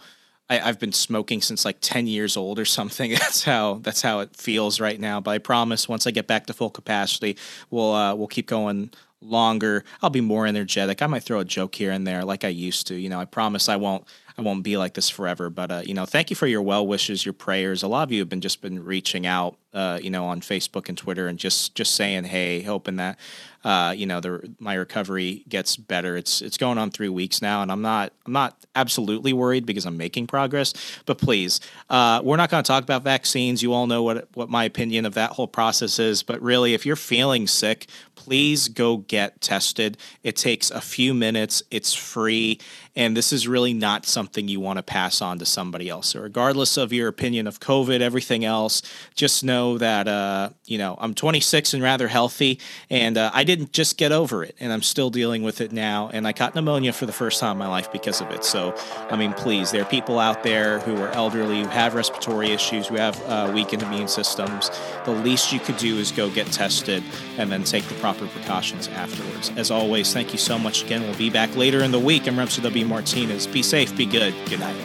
I, 0.50 0.58
have 0.58 0.80
been 0.80 0.92
smoking 0.92 1.42
since 1.42 1.64
like 1.64 1.78
10 1.82 2.08
years 2.08 2.36
old 2.36 2.60
or 2.60 2.66
something. 2.66 3.12
That's 3.20 3.44
how 3.44 3.76
that's 3.84 4.02
how 4.02 4.20
it 4.20 4.36
feels 4.36 4.80
right 4.80 5.00
now. 5.00 5.22
But 5.22 5.32
I 5.32 5.38
promise 5.38 5.88
once 5.88 6.08
I 6.08 6.12
get 6.12 6.28
back 6.28 6.48
to 6.48 6.54
full 6.54 6.72
capacity, 6.72 7.38
we'll 7.70 7.94
uh, 7.94 8.16
we'll 8.16 8.28
keep 8.28 8.48
going 8.48 8.92
longer. 9.22 9.84
I'll 10.02 10.10
be 10.10 10.22
more 10.22 10.48
energetic. 10.48 11.02
I 11.02 11.08
might 11.08 11.24
throw 11.24 11.40
a 11.40 11.46
joke 11.46 11.76
here 11.76 11.92
and 11.92 12.08
there 12.08 12.24
like 12.24 12.44
I 12.44 12.50
used 12.50 12.88
to. 12.88 12.96
You 12.96 13.10
know, 13.10 13.20
I 13.20 13.26
promise 13.26 13.70
I 13.70 13.76
won't 13.76 14.06
I 14.40 14.42
won't 14.42 14.64
be 14.64 14.78
like 14.78 14.94
this 14.94 15.10
forever. 15.10 15.50
But 15.50 15.72
uh, 15.72 15.82
you 15.86 15.94
know, 15.94 16.06
thank 16.06 16.30
you 16.30 16.36
for 16.36 16.48
your 16.48 16.62
well 16.62 16.88
wishes, 16.88 17.26
your 17.26 17.34
prayers. 17.34 17.84
A 17.84 17.88
lot 17.88 18.04
of 18.04 18.12
you 18.12 18.20
have 18.20 18.30
been 18.30 18.42
just 18.42 18.62
been 18.62 18.84
reaching 18.84 19.28
out, 19.28 19.58
uh, 19.74 20.00
you 20.02 20.10
know, 20.10 20.26
on 20.26 20.40
Facebook 20.40 20.88
and 20.88 20.98
Twitter, 20.98 21.28
and 21.28 21.38
just 21.38 21.76
just 21.76 21.96
saying, 21.96 22.24
hey, 22.24 22.62
hoping 22.62 22.96
that 22.96 23.20
uh, 23.64 23.94
you 23.96 24.06
know, 24.06 24.22
the 24.22 24.54
my 24.60 24.74
recovery 24.74 25.44
gets 25.50 25.76
better. 25.76 26.16
It's 26.16 26.42
it's 26.42 26.58
going 26.58 26.78
on 26.78 26.92
three 26.92 27.10
weeks 27.10 27.42
now, 27.42 27.62
and 27.62 27.72
I'm 27.72 27.82
not 27.82 28.14
I'm 28.26 28.32
not 28.32 28.56
absolutely 28.74 29.34
worried 29.34 29.66
because 29.66 29.86
I'm 29.86 29.98
making 29.98 30.28
progress. 30.28 30.74
But 31.06 31.18
please, 31.18 31.60
uh, 31.90 32.22
we're 32.24 32.38
not 32.38 32.50
going 32.50 32.64
to 32.64 32.68
talk 32.68 32.84
about 32.84 33.04
vaccines. 33.04 33.62
You 33.62 33.74
all 33.74 33.86
know 33.86 34.02
what 34.02 34.30
what 34.34 34.50
my 34.50 34.64
opinion 34.64 35.06
of 35.06 35.16
that 35.16 35.32
whole 35.32 35.48
process 35.48 36.00
is. 36.00 36.24
But 36.24 36.42
really, 36.42 36.74
if 36.74 36.86
you're 36.86 36.96
feeling 36.96 37.48
sick, 37.48 37.88
please 38.16 38.70
go 38.70 38.98
get 38.98 39.42
tested. 39.42 39.98
It 40.24 40.38
takes 40.38 40.72
a 40.72 40.80
few 40.80 41.14
minutes. 41.14 41.62
It's 41.70 41.94
free, 41.94 42.60
and 42.96 43.16
this 43.16 43.32
is 43.32 43.48
really 43.48 43.74
not 43.74 44.06
something 44.06 44.48
you 44.48 44.60
want 44.60 44.78
to 44.78 44.84
pass 44.84 45.22
on 45.22 45.40
to 45.40 45.46
somebody 45.46 45.90
else. 45.90 46.10
So, 46.10 46.22
regardless 46.22 46.78
of 46.78 46.92
your 46.92 47.08
opinion 47.08 47.48
of 47.48 47.60
COVID, 47.60 48.02
everything 48.02 48.46
else, 48.46 48.82
just 49.16 49.44
know 49.44 49.78
that 49.78 50.08
uh, 50.08 50.50
you 50.66 50.78
know 50.78 50.98
I'm 51.00 51.14
26 51.14 51.74
and 51.74 51.84
rather 51.84 52.08
healthy, 52.08 52.60
and 52.90 53.18
uh, 53.18 53.32
I 53.34 53.44
didn't 53.44 53.72
just 53.72 53.98
get 53.98 54.12
over 54.12 54.44
it, 54.44 54.56
and 54.60 54.74
I'm 54.74 54.82
still 54.82 55.10
dealing 55.10 55.44
with 55.44 55.62
it 55.62 55.72
now. 55.72 56.10
And 56.12 56.28
I 56.28 56.34
caught 56.34 56.56
pneumonia 56.56 56.94
for 56.94 57.06
the 57.06 57.14
first 57.14 57.40
time 57.40 57.54
in 57.54 57.58
my 57.58 57.68
life 57.68 57.92
because 57.92 58.22
of 58.22 58.32
it. 58.32 58.44
So, 58.44 58.76
I 59.10 59.16
mean, 59.16 59.34
please, 59.34 59.72
there 59.72 59.82
are 59.82 59.90
people 59.90 60.20
out 60.20 60.44
there 60.44 60.80
who 60.80 60.98
are 60.98 61.10
elderly, 61.10 61.62
who 61.62 61.68
have 61.68 61.96
respiratory 61.96 62.52
issues, 62.52 62.88
who 62.88 62.96
have 62.96 63.22
uh, 63.26 63.52
weakened 63.54 63.84
immune 63.84 64.08
systems. 64.08 64.72
The 65.06 65.12
least 65.12 65.52
you 65.52 65.60
could 65.60 65.78
do 65.78 65.98
is 65.98 66.12
go 66.12 66.30
get 66.30 66.48
tested 66.48 67.04
and 67.38 67.52
then 67.52 67.64
take 67.64 67.86
the 67.86 67.96
proper 67.96 68.28
precautions 68.28 68.88
afterwards. 68.90 69.52
As 69.56 69.72
always, 69.72 70.14
thank 70.14 70.32
you 70.32 70.40
so 70.40 70.58
much 70.60 70.84
again. 70.84 71.02
We'll 71.04 71.18
be 71.18 71.30
back 71.30 71.56
later 71.56 71.84
in 71.84 71.92
the 71.92 72.00
week. 72.00 72.28
I'm 72.28 72.36
Remso 72.36 72.62
W. 72.64 72.79
Martinez. 72.84 73.48
Be 73.48 73.64
safe, 73.64 73.96
be 73.96 74.06
good. 74.06 74.34
Good 74.48 74.60
night. 74.60 74.76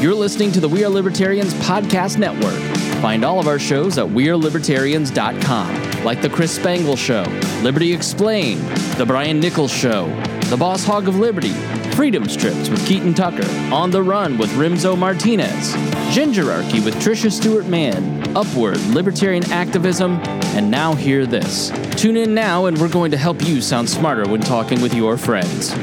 You're 0.00 0.14
listening 0.14 0.50
to 0.52 0.60
the 0.60 0.68
We 0.68 0.82
Are 0.82 0.88
Libertarians 0.88 1.52
Podcast 1.54 2.16
Network. 2.16 2.58
Find 3.02 3.22
all 3.22 3.38
of 3.38 3.46
our 3.46 3.58
shows 3.58 3.98
at 3.98 4.06
WeareLibertarians.com, 4.06 6.04
like 6.04 6.22
The 6.22 6.30
Chris 6.30 6.56
Spangle 6.56 6.96
Show, 6.96 7.24
Liberty 7.62 7.92
Explained, 7.92 8.62
The 8.96 9.04
Brian 9.04 9.40
Nichols 9.40 9.70
Show, 9.70 10.06
The 10.46 10.56
Boss 10.56 10.84
Hog 10.84 11.06
of 11.06 11.16
Liberty, 11.16 11.52
Freedom 12.00 12.26
Strips 12.30 12.70
with 12.70 12.86
Keaton 12.86 13.12
Tucker, 13.12 13.46
On 13.70 13.90
the 13.90 14.02
Run 14.02 14.38
with 14.38 14.48
Remso 14.52 14.96
Martinez, 14.96 15.74
Gingerarchy 16.14 16.82
with 16.82 16.94
Tricia 16.94 17.30
Stewart 17.30 17.66
Mann, 17.66 18.34
Upward, 18.34 18.80
Libertarian 18.86 19.44
Activism, 19.52 20.12
and 20.56 20.70
now 20.70 20.94
hear 20.94 21.26
this. 21.26 21.70
Tune 22.00 22.16
in 22.16 22.32
now 22.32 22.64
and 22.64 22.80
we're 22.80 22.88
going 22.88 23.10
to 23.10 23.18
help 23.18 23.42
you 23.46 23.60
sound 23.60 23.90
smarter 23.90 24.26
when 24.26 24.40
talking 24.40 24.80
with 24.80 24.94
your 24.94 25.18
friends. 25.18 25.74